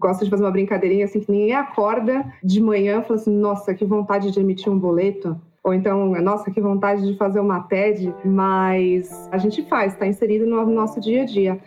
gosto 0.00 0.24
de 0.24 0.30
fazer 0.30 0.42
uma 0.42 0.50
brincadeirinha 0.50 1.04
assim 1.04 1.20
que 1.20 1.30
ninguém 1.30 1.54
acorda 1.54 2.24
de 2.42 2.60
manhã 2.60 3.00
e 3.00 3.02
fala 3.02 3.20
assim: 3.20 3.36
nossa, 3.36 3.74
que 3.74 3.84
vontade 3.84 4.30
de 4.30 4.40
emitir 4.40 4.72
um 4.72 4.78
boleto. 4.78 5.38
Ou 5.62 5.74
então, 5.74 6.10
nossa, 6.22 6.50
que 6.50 6.60
vontade 6.60 7.06
de 7.06 7.18
fazer 7.18 7.38
uma 7.38 7.60
TED, 7.60 8.14
mas 8.24 9.28
a 9.30 9.36
gente 9.36 9.62
faz, 9.68 9.92
está 9.92 10.06
inserido 10.06 10.46
no 10.46 10.64
nosso 10.64 10.98
dia 10.98 11.22
a 11.22 11.26
dia. 11.26 11.60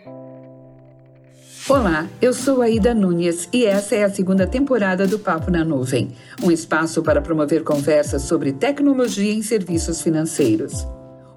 Olá, 1.66 2.06
eu 2.20 2.34
sou 2.34 2.60
Aida 2.60 2.92
Nunes 2.92 3.48
e 3.50 3.64
essa 3.64 3.94
é 3.94 4.02
a 4.02 4.10
segunda 4.10 4.46
temporada 4.46 5.06
do 5.06 5.18
Papo 5.18 5.50
na 5.50 5.64
Nuvem, 5.64 6.10
um 6.42 6.50
espaço 6.50 7.02
para 7.02 7.22
promover 7.22 7.62
conversas 7.62 8.22
sobre 8.22 8.52
tecnologia 8.52 9.32
em 9.32 9.40
serviços 9.42 10.02
financeiros. 10.02 10.86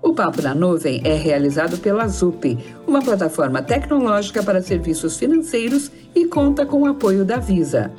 O 0.08 0.14
Papo 0.14 0.42
na 0.42 0.56
Nuvem 0.56 1.02
é 1.04 1.16
realizado 1.16 1.78
pela 1.80 2.08
ZUP, 2.08 2.58
uma 2.88 3.02
plataforma 3.02 3.62
tecnológica 3.62 4.42
para 4.42 4.62
serviços 4.62 5.18
financeiros 5.18 5.92
e 6.16 6.26
conta 6.26 6.66
com 6.66 6.84
o 6.84 6.86
apoio 6.86 7.26
da 7.26 7.40
Visa. 7.40 7.92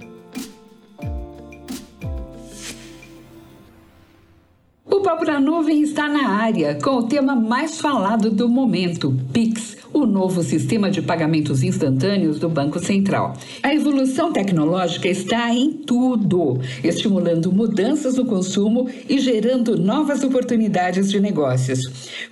O 4.86 5.02
Papo 5.02 5.26
na 5.26 5.38
Nuvem 5.38 5.82
está 5.82 6.08
na 6.08 6.30
área 6.30 6.78
com 6.82 6.92
o 6.92 7.06
tema 7.06 7.36
mais 7.36 7.78
falado 7.78 8.30
do 8.30 8.48
momento, 8.48 9.14
Pix 9.30 9.77
o 9.92 10.06
novo 10.06 10.42
sistema 10.42 10.90
de 10.90 11.00
pagamentos 11.00 11.62
instantâneos 11.62 12.38
do 12.38 12.48
Banco 12.48 12.78
Central. 12.78 13.36
A 13.62 13.74
evolução 13.74 14.32
tecnológica 14.32 15.08
está 15.08 15.52
em 15.52 15.72
tudo, 15.72 16.58
estimulando 16.84 17.52
mudanças 17.52 18.16
no 18.16 18.26
consumo 18.26 18.88
e 19.08 19.18
gerando 19.18 19.78
novas 19.78 20.22
oportunidades 20.22 21.10
de 21.10 21.20
negócios. 21.20 21.80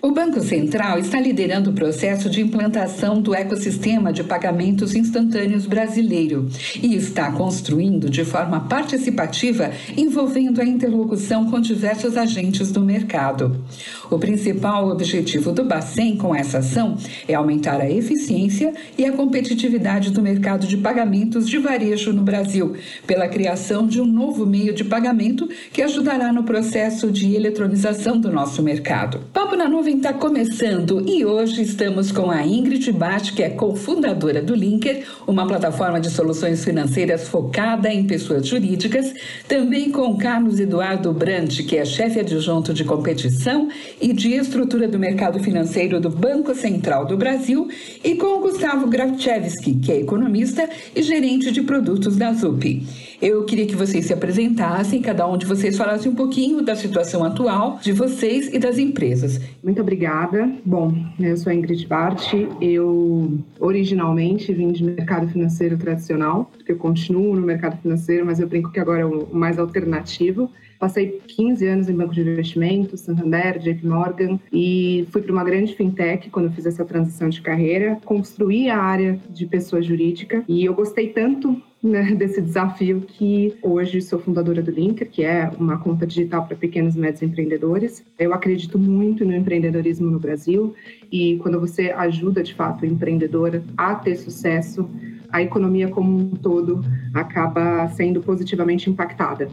O 0.02 0.12
Banco 0.12 0.40
Central 0.40 0.98
está 0.98 1.20
liderando 1.20 1.70
o 1.70 1.72
processo 1.72 2.28
de 2.28 2.40
implantação 2.40 3.20
do 3.20 3.34
ecossistema 3.34 4.12
de 4.12 4.22
pagamentos 4.22 4.94
instantâneos 4.94 5.66
brasileiro 5.66 6.48
e 6.82 6.94
está 6.94 7.32
construindo 7.32 8.10
de 8.10 8.24
forma 8.24 8.60
participativa, 8.60 9.70
envolvendo 9.96 10.60
a 10.60 10.64
interlocução 10.64 11.50
com 11.50 11.60
diversos 11.60 12.16
agentes 12.16 12.70
do 12.70 12.80
mercado. 12.80 13.64
O 14.10 14.18
principal 14.18 14.88
objetivo 14.88 15.52
do 15.52 15.64
Bacen 15.64 16.16
com 16.16 16.34
essa 16.34 16.58
ação 16.58 16.96
é 17.26 17.34
aumentar 17.46 17.80
a 17.80 17.88
eficiência 17.88 18.74
e 18.98 19.04
a 19.04 19.12
competitividade 19.12 20.10
do 20.10 20.20
mercado 20.20 20.66
de 20.66 20.76
pagamentos 20.76 21.48
de 21.48 21.58
varejo 21.58 22.12
no 22.12 22.22
Brasil, 22.22 22.74
pela 23.06 23.28
criação 23.28 23.86
de 23.86 24.00
um 24.00 24.04
novo 24.04 24.44
meio 24.44 24.74
de 24.74 24.84
pagamento 24.84 25.48
que 25.72 25.80
ajudará 25.80 26.32
no 26.32 26.42
processo 26.42 27.10
de 27.10 27.34
eletronização 27.36 28.18
do 28.18 28.32
nosso 28.32 28.62
mercado. 28.62 29.20
Papo 29.32 29.54
na 29.54 29.68
Nuvem 29.68 29.98
está 29.98 30.12
começando 30.12 31.04
e 31.06 31.24
hoje 31.24 31.62
estamos 31.62 32.10
com 32.10 32.30
a 32.30 32.44
Ingrid 32.44 32.90
Bart, 32.90 33.32
que 33.32 33.42
é 33.42 33.50
cofundadora 33.50 34.42
do 34.42 34.54
Linker, 34.54 35.04
uma 35.26 35.46
plataforma 35.46 36.00
de 36.00 36.10
soluções 36.10 36.64
financeiras 36.64 37.28
focada 37.28 37.92
em 37.92 38.06
pessoas 38.06 38.46
jurídicas, 38.46 39.14
também 39.46 39.90
com 39.90 40.16
Carlos 40.16 40.58
Eduardo 40.58 41.12
Brandt, 41.12 41.62
que 41.62 41.76
é 41.76 41.84
chefe 41.84 42.18
adjunto 42.18 42.74
de 42.74 42.82
competição 42.84 43.68
e 44.00 44.12
de 44.12 44.32
Estrutura 44.32 44.88
do 44.88 44.98
Mercado 44.98 45.38
Financeiro 45.38 46.00
do 46.00 46.10
Banco 46.10 46.54
Central 46.54 47.04
do 47.04 47.16
Brasil, 47.16 47.35
e 48.04 48.14
com 48.14 48.40
Gustavo 48.40 48.86
Gravchevski, 48.86 49.74
que 49.74 49.92
é 49.92 50.00
economista 50.00 50.68
e 50.94 51.02
gerente 51.02 51.52
de 51.52 51.62
produtos 51.62 52.16
da 52.16 52.32
ZUP. 52.32 52.86
Eu 53.20 53.44
queria 53.44 53.66
que 53.66 53.74
vocês 53.74 54.06
se 54.06 54.12
apresentassem, 54.12 55.00
cada 55.00 55.26
um 55.26 55.38
de 55.38 55.46
vocês 55.46 55.76
falasse 55.76 56.08
um 56.08 56.14
pouquinho 56.14 56.62
da 56.62 56.74
situação 56.74 57.24
atual 57.24 57.78
de 57.82 57.92
vocês 57.92 58.52
e 58.52 58.58
das 58.58 58.78
empresas. 58.78 59.40
Muito 59.62 59.80
obrigada. 59.80 60.50
Bom, 60.64 60.94
eu 61.18 61.36
sou 61.36 61.50
a 61.50 61.54
Ingrid 61.54 61.86
Bart. 61.86 62.34
Eu 62.60 63.38
originalmente 63.58 64.52
vim 64.52 64.72
de 64.72 64.84
mercado 64.84 65.28
financeiro 65.28 65.78
tradicional, 65.78 66.50
porque 66.52 66.72
eu 66.72 66.76
continuo 66.76 67.34
no 67.34 67.42
mercado 67.42 67.80
financeiro, 67.80 68.26
mas 68.26 68.38
eu 68.38 68.46
brinco 68.46 68.70
que 68.70 68.80
agora 68.80 69.00
é 69.00 69.06
o 69.06 69.28
mais 69.32 69.58
alternativo. 69.58 70.50
Passei 70.78 71.20
15 71.26 71.66
anos 71.66 71.88
em 71.88 71.94
banco 71.94 72.14
de 72.14 72.20
investimentos, 72.20 73.00
Santander, 73.00 73.58
JP 73.58 73.86
Morgan, 73.86 74.38
e 74.52 75.06
fui 75.10 75.22
para 75.22 75.32
uma 75.32 75.44
grande 75.44 75.74
fintech 75.74 76.30
quando 76.30 76.52
fiz 76.52 76.66
essa 76.66 76.84
transição 76.84 77.28
de 77.28 77.40
carreira. 77.40 77.98
Construí 78.04 78.68
a 78.68 78.78
área 78.78 79.18
de 79.30 79.46
pessoa 79.46 79.82
jurídica 79.82 80.44
e 80.48 80.64
eu 80.64 80.74
gostei 80.74 81.08
tanto 81.08 81.60
né, 81.82 82.12
desse 82.16 82.40
desafio 82.40 83.02
que 83.06 83.56
hoje 83.62 84.00
sou 84.02 84.18
fundadora 84.18 84.62
do 84.62 84.70
Linker, 84.70 85.08
que 85.08 85.22
é 85.22 85.50
uma 85.58 85.78
conta 85.78 86.06
digital 86.06 86.46
para 86.46 86.56
pequenos 86.56 86.96
e 86.96 86.98
médios 86.98 87.22
empreendedores. 87.22 88.04
Eu 88.18 88.34
acredito 88.34 88.78
muito 88.78 89.24
no 89.24 89.34
empreendedorismo 89.34 90.10
no 90.10 90.18
Brasil 90.18 90.74
e 91.10 91.36
quando 91.38 91.60
você 91.60 91.90
ajuda 91.90 92.42
de 92.42 92.54
fato 92.54 92.82
o 92.82 92.86
empreendedor 92.86 93.62
a 93.76 93.94
ter 93.94 94.16
sucesso, 94.16 94.88
a 95.30 95.42
economia 95.42 95.88
como 95.88 96.16
um 96.16 96.30
todo 96.30 96.84
acaba 97.14 97.88
sendo 97.88 98.20
positivamente 98.20 98.88
impactada. 98.90 99.48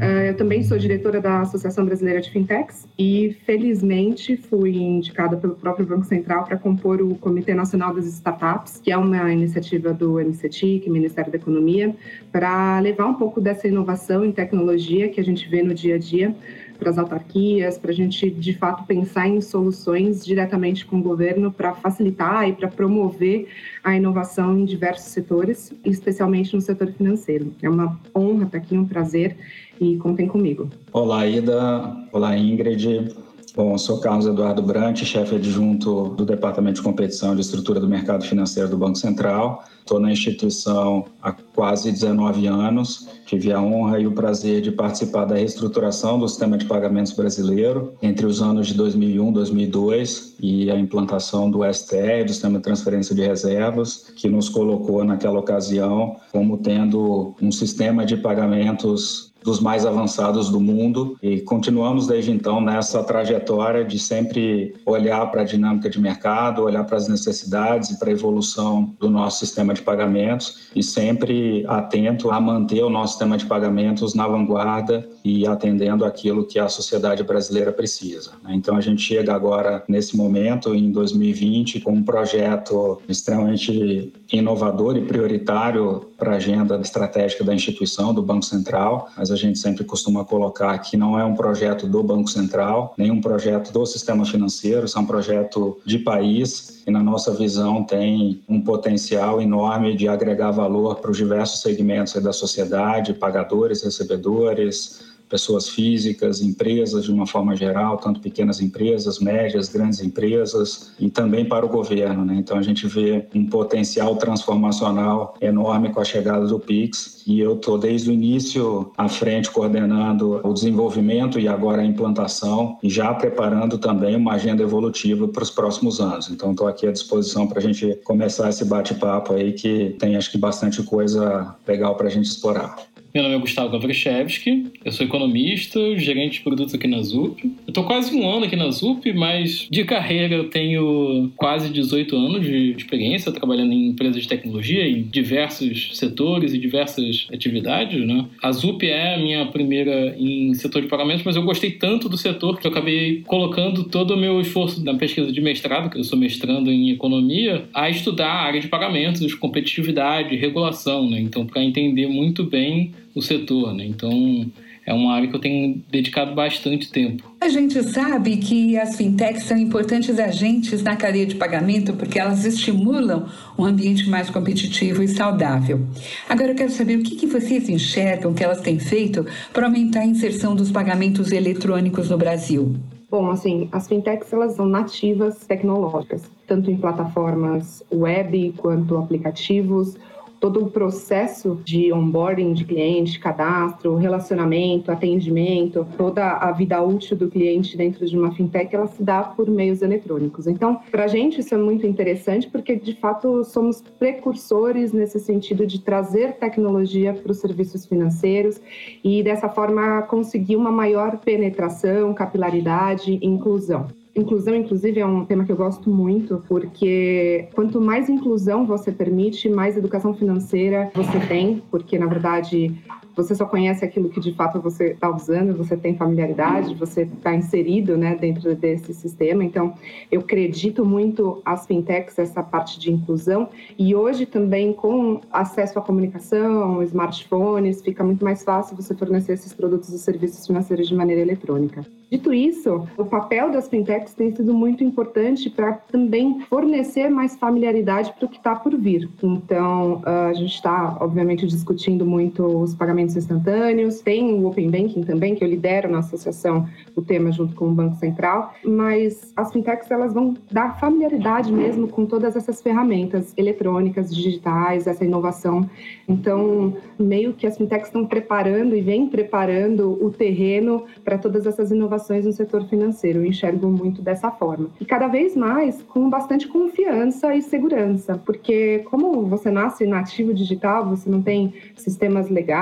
Eh, 0.00 0.30
eu 0.30 0.36
também 0.36 0.62
sou 0.62 0.78
diretora 0.78 1.20
da 1.20 1.40
Associação 1.40 1.84
Brasileira 1.84 2.20
de 2.20 2.30
Fintechs 2.30 2.86
e, 2.98 3.36
felizmente, 3.44 4.36
fui 4.36 4.76
indicada 4.76 5.36
pelo 5.36 5.54
próprio 5.54 5.86
Banco 5.86 6.04
Central 6.04 6.44
para 6.44 6.56
compor 6.56 7.00
o 7.00 7.14
Comitê 7.16 7.54
Nacional 7.54 7.94
das 7.94 8.06
Startups, 8.06 8.80
que 8.82 8.90
é 8.90 8.96
uma 8.96 9.32
iniciativa 9.32 9.92
do 9.92 10.14
MCTIC, 10.14 10.88
Ministério 10.90 11.30
da 11.30 11.38
Economia, 11.38 11.94
para 12.30 12.78
levar 12.80 13.06
um 13.06 13.14
pouco 13.14 13.40
dessa 13.40 13.66
inovação 13.66 14.24
em 14.24 14.32
tecnologia 14.32 15.08
que 15.08 15.20
a 15.20 15.24
gente 15.24 15.48
vê 15.48 15.62
no 15.62 15.74
dia 15.74 15.96
a 15.96 15.98
dia 15.98 16.34
para 16.78 16.90
as 16.90 16.98
autarquias, 16.98 17.76
para 17.76 17.90
a 17.90 17.94
gente 17.94 18.30
de 18.30 18.54
fato 18.56 18.86
pensar 18.86 19.28
em 19.28 19.40
soluções 19.40 20.24
diretamente 20.24 20.86
com 20.86 20.98
o 20.98 21.02
governo 21.02 21.50
para 21.50 21.74
facilitar 21.74 22.48
e 22.48 22.52
para 22.52 22.68
promover 22.68 23.48
a 23.82 23.96
inovação 23.96 24.58
em 24.58 24.64
diversos 24.64 25.08
setores, 25.08 25.72
especialmente 25.84 26.54
no 26.54 26.60
setor 26.60 26.92
financeiro. 26.92 27.52
É 27.62 27.68
uma 27.68 27.98
honra 28.14 28.44
estar 28.44 28.58
aqui, 28.58 28.76
um 28.76 28.86
prazer 28.86 29.36
e 29.80 29.96
contem 29.96 30.26
comigo. 30.26 30.70
Olá, 30.92 31.26
Ida. 31.26 31.96
Olá, 32.12 32.36
Ingrid. 32.36 33.27
Bom, 33.58 33.76
sou 33.76 33.98
Carlos 33.98 34.24
Eduardo 34.24 34.62
Brant, 34.62 35.02
chefe 35.02 35.34
adjunto 35.34 36.10
do 36.10 36.24
Departamento 36.24 36.76
de 36.76 36.82
Competição 36.82 37.32
e 37.32 37.34
de 37.34 37.40
Estrutura 37.40 37.80
do 37.80 37.88
Mercado 37.88 38.24
Financeiro 38.24 38.68
do 38.68 38.78
Banco 38.78 38.96
Central. 38.96 39.64
Estou 39.80 39.98
na 39.98 40.12
instituição 40.12 41.06
há 41.20 41.32
quase 41.32 41.90
19 41.90 42.46
anos. 42.46 43.08
Tive 43.26 43.52
a 43.52 43.60
honra 43.60 43.98
e 43.98 44.06
o 44.06 44.12
prazer 44.12 44.60
de 44.60 44.70
participar 44.70 45.24
da 45.24 45.34
reestruturação 45.34 46.20
do 46.20 46.28
sistema 46.28 46.56
de 46.56 46.66
pagamentos 46.66 47.12
brasileiro 47.12 47.94
entre 48.00 48.26
os 48.26 48.40
anos 48.40 48.68
de 48.68 48.74
2001 48.74 49.28
e 49.28 49.32
2002 49.32 50.36
e 50.40 50.70
a 50.70 50.78
implantação 50.78 51.50
do 51.50 51.64
STE, 51.72 52.22
do 52.24 52.32
Sistema 52.32 52.58
de 52.58 52.64
Transferência 52.64 53.12
de 53.12 53.22
Reservas, 53.22 54.12
que 54.14 54.28
nos 54.28 54.48
colocou 54.48 55.02
naquela 55.02 55.40
ocasião 55.40 56.16
como 56.30 56.58
tendo 56.58 57.34
um 57.42 57.50
sistema 57.50 58.06
de 58.06 58.16
pagamentos 58.18 59.27
dos 59.42 59.60
mais 59.60 59.86
avançados 59.86 60.50
do 60.50 60.60
mundo 60.60 61.16
e 61.22 61.40
continuamos 61.40 62.06
desde 62.06 62.30
então 62.30 62.60
nessa 62.60 63.02
trajetória 63.02 63.84
de 63.84 63.98
sempre 63.98 64.74
olhar 64.84 65.24
para 65.30 65.42
a 65.42 65.44
dinâmica 65.44 65.88
de 65.88 66.00
mercado, 66.00 66.62
olhar 66.62 66.84
para 66.84 66.96
as 66.96 67.08
necessidades 67.08 67.90
e 67.90 67.98
para 67.98 68.08
a 68.08 68.12
evolução 68.12 68.94
do 68.98 69.08
nosso 69.08 69.38
sistema 69.38 69.72
de 69.72 69.82
pagamentos 69.82 70.68
e 70.74 70.82
sempre 70.82 71.64
atento 71.66 72.30
a 72.30 72.40
manter 72.40 72.82
o 72.82 72.90
nosso 72.90 73.12
sistema 73.12 73.36
de 73.36 73.46
pagamentos 73.46 74.14
na 74.14 74.26
vanguarda 74.26 75.08
e 75.24 75.46
atendendo 75.46 76.04
aquilo 76.04 76.46
que 76.46 76.58
a 76.58 76.68
sociedade 76.68 77.22
brasileira 77.22 77.72
precisa. 77.72 78.32
Né? 78.42 78.54
Então 78.54 78.76
a 78.76 78.80
gente 78.80 79.02
chega 79.02 79.34
agora 79.34 79.84
nesse 79.88 80.16
momento 80.16 80.74
em 80.74 80.90
2020 80.90 81.80
com 81.80 81.92
um 81.92 82.02
projeto 82.02 83.00
extremamente 83.08 84.12
inovador 84.32 84.96
e 84.96 85.02
prioritário 85.02 86.08
para 86.16 86.32
a 86.32 86.36
agenda 86.36 86.76
estratégica 86.80 87.44
da 87.44 87.54
instituição, 87.54 88.12
do 88.12 88.22
Banco 88.22 88.44
Central, 88.44 89.08
mas 89.28 89.30
a 89.30 89.36
gente 89.36 89.58
sempre 89.58 89.84
costuma 89.84 90.24
colocar 90.24 90.78
que 90.78 90.96
não 90.96 91.18
é 91.18 91.24
um 91.24 91.34
projeto 91.34 91.86
do 91.86 92.02
Banco 92.02 92.30
Central, 92.30 92.94
nem 92.96 93.10
um 93.10 93.20
projeto 93.20 93.72
do 93.72 93.84
sistema 93.84 94.24
financeiro, 94.24 94.86
é 94.94 94.98
um 94.98 95.04
projeto 95.04 95.78
de 95.84 95.98
país 95.98 96.82
e, 96.86 96.90
na 96.90 97.02
nossa 97.02 97.34
visão, 97.34 97.84
tem 97.84 98.42
um 98.48 98.60
potencial 98.60 99.40
enorme 99.40 99.94
de 99.94 100.08
agregar 100.08 100.50
valor 100.50 100.96
para 100.96 101.10
os 101.10 101.16
diversos 101.16 101.60
segmentos 101.60 102.14
da 102.22 102.32
sociedade, 102.32 103.12
pagadores, 103.12 103.82
recebedores, 103.82 105.00
pessoas 105.28 105.68
físicas, 105.68 106.40
empresas 106.40 107.04
de 107.04 107.12
uma 107.12 107.26
forma 107.26 107.54
geral, 107.54 107.98
tanto 107.98 108.20
pequenas 108.20 108.60
empresas, 108.60 109.18
médias, 109.18 109.68
grandes 109.68 110.00
empresas 110.00 110.92
e 110.98 111.10
também 111.10 111.44
para 111.44 111.64
o 111.64 111.68
governo. 111.68 112.24
Né? 112.24 112.36
Então 112.36 112.56
a 112.56 112.62
gente 112.62 112.86
vê 112.86 113.26
um 113.34 113.46
potencial 113.46 114.16
transformacional 114.16 115.34
enorme 115.40 115.90
com 115.90 116.00
a 116.00 116.04
chegada 116.04 116.46
do 116.46 116.58
Pix 116.58 117.22
e 117.26 117.40
eu 117.40 117.54
estou 117.54 117.76
desde 117.76 118.10
o 118.10 118.12
início 118.12 118.90
à 118.96 119.08
frente 119.08 119.50
coordenando 119.50 120.40
o 120.42 120.52
desenvolvimento 120.52 121.38
e 121.38 121.46
agora 121.46 121.82
a 121.82 121.84
implantação 121.84 122.78
e 122.82 122.88
já 122.88 123.12
preparando 123.12 123.78
também 123.78 124.16
uma 124.16 124.32
agenda 124.32 124.62
evolutiva 124.62 125.28
para 125.28 125.42
os 125.42 125.50
próximos 125.50 126.00
anos. 126.00 126.30
Então 126.30 126.52
estou 126.52 126.66
aqui 126.66 126.86
à 126.86 126.92
disposição 126.92 127.46
para 127.46 127.58
a 127.58 127.62
gente 127.62 127.98
começar 128.04 128.48
esse 128.48 128.64
bate-papo 128.64 129.34
aí 129.34 129.52
que 129.52 129.96
tem 129.98 130.16
acho 130.16 130.30
que 130.30 130.38
bastante 130.38 130.82
coisa 130.82 131.54
legal 131.66 131.94
para 131.96 132.06
a 132.06 132.10
gente 132.10 132.26
explorar. 132.26 132.76
Meu 133.14 133.22
nome 133.22 133.36
é 133.36 133.38
Gustavo 133.38 133.70
Gavrichevski, 133.70 134.66
eu 134.84 134.92
sou 134.92 135.06
economista, 135.06 135.80
gerente 135.96 136.34
de 136.34 136.40
produtos 136.40 136.74
aqui 136.74 136.86
na 136.86 137.00
ZUP. 137.00 137.42
Eu 137.42 137.52
estou 137.68 137.84
quase 137.84 138.14
um 138.14 138.28
ano 138.28 138.44
aqui 138.44 138.54
na 138.54 138.70
ZUP, 138.70 139.14
mas 139.14 139.66
de 139.70 139.82
carreira 139.84 140.34
eu 140.34 140.50
tenho 140.50 141.32
quase 141.34 141.70
18 141.70 142.14
anos 142.14 142.44
de 142.44 142.72
experiência 142.76 143.32
trabalhando 143.32 143.72
em 143.72 143.88
empresas 143.88 144.22
de 144.22 144.28
tecnologia 144.28 144.86
em 144.86 145.04
diversos 145.04 145.96
setores 145.96 146.52
e 146.52 146.58
diversas 146.58 147.26
atividades. 147.32 148.06
Né? 148.06 148.26
A 148.42 148.52
ZUP 148.52 148.86
é 148.86 149.14
a 149.14 149.18
minha 149.18 149.46
primeira 149.46 150.14
em 150.18 150.52
setor 150.52 150.82
de 150.82 150.88
pagamentos, 150.88 151.22
mas 151.24 151.34
eu 151.34 151.42
gostei 151.42 151.70
tanto 151.70 152.10
do 152.10 152.16
setor 152.18 152.60
que 152.60 152.66
eu 152.66 152.70
acabei 152.70 153.22
colocando 153.26 153.84
todo 153.84 154.12
o 154.12 154.16
meu 154.18 154.38
esforço 154.38 154.84
na 154.84 154.94
pesquisa 154.94 155.32
de 155.32 155.40
mestrado, 155.40 155.88
que 155.88 155.98
eu 155.98 156.04
sou 156.04 156.18
mestrando 156.18 156.70
em 156.70 156.90
economia, 156.90 157.64
a 157.72 157.88
estudar 157.88 158.28
a 158.28 158.42
área 158.42 158.60
de 158.60 158.68
pagamentos, 158.68 159.32
competitividade, 159.32 160.36
regulação. 160.36 161.08
Né? 161.08 161.20
Então, 161.20 161.46
para 161.46 161.64
entender 161.64 162.06
muito 162.06 162.44
bem 162.44 162.92
o 163.18 163.22
setor. 163.22 163.74
Né? 163.74 163.84
Então, 163.84 164.50
é 164.86 164.94
uma 164.94 165.12
área 165.12 165.28
que 165.28 165.36
eu 165.36 165.40
tenho 165.40 165.82
dedicado 165.90 166.34
bastante 166.34 166.90
tempo. 166.90 167.22
A 167.40 167.48
gente 167.48 167.82
sabe 167.82 168.38
que 168.38 168.78
as 168.78 168.96
fintechs 168.96 169.42
são 169.42 169.56
importantes 169.56 170.18
agentes 170.18 170.82
na 170.82 170.96
cadeia 170.96 171.26
de 171.26 171.34
pagamento 171.34 171.92
porque 171.92 172.18
elas 172.18 172.46
estimulam 172.46 173.26
um 173.58 173.64
ambiente 173.64 174.08
mais 174.08 174.30
competitivo 174.30 175.02
e 175.02 175.08
saudável. 175.08 175.86
Agora 176.26 176.52
eu 176.52 176.54
quero 176.54 176.70
saber 176.70 176.98
o 176.98 177.02
que, 177.02 177.16
que 177.16 177.26
vocês 177.26 177.68
enxergam 177.68 178.32
que 178.32 178.42
elas 178.42 178.62
têm 178.62 178.78
feito 178.78 179.26
para 179.52 179.66
aumentar 179.66 180.00
a 180.00 180.06
inserção 180.06 180.56
dos 180.56 180.70
pagamentos 180.70 181.32
eletrônicos 181.32 182.08
no 182.08 182.16
Brasil. 182.16 182.74
Bom, 183.10 183.30
assim, 183.30 183.68
as 183.72 183.88
fintechs 183.88 184.32
elas 184.32 184.54
são 184.54 184.66
nativas 184.66 185.46
tecnológicas, 185.46 186.30
tanto 186.46 186.70
em 186.70 186.76
plataformas 186.76 187.82
web 187.92 188.54
quanto 188.58 188.96
aplicativos 188.96 189.96
todo 190.40 190.64
o 190.64 190.70
processo 190.70 191.60
de 191.64 191.92
onboarding 191.92 192.52
de 192.52 192.64
cliente, 192.64 193.18
cadastro, 193.18 193.96
relacionamento, 193.96 194.90
atendimento, 194.90 195.86
toda 195.96 196.32
a 196.32 196.52
vida 196.52 196.80
útil 196.82 197.16
do 197.16 197.28
cliente 197.28 197.76
dentro 197.76 198.06
de 198.06 198.16
uma 198.16 198.32
fintech, 198.32 198.74
ela 198.74 198.86
se 198.86 199.02
dá 199.02 199.22
por 199.22 199.48
meios 199.48 199.82
eletrônicos. 199.82 200.46
Então, 200.46 200.80
para 200.90 201.04
a 201.04 201.08
gente 201.08 201.40
isso 201.40 201.54
é 201.54 201.58
muito 201.58 201.86
interessante 201.86 202.48
porque, 202.48 202.76
de 202.76 202.94
fato, 202.94 203.44
somos 203.44 203.82
precursores 203.98 204.92
nesse 204.92 205.18
sentido 205.18 205.66
de 205.66 205.80
trazer 205.80 206.34
tecnologia 206.34 207.12
para 207.12 207.32
os 207.32 207.38
serviços 207.38 207.86
financeiros 207.86 208.60
e, 209.02 209.22
dessa 209.22 209.48
forma, 209.48 210.02
conseguir 210.02 210.56
uma 210.56 210.70
maior 210.70 211.18
penetração, 211.18 212.14
capilaridade 212.14 213.18
e 213.20 213.26
inclusão. 213.26 213.86
Inclusão, 214.18 214.54
inclusive, 214.54 214.98
é 214.98 215.06
um 215.06 215.24
tema 215.24 215.44
que 215.44 215.52
eu 215.52 215.56
gosto 215.56 215.88
muito, 215.88 216.42
porque 216.48 217.48
quanto 217.54 217.80
mais 217.80 218.08
inclusão 218.08 218.66
você 218.66 218.90
permite, 218.90 219.48
mais 219.48 219.76
educação 219.76 220.12
financeira 220.12 220.90
você 220.92 221.20
tem, 221.20 221.62
porque, 221.70 221.96
na 221.96 222.06
verdade, 222.06 222.74
você 223.18 223.34
só 223.34 223.44
conhece 223.44 223.84
aquilo 223.84 224.08
que 224.08 224.20
de 224.20 224.32
fato 224.32 224.60
você 224.60 224.92
está 224.92 225.10
usando, 225.12 225.56
você 225.56 225.76
tem 225.76 225.96
familiaridade, 225.96 226.72
você 226.76 227.02
está 227.02 227.34
inserido 227.34 227.96
né, 227.96 228.14
dentro 228.14 228.54
desse 228.54 228.94
sistema. 228.94 229.44
Então, 229.44 229.74
eu 230.10 230.20
acredito 230.20 230.84
muito 230.84 231.42
as 231.44 231.66
fintechs, 231.66 232.16
essa 232.16 232.44
parte 232.44 232.78
de 232.78 232.92
inclusão. 232.92 233.48
E 233.76 233.92
hoje 233.92 234.24
também, 234.24 234.72
com 234.72 235.20
acesso 235.32 235.80
à 235.80 235.82
comunicação, 235.82 236.80
smartphones, 236.84 237.82
fica 237.82 238.04
muito 238.04 238.24
mais 238.24 238.44
fácil 238.44 238.76
você 238.76 238.94
fornecer 238.94 239.32
esses 239.32 239.52
produtos 239.52 239.88
e 239.88 239.98
serviços 239.98 240.46
financeiros 240.46 240.86
de 240.86 240.94
maneira 240.94 241.20
eletrônica. 241.20 241.84
Dito 242.10 242.32
isso, 242.32 242.86
o 242.96 243.04
papel 243.04 243.50
das 243.50 243.68
fintechs 243.68 244.14
tem 244.14 244.34
sido 244.34 244.54
muito 244.54 244.82
importante 244.82 245.50
para 245.50 245.72
também 245.72 246.40
fornecer 246.48 247.10
mais 247.10 247.36
familiaridade 247.36 248.14
para 248.16 248.24
o 248.24 248.28
que 248.28 248.38
está 248.38 248.54
por 248.54 248.74
vir. 248.76 249.10
Então, 249.22 250.00
a 250.04 250.32
gente 250.32 250.54
está, 250.54 250.96
obviamente, 251.00 251.46
discutindo 251.46 252.06
muito 252.06 252.46
os 252.46 252.74
pagamentos 252.74 253.07
pagamentos 253.08 253.16
instantâneos, 253.16 254.00
tem 254.00 254.34
o 254.34 254.46
Open 254.46 254.70
Banking 254.70 255.02
também, 255.02 255.34
que 255.34 255.42
eu 255.42 255.48
lidero 255.48 255.90
na 255.90 255.98
associação 255.98 256.68
o 256.94 257.02
tema 257.02 257.32
junto 257.32 257.54
com 257.54 257.68
o 257.68 257.72
Banco 257.72 257.96
Central, 257.96 258.54
mas 258.64 259.32
as 259.36 259.52
fintechs 259.52 259.90
elas 259.90 260.12
vão 260.12 260.34
dar 260.50 260.78
familiaridade 260.78 261.52
mesmo 261.52 261.88
com 261.88 262.04
todas 262.04 262.36
essas 262.36 262.60
ferramentas 262.60 263.32
eletrônicas, 263.36 264.14
digitais, 264.14 264.86
essa 264.86 265.04
inovação. 265.04 265.68
Então, 266.08 266.76
meio 266.98 267.32
que 267.32 267.46
as 267.46 267.56
fintechs 267.56 267.88
estão 267.88 268.06
preparando 268.06 268.76
e 268.76 268.80
vêm 268.80 269.08
preparando 269.08 269.98
o 270.04 270.10
terreno 270.10 270.84
para 271.04 271.18
todas 271.18 271.46
essas 271.46 271.70
inovações 271.70 272.24
no 272.24 272.32
setor 272.32 272.64
financeiro. 272.66 273.20
Eu 273.20 273.26
enxergo 273.26 273.68
muito 273.68 274.02
dessa 274.02 274.30
forma. 274.30 274.68
E 274.80 274.84
cada 274.84 275.08
vez 275.08 275.36
mais 275.36 275.82
com 275.82 276.10
bastante 276.10 276.48
confiança 276.48 277.34
e 277.34 277.42
segurança, 277.42 278.20
porque 278.24 278.80
como 278.90 279.22
você 279.26 279.50
nasce 279.50 279.86
nativo 279.86 280.34
digital, 280.34 280.88
você 280.88 281.08
não 281.08 281.22
tem 281.22 281.54
sistemas 281.76 282.28
legados, 282.28 282.58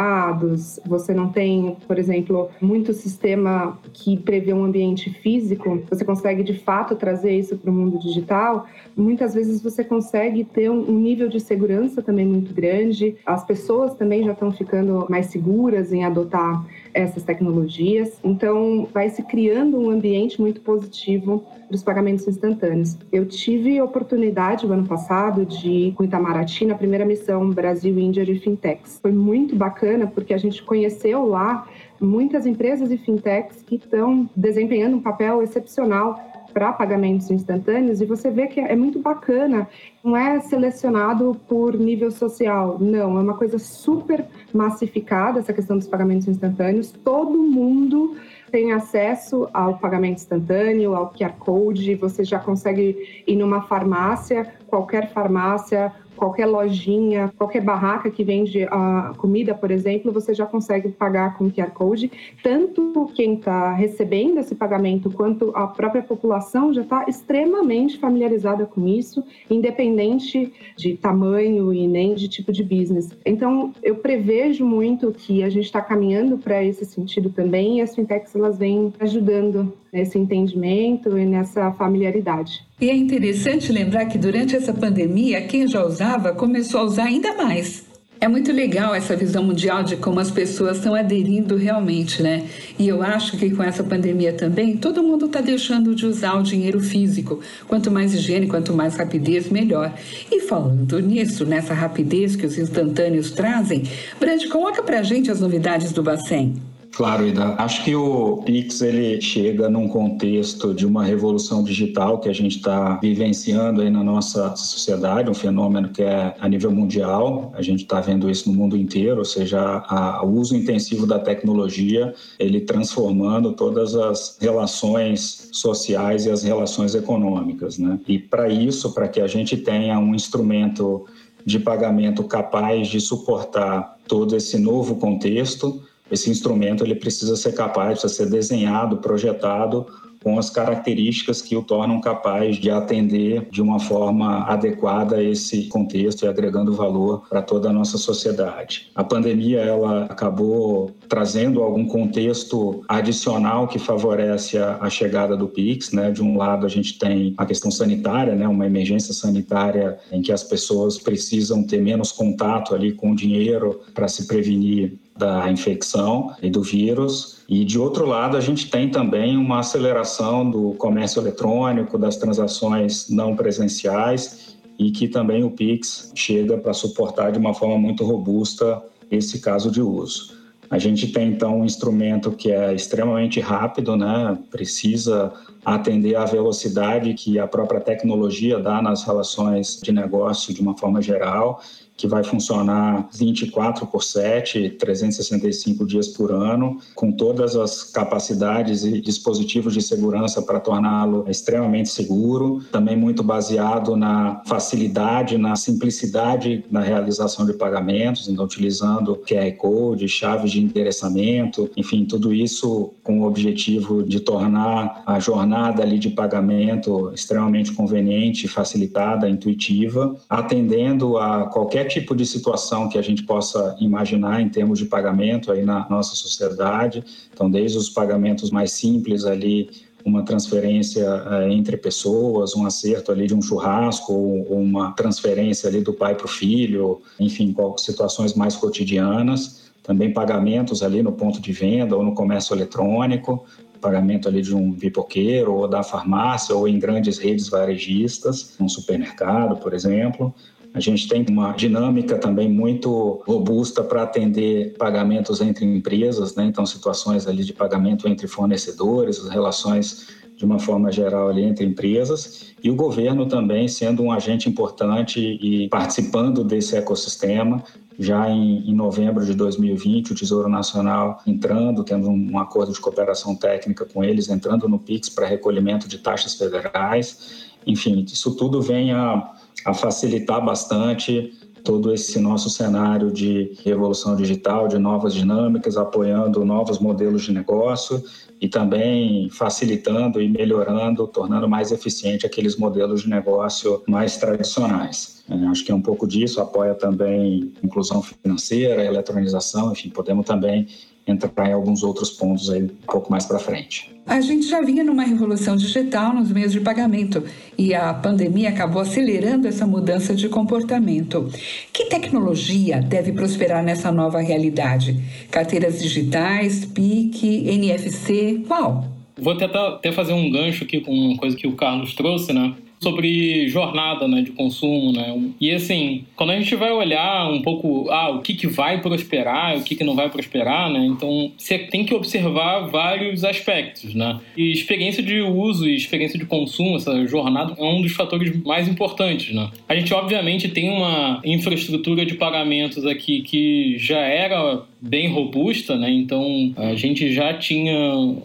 você 0.87 1.13
não 1.13 1.29
tem, 1.29 1.77
por 1.87 1.99
exemplo, 1.99 2.51
muito 2.61 2.93
sistema 2.93 3.79
que 3.93 4.17
prevê 4.17 4.53
um 4.53 4.65
ambiente 4.65 5.11
físico, 5.11 5.83
você 5.89 6.05
consegue 6.05 6.43
de 6.43 6.55
fato 6.55 6.95
trazer 6.95 7.39
isso 7.39 7.57
para 7.57 7.71
o 7.71 7.75
mundo 7.75 7.99
digital, 7.99 8.67
muitas 8.97 9.35
vezes 9.35 9.63
você 9.63 9.85
consegue 9.85 10.45
ter 10.45 10.71
um 10.71 10.99
nível 10.99 11.29
de 11.29 11.41
segurança 11.41 12.03
também 12.03 12.27
muito 12.27 12.55
grande, 12.55 13.17
as 13.25 13.45
pessoas 13.45 13.95
também 13.95 14.25
já 14.25 14.33
estão 14.33 14.53
ficando 14.53 15.07
mais 15.09 15.27
seguras 15.27 15.93
em 15.93 16.05
adotar 16.05 16.65
essas 16.97 17.23
tecnologias, 17.23 18.19
então 18.25 18.89
vai 18.93 19.11
se 19.11 19.23
criando 19.23 19.79
um 19.79 19.91
ambiente 19.91 20.41
muito 20.41 20.63
positivo 20.63 21.45
dos 21.71 21.83
pagamentos 21.83 22.27
instantâneos. 22.27 22.97
Eu 23.13 23.27
tive 23.27 23.81
oportunidade 23.83 24.67
o 24.67 24.73
ano 24.73 24.87
passado 24.87 25.45
de 25.45 25.69
ir 25.69 25.93
com 25.93 26.05
Itamaraty 26.05 26.65
na 26.65 26.75
primeira 26.75 27.05
missão 27.05 27.51
Brasil-Índia 27.51 28.25
de 28.25 28.39
Fintechs. 28.39 28.99
Foi 29.01 29.13
muito 29.13 29.55
bacana 29.55 30.07
porque 30.07 30.33
a 30.33 30.39
gente 30.39 30.63
conheceu 30.63 31.27
lá 31.27 31.69
muitas 32.01 32.47
empresas 32.47 32.91
e 32.91 32.97
fintechs 32.97 33.63
que 33.63 33.77
estão 33.77 34.29
desempenhando 34.35 34.97
um 34.97 35.03
papel 35.03 35.43
excepcional 35.43 36.19
para 36.57 36.73
pagamentos 36.73 37.31
instantâneos 37.31 38.01
e 38.01 38.07
você 38.07 38.31
vê 38.31 38.47
que 38.47 38.59
é 38.59 38.75
muito 38.75 38.99
bacana, 38.99 39.69
não 40.03 40.17
é 40.17 40.41
selecionado 40.41 41.39
por 41.47 41.79
nível 41.79 42.11
social, 42.11 42.79
não, 42.81 43.19
é 43.19 43.21
uma 43.21 43.35
coisa 43.35 43.59
super 43.59 44.25
massificada 44.55 45.39
essa 45.39 45.53
questão 45.53 45.77
dos 45.77 45.87
pagamentos 45.87 46.27
instantâneos, 46.27 46.91
todo 46.91 47.37
mundo 47.37 48.17
tem 48.51 48.73
acesso 48.73 49.47
ao 49.53 49.77
pagamento 49.77 50.17
instantâneo, 50.17 50.95
ao 50.95 51.13
QR 51.13 51.35
Code, 51.39 51.95
você 51.97 52.25
já 52.25 52.39
consegue 52.39 53.23
ir 53.27 53.37
numa 53.37 53.61
farmácia, 53.61 54.55
qualquer 54.67 55.13
farmácia, 55.13 55.93
qualquer 56.17 56.47
lojinha, 56.47 57.33
qualquer 57.37 57.63
barraca 57.63 58.11
que 58.11 58.25
vende 58.25 58.65
a 58.65 59.13
comida, 59.17 59.55
por 59.55 59.71
exemplo, 59.71 60.13
você 60.13 60.35
já 60.35 60.47
consegue 60.47 60.89
pagar 60.89 61.37
com 61.37 61.51
QR 61.51 61.71
Code. 61.71 62.11
Tanto 62.43 63.11
quem 63.15 63.35
está 63.35 63.73
recebendo 63.73 64.39
esse 64.39 64.55
pagamento 64.55 65.11
quanto 65.11 65.53
a 65.55 65.67
própria 65.67 66.03
população 66.03 66.73
já 66.73 66.83
está 66.83 67.05
extremamente 67.07 67.99
familiarizada 67.99 68.65
com 68.67 68.87
isso, 68.89 69.23
independente 69.51 70.53
de 70.77 70.97
tamanho 70.97 71.73
e 71.73 71.87
nem 71.87 72.15
de 72.15 72.29
tipo 72.29 72.53
de 72.53 72.65
business. 72.65 73.11
Então, 73.25 73.73
eu 73.83 73.97
prevejo 73.97 74.65
muito 74.65 75.13
que 75.13 75.43
a 75.43 75.49
gente 75.49 75.67
está 75.67 75.81
caminhando 75.81 76.39
para 76.39 76.65
esse 76.65 76.85
sentido 76.85 77.31
também 77.31 77.79
e 77.79 77.83
as 77.83 77.95
fintechs 77.95 78.35
elas 78.35 78.59
vêm 78.59 78.93
ajudando 78.99 79.73
nesse 79.93 80.19
entendimento 80.19 81.17
e 81.17 81.25
nessa 81.25 81.73
familiaridade. 81.73 82.67
E 82.79 82.91
é 82.91 82.95
interessante 82.95 83.73
lembrar 83.73 84.05
que 84.05 84.19
durante 84.19 84.55
essa 84.55 84.71
pandemia, 84.71 85.41
quem 85.41 85.67
já 85.67 85.83
usava 85.83 86.35
começou 86.35 86.81
a 86.81 86.85
usar 86.85 87.05
ainda 87.05 87.33
mais. 87.33 87.87
É 88.21 88.29
muito 88.29 88.53
legal 88.53 88.95
essa 88.95 89.17
visão 89.17 89.43
mundial 89.43 89.83
de 89.83 89.97
como 89.97 90.21
as 90.21 90.31
pessoas 90.31 90.77
estão 90.77 90.95
aderindo 90.95 91.57
realmente, 91.57 92.23
né? 92.23 92.47
E 92.79 92.87
eu 92.87 93.03
acho 93.03 93.39
que 93.39 93.49
com 93.49 93.63
essa 93.63 93.83
pandemia 93.83 94.31
também, 94.35 94.77
todo 94.77 95.03
mundo 95.03 95.25
está 95.25 95.41
deixando 95.41 95.95
de 95.95 96.05
usar 96.05 96.35
o 96.35 96.43
dinheiro 96.43 96.79
físico. 96.79 97.41
Quanto 97.67 97.91
mais 97.91 98.13
higiene, 98.13 98.47
quanto 98.47 98.75
mais 98.75 98.95
rapidez, 98.95 99.49
melhor. 99.49 99.95
E 100.31 100.41
falando 100.43 101.01
nisso, 101.01 101.47
nessa 101.47 101.73
rapidez 101.73 102.37
que 102.37 102.45
os 102.45 102.59
instantâneos 102.59 103.31
trazem, 103.31 103.85
Brand, 104.21 104.47
coloca 104.49 104.83
pra 104.83 105.03
gente 105.03 105.31
as 105.31 105.41
novidades 105.41 105.93
do 105.93 106.03
Bacen. 106.03 106.76
Claro, 106.97 107.27
Ida. 107.27 107.55
Acho 107.59 107.85
que 107.85 107.95
o 107.95 108.39
Pix 108.39 108.81
ele 108.81 109.21
chega 109.21 109.69
num 109.69 109.87
contexto 109.87 110.73
de 110.73 110.87
uma 110.87 111.05
revolução 111.05 111.63
digital 111.63 112.19
que 112.19 112.27
a 112.27 112.33
gente 112.33 112.57
está 112.57 112.99
vivenciando 113.03 113.83
aí 113.83 113.91
na 113.91 114.03
nossa 114.03 114.57
sociedade, 114.57 115.29
um 115.29 115.35
fenômeno 115.35 115.91
que 115.91 116.03
é 116.03 116.35
a 116.41 116.49
nível 116.49 116.71
mundial. 116.71 117.53
A 117.55 117.61
gente 117.61 117.83
está 117.83 118.01
vendo 118.01 118.31
isso 118.31 118.51
no 118.51 118.57
mundo 118.57 118.79
inteiro, 118.79 119.19
ou 119.19 119.27
seja, 119.27 119.85
o 120.23 120.29
uso 120.29 120.57
intensivo 120.57 121.07
da 121.07 121.19
tecnologia, 121.19 122.15
ele 122.39 122.63
transformando 122.63 123.53
todas 123.53 123.95
as 123.95 124.39
relações 124.41 125.51
sociais 125.53 126.25
e 126.25 126.31
as 126.31 126.45
relações 126.45 126.95
econômicas, 126.95 127.77
né? 127.77 128.01
E 128.09 128.19
para 128.19 128.49
isso, 128.49 128.95
para 128.95 129.07
que 129.07 129.21
a 129.21 129.27
gente 129.27 129.55
tenha 129.59 129.99
um 129.99 130.15
instrumento 130.15 131.05
de 131.45 131.61
pagamento 131.61 132.25
capaz 132.25 132.89
de 132.89 133.01
suportar 133.03 133.99
todo 134.09 134.35
esse 134.35 134.59
novo 134.59 134.97
contexto, 134.97 135.83
esse 136.11 136.31
instrumento 136.31 136.85
ele 136.85 136.95
precisa 136.95 137.37
ser 137.37 137.53
capaz, 137.53 138.01
precisa 138.01 138.25
ser 138.25 138.31
desenhado, 138.31 138.99
projetado 138.99 139.87
com 140.27 140.41
as 140.41 140.51
características 140.51 141.41
que 141.41 141.57
o 141.57 141.63
tornam 141.63 142.01
capaz 142.01 142.57
de 142.57 142.69
atender 142.69 143.47
de 143.49 143.63
uma 143.63 143.79
forma 143.79 144.43
adequada 144.49 145.23
esse 145.23 145.69
contexto 145.69 146.25
e 146.25 146.29
agregando 146.29 146.73
valor 146.73 147.23
para 147.29 147.41
toda 147.41 147.71
a 147.71 147.73
nossa 147.73 147.97
sociedade. 147.97 148.91
A 148.93 149.05
pandemia 149.05 149.61
ela 149.61 150.07
acabou 150.07 150.91
trazendo 151.09 151.63
algum 151.63 151.87
contexto 151.87 152.83
adicional 152.89 153.69
que 153.69 153.79
favorece 153.79 154.59
a, 154.59 154.79
a 154.81 154.91
chegada 154.91 155.37
do 155.37 155.47
Pix, 155.47 155.93
né? 155.93 156.11
De 156.11 156.21
um 156.21 156.37
lado 156.37 156.67
a 156.67 156.69
gente 156.69 156.99
tem 156.99 157.33
a 157.39 157.47
questão 157.47 157.71
sanitária, 157.71 158.35
né? 158.35 158.49
Uma 158.49 158.67
emergência 158.67 159.15
sanitária 159.15 159.97
em 160.11 160.21
que 160.21 160.33
as 160.33 160.43
pessoas 160.43 160.99
precisam 160.99 161.63
ter 161.63 161.81
menos 161.81 162.11
contato 162.11 162.75
ali 162.75 162.91
com 162.91 163.13
o 163.13 163.15
dinheiro 163.15 163.81
para 163.95 164.09
se 164.09 164.27
prevenir 164.27 164.99
da 165.17 165.51
infecção 165.51 166.35
e 166.43 166.51
do 166.51 166.63
vírus. 166.63 167.45
E 167.49 167.65
de 167.65 167.79
outro 167.79 168.07
lado, 168.07 168.37
a 168.37 168.41
gente 168.41 168.71
tem 168.71 168.91
também 168.91 169.37
uma 169.37 169.61
aceleração 169.61 170.49
do 170.49 170.73
comércio 170.73 171.21
eletrônico, 171.21 171.97
das 171.97 172.17
transações 172.17 173.09
não 173.09 173.35
presenciais 173.35 174.57
e 174.79 174.91
que 174.91 175.09
também 175.09 175.43
o 175.43 175.51
Pix 175.51 176.13
chega 176.15 176.59
para 176.59 176.73
suportar 176.73 177.33
de 177.33 177.39
uma 177.39 177.55
forma 177.55 177.79
muito 177.79 178.05
robusta 178.05 178.83
esse 179.11 179.41
caso 179.41 179.71
de 179.71 179.81
uso. 179.81 180.37
A 180.69 180.79
gente 180.79 181.13
tem 181.13 181.29
então 181.29 181.61
um 181.61 181.65
instrumento 181.65 182.33
que 182.33 182.51
é 182.51 182.75
extremamente 182.75 183.41
rápido, 183.41 183.97
né? 183.97 184.37
Precisa 184.51 185.33
atender 185.65 186.17
à 186.17 186.25
velocidade 186.25 187.15
que 187.15 187.39
a 187.39 187.47
própria 187.47 187.81
tecnologia 187.81 188.59
dá 188.59 188.83
nas 188.83 189.05
relações 189.05 189.81
de 189.81 189.93
negócio 189.93 190.53
de 190.53 190.61
uma 190.61 190.77
forma 190.77 191.01
geral 191.01 191.61
que 191.97 192.07
vai 192.07 192.23
funcionar 192.23 193.09
24 193.15 193.87
por 193.87 194.05
7, 194.05 194.71
365 194.71 195.87
dias 195.87 196.09
por 196.09 196.31
ano, 196.31 196.79
com 196.95 197.11
todas 197.11 197.57
as 197.57 197.85
capacidades 197.85 198.85
e 198.85 199.01
dispositivos 199.01 199.73
de 199.73 199.81
segurança 199.81 200.43
para 200.43 200.61
torná-lo 200.61 201.25
extremamente 201.29 201.89
seguro, 201.89 202.63
também 202.71 202.97
muito 202.97 203.23
baseado 203.23 203.97
na 203.97 204.43
facilidade, 204.47 205.39
na 205.39 205.57
simplicidade 205.57 206.65
na 206.71 206.81
realização 206.81 207.47
de 207.47 207.53
pagamentos, 207.55 208.29
então 208.29 208.45
utilizando 208.45 209.17
QR 209.27 209.51
Code, 209.57 210.09
chaves 210.09 210.51
de 210.53 210.61
endereçamento, 210.61 211.71
enfim, 211.77 212.05
tudo 212.05 212.33
isso 212.33 212.93
com 213.03 213.21
o 213.21 213.27
objetivo 213.27 214.03
de 214.03 214.21
tornar 214.21 215.03
a 215.07 215.19
jornada 215.19 215.83
ali 215.83 215.99
de 215.99 216.11
pagamento 216.11 217.11
extremamente 217.15 217.73
conveniente, 217.73 218.49
facilitada, 218.49 219.29
intuitiva, 219.29 220.17
atendendo 220.29 221.19
a 221.19 221.47
qualquer 221.47 221.86
tipo 221.87 222.15
de 222.15 222.27
situação 222.27 222.89
que 222.89 222.99
a 222.99 223.03
gente 223.03 223.23
possa 223.23 223.77
imaginar 223.81 224.41
em 224.41 224.49
termos 224.49 224.79
de 224.79 224.85
pagamento 224.87 225.51
aí 225.51 225.65
na 225.65 225.89
nossa 225.89 226.15
sociedade. 226.15 227.05
Então, 227.33 227.51
desde 227.51 227.79
os 227.79 227.89
pagamentos 227.89 228.51
mais 228.51 228.73
simples 228.73 229.25
ali, 229.25 229.71
uma 230.05 230.25
transferência 230.25 231.05
eh, 231.05 231.53
entre 231.53 231.77
pessoas, 231.77 232.55
um 232.55 232.65
acerto 232.65 233.11
ali 233.11 233.27
de 233.27 233.35
um 233.35 233.43
churrasco 233.43 234.13
ou, 234.13 234.61
uma 234.61 234.93
transferência 234.93 235.69
ali 235.69 235.81
do 235.81 235.93
pai 235.93 236.15
para 236.15 236.27
o 236.27 236.29
filho, 236.29 237.01
enfim, 237.19 237.55
situações 237.77 238.35
mais 238.35 238.55
cotidianas. 238.55 239.67
Também 239.83 240.13
pagamentos 240.13 240.83
ali 240.83 241.03
no 241.03 241.13
ponto 241.13 241.41
de 241.41 241.53
venda 241.53 241.97
ou 241.97 242.03
no 242.03 242.15
comércio 242.15 242.55
eletrônico, 242.55 243.45
pagamento 243.81 244.29
ali 244.29 244.43
de 244.43 244.55
um 244.55 244.73
pipoqueiro 244.73 245.55
ou 245.55 245.69
da 245.69 245.83
farmácia 245.83 246.55
ou 246.55 246.67
em 246.67 246.79
grandes 246.79 247.19
redes 247.19 247.49
varejistas, 247.49 248.57
um 248.61 248.69
supermercado, 248.69 249.57
por 249.57 249.73
exemplo. 249.73 250.35
A 250.77 250.81
gente 250.81 251.09
tem 251.09 251.25
uma 251.31 251.53
dinâmica 251.53 252.19
também 252.19 252.51
muito 252.51 253.23
robusta 253.27 253.83
para 253.83 254.03
atender 254.03 254.75
pagamentos 254.77 255.41
entre 255.41 255.65
empresas, 255.65 256.35
né? 256.35 256.45
então 256.45 256.67
situações 256.67 257.27
ali 257.27 257.43
de 257.45 257.55
pagamento 257.55 258.07
entre 258.07 258.27
fornecedores, 258.29 259.19
as 259.19 259.31
relações 259.31 260.09
de 260.37 260.45
uma 260.45 260.59
forma 260.59 260.93
geral 260.93 261.31
ali 261.31 261.45
entre 261.45 261.65
empresas 261.65 262.55
e 262.63 262.71
o 262.71 262.75
governo 262.75 263.25
também 263.25 263.67
sendo 263.69 264.03
um 264.03 264.13
agente 264.13 264.51
importante 264.51 265.19
e 265.19 265.67
participando 265.71 266.45
desse 266.45 266.77
ecossistema. 266.77 267.65
Já 267.99 268.29
em, 268.29 268.71
em 268.71 268.75
novembro 268.75 269.25
de 269.25 269.33
2020, 269.33 270.13
o 270.13 270.15
Tesouro 270.15 270.51
Nacional 270.51 271.23
entrando, 271.27 271.85
tendo 271.85 272.11
um, 272.11 272.33
um 272.33 272.39
acordo 272.39 272.71
de 272.71 272.79
cooperação 272.79 273.35
técnica 273.35 273.87
com 273.87 274.05
eles, 274.05 274.29
entrando 274.29 274.69
no 274.69 274.79
PIX 274.79 275.09
para 275.09 275.27
recolhimento 275.27 275.89
de 275.89 275.97
taxas 275.97 276.35
federais. 276.35 277.47
Enfim, 277.67 278.05
isso 278.07 278.37
tudo 278.37 278.61
vem 278.61 278.93
a 278.93 279.33
a 279.67 279.75
facilitar 279.75 280.43
bastante 280.43 281.33
todo 281.65 281.93
esse 281.93 282.21
nosso 282.21 282.49
cenário 282.49 283.11
de 283.11 283.53
revolução 283.65 284.15
digital, 284.15 284.69
de 284.69 284.79
novas 284.79 285.13
dinâmicas, 285.13 285.77
apoiando 285.77 286.45
novos 286.45 286.79
modelos 286.79 287.25
de 287.25 287.33
negócio 287.33 288.01
e 288.41 288.49
também 288.49 289.29
facilitando 289.31 290.23
e 290.23 290.29
melhorando, 290.29 291.09
tornando 291.09 291.49
mais 291.49 291.73
eficiente 291.73 292.25
aqueles 292.25 292.57
modelos 292.57 293.03
de 293.03 293.09
negócio 293.09 293.83
mais 293.89 294.17
tradicionais. 294.17 295.25
É, 295.29 295.35
acho 295.49 295.65
que 295.65 295.73
é 295.73 295.75
um 295.75 295.83
pouco 295.83 296.07
disso, 296.07 296.41
apoia 296.41 296.73
também 296.73 297.53
inclusão 297.61 298.01
financeira, 298.01 298.85
eletronização, 298.85 299.73
enfim, 299.73 299.89
podemos 299.89 300.25
também 300.25 300.69
entrar 301.07 301.49
em 301.49 301.53
alguns 301.53 301.83
outros 301.83 302.11
pontos 302.11 302.51
aí 302.51 302.63
um 302.63 302.69
pouco 302.87 303.11
mais 303.11 303.25
para 303.25 303.39
frente. 303.39 303.95
A 304.07 304.21
gente 304.21 304.47
já 304.47 304.61
vinha 304.61 304.85
numa 304.85 305.03
revolução 305.03 305.57
digital 305.57 306.13
nos 306.13 306.31
meios 306.31 306.53
de 306.53 306.61
pagamento 306.61 307.25
e 307.59 307.75
a 307.75 307.93
pandemia 307.93 308.51
acabou 308.51 308.83
acelerando 308.83 309.49
essa 309.49 309.67
mudança 309.67 310.15
de 310.15 310.29
comportamento. 310.29 311.29
Que 311.73 311.87
tecnologia 311.87 312.81
deve 312.81 313.13
prosperar 313.13 313.65
nessa 313.65 313.91
nova 313.91 314.21
realidade? 314.21 315.01
Carteiras 315.31 315.81
digitais, 315.81 316.65
PIC, 316.65 317.49
NFC, 317.49 318.43
qual? 318.47 318.85
Vou 319.19 319.37
tentar 319.37 319.69
até 319.69 319.91
fazer 319.91 320.13
um 320.13 320.31
gancho 320.31 320.65
aqui 320.65 320.81
com 320.81 320.93
uma 320.93 321.17
coisa 321.17 321.37
que 321.37 321.47
o 321.47 321.53
Carlos 321.53 321.95
trouxe, 321.95 322.33
né? 322.33 322.55
Sobre 322.81 323.49
jornada 323.49 324.07
né, 324.07 324.23
de 324.23 324.33
consumo, 324.33 324.93
né? 324.93 325.15
E 325.41 325.51
assim, 325.51 326.05
quando 326.15 326.31
a 326.31 326.39
gente 326.39 326.55
vai 326.55 326.73
olhar 326.73 327.31
um 327.31 327.43
pouco, 327.43 327.91
ah, 327.91 328.11
o 328.11 328.21
que, 328.21 328.35
que 328.35 328.47
vai 328.47 328.81
prosperar, 328.81 329.57
o 329.57 329.63
que, 329.63 329.75
que 329.75 329.85
não 329.85 329.95
vai 329.95 330.09
prosperar, 330.09 330.71
né? 330.71 330.85
Então, 330.87 331.33
você 331.37 331.59
tem 331.59 331.85
que 331.85 331.95
observar 331.95 332.69
vários 332.69 333.25
aspectos, 333.25 333.95
né? 333.95 334.21
E 334.37 334.53
experiência 334.53 335.03
de 335.03 335.21
uso 335.21 335.69
e 335.69 335.75
experiência 335.75 336.19
de 336.19 336.27
consumo, 336.27 336.77
essa 336.77 337.07
jornada, 337.07 337.55
é 337.59 337.65
um 337.65 337.81
dos 337.81 337.93
fatores 337.93 338.35
mais 338.45 338.69
importantes, 338.69 339.35
né? 339.35 339.51
A 339.69 339.75
gente, 339.75 339.93
obviamente, 339.95 340.49
tem 340.49 340.71
uma 340.71 341.21
infraestrutura 341.25 342.05
de 342.05 342.15
pagamentos 342.15 342.85
aqui 342.87 343.23
que 343.23 343.77
já 343.79 344.01
era 344.01 344.63
bem 344.81 345.09
robusta, 345.09 345.77
né? 345.77 345.91
Então 345.91 346.53
a 346.57 346.75
gente 346.75 347.13
já 347.13 347.35
tinha 347.35 347.77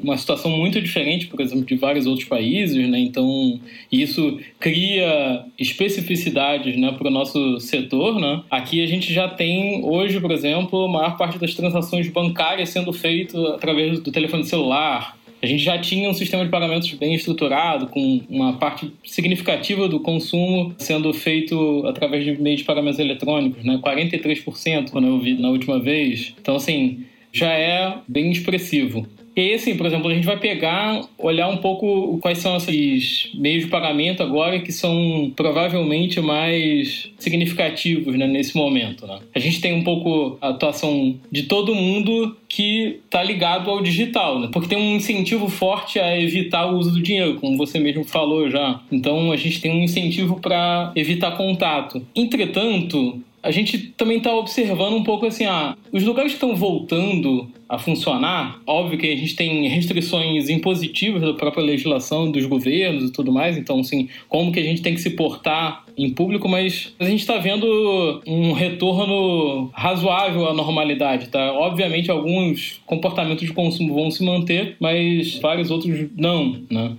uma 0.02 0.18
situação 0.18 0.52
muito 0.52 0.82
diferente, 0.82 1.28
por 1.28 1.40
exemplo, 1.40 1.66
de 1.66 1.76
vários 1.76 2.06
outros 2.06 2.28
países, 2.28 2.88
né? 2.90 3.00
Então 3.00 3.60
isso 3.92 4.40
cria 4.60 5.46
especificidades, 5.58 6.78
né, 6.78 6.92
para 6.92 7.08
o 7.08 7.12
nosso 7.12 7.60
setor, 7.60 8.20
né? 8.20 8.44
Aqui 8.50 8.84
a 8.84 8.88
gente 8.88 9.14
já 9.14 9.28
tem 9.28 9.84
hoje, 9.84 10.20
por 10.20 10.32
exemplo, 10.32 10.86
a 10.86 10.90
maior 10.90 11.18
parte 11.18 11.38
das 11.40 11.54
transações 11.54 12.10
bancárias 12.10 12.70
sendo 12.70 12.92
feito 12.92 13.38
através 13.48 14.00
do 14.00 14.12
telefone 14.12 14.44
celular, 14.44 15.18
a 15.42 15.46
gente 15.48 15.64
já 15.64 15.78
tinha 15.80 16.10
um 16.10 16.14
sistema 16.14 16.46
de 16.46 16.52
pagamentos 16.52 16.92
bem 16.94 17.16
estruturado, 17.16 17.88
com 17.88 18.22
uma 18.30 18.54
parte 18.54 18.92
significativa 19.04 19.88
do 19.88 20.00
consumo 20.00 20.76
sendo 20.78 21.12
feito 21.14 21.84
através 21.88 22.24
de 22.24 22.40
meios 22.40 22.60
de 22.60 22.66
pagamentos 22.66 23.00
eletrônicos, 23.00 23.64
né? 23.64 23.80
43% 23.84 24.92
quando 24.92 25.08
eu 25.08 25.20
vi 25.20 25.34
na 25.34 25.50
última 25.50 25.80
vez. 25.80 26.36
Então, 26.40 26.56
assim, 26.56 27.06
já 27.34 27.52
é 27.52 27.98
bem 28.08 28.30
expressivo. 28.32 29.08
E 29.36 29.42
aí, 29.42 29.54
assim, 29.54 29.78
por 29.78 29.86
exemplo, 29.86 30.10
a 30.10 30.14
gente 30.14 30.26
vai 30.26 30.38
pegar, 30.38 31.02
olhar 31.18 31.48
um 31.48 31.58
pouco 31.58 32.18
quais 32.22 32.40
são 32.40 32.58
esses 32.58 33.30
meios 33.34 33.64
de 33.64 33.70
pagamento 33.70 34.22
agora 34.22 34.60
que 34.60 34.72
são 34.72 35.32
provavelmente 35.36 36.20
mais 36.20 37.10
significativos 37.18 38.16
né, 38.16 38.28
nesse 38.28 38.56
momento. 38.56 39.08
Né? 39.08 39.20
A 39.34 39.40
gente 39.40 39.62
tem 39.62 39.74
um 39.74 39.84
pouco 39.84 40.38
a 40.42 40.50
atuação 40.50 41.16
de 41.32 41.44
todo 41.44 41.74
mundo 41.74 42.36
que 42.48 43.00
está 43.06 43.24
ligado 43.24 43.70
ao 43.70 43.82
digital, 43.82 44.40
né? 44.40 44.50
porque 44.52 44.68
tem 44.68 44.78
um 44.78 44.96
incentivo 44.96 45.48
forte 45.48 46.00
a 46.00 46.20
evitar 46.20 46.66
o 46.66 46.78
uso 46.78 46.92
do 46.92 47.02
dinheiro, 47.02 47.36
como 47.36 47.58
você 47.58 47.80
mesmo 47.80 48.04
falou 48.04 48.50
já. 48.50 48.82
Então 48.92 49.32
a 49.32 49.38
gente 49.38 49.62
tem 49.62 49.72
um 49.72 49.84
incentivo 49.84 50.40
para 50.40 50.92
evitar 50.96 51.38
contato. 51.38 52.06
Entretanto, 52.14 53.22
a 53.44 53.52
gente 53.52 53.78
também 53.98 54.18
está 54.18 54.34
observando 54.34 54.94
um 54.94 55.04
pouco 55.04 55.26
assim, 55.26 55.46
ah, 55.46 55.76
os 55.92 56.04
lugares 56.04 56.34
estão 56.34 56.56
voltando 56.56 57.50
a 57.68 57.80
funcionar, 57.80 58.60
óbvio 58.68 59.00
que 59.00 59.08
a 59.12 59.16
gente 59.16 59.36
tem 59.36 59.68
restrições 59.68 60.50
impositivas 60.50 61.22
da 61.22 61.34
própria 61.34 61.64
legislação 61.64 62.30
dos 62.30 62.46
governos 62.46 63.10
e 63.10 63.12
tudo 63.14 63.32
mais, 63.32 63.58
então 63.58 63.80
assim, 63.80 64.10
como 64.28 64.52
que 64.52 64.60
a 64.60 64.64
gente 64.64 64.82
tem 64.82 64.94
que 64.94 65.02
se 65.02 65.12
portar 65.12 65.86
em 65.98 66.10
público, 66.10 66.50
mas 66.50 66.94
a 67.00 67.06
gente 67.06 67.22
está 67.22 67.38
vendo 67.38 68.22
um 68.28 68.52
retorno 68.52 69.70
razoável 69.74 70.48
à 70.48 70.54
normalidade, 70.54 71.30
tá? 71.30 71.54
Obviamente 71.54 72.12
alguns 72.12 72.82
comportamentos 72.86 73.46
de 73.46 73.54
consumo 73.54 73.94
vão 73.94 74.12
se 74.12 74.24
manter, 74.24 74.76
mas 74.80 75.40
vários 75.40 75.72
outros 75.72 76.10
não, 76.16 76.62
né? 76.70 76.92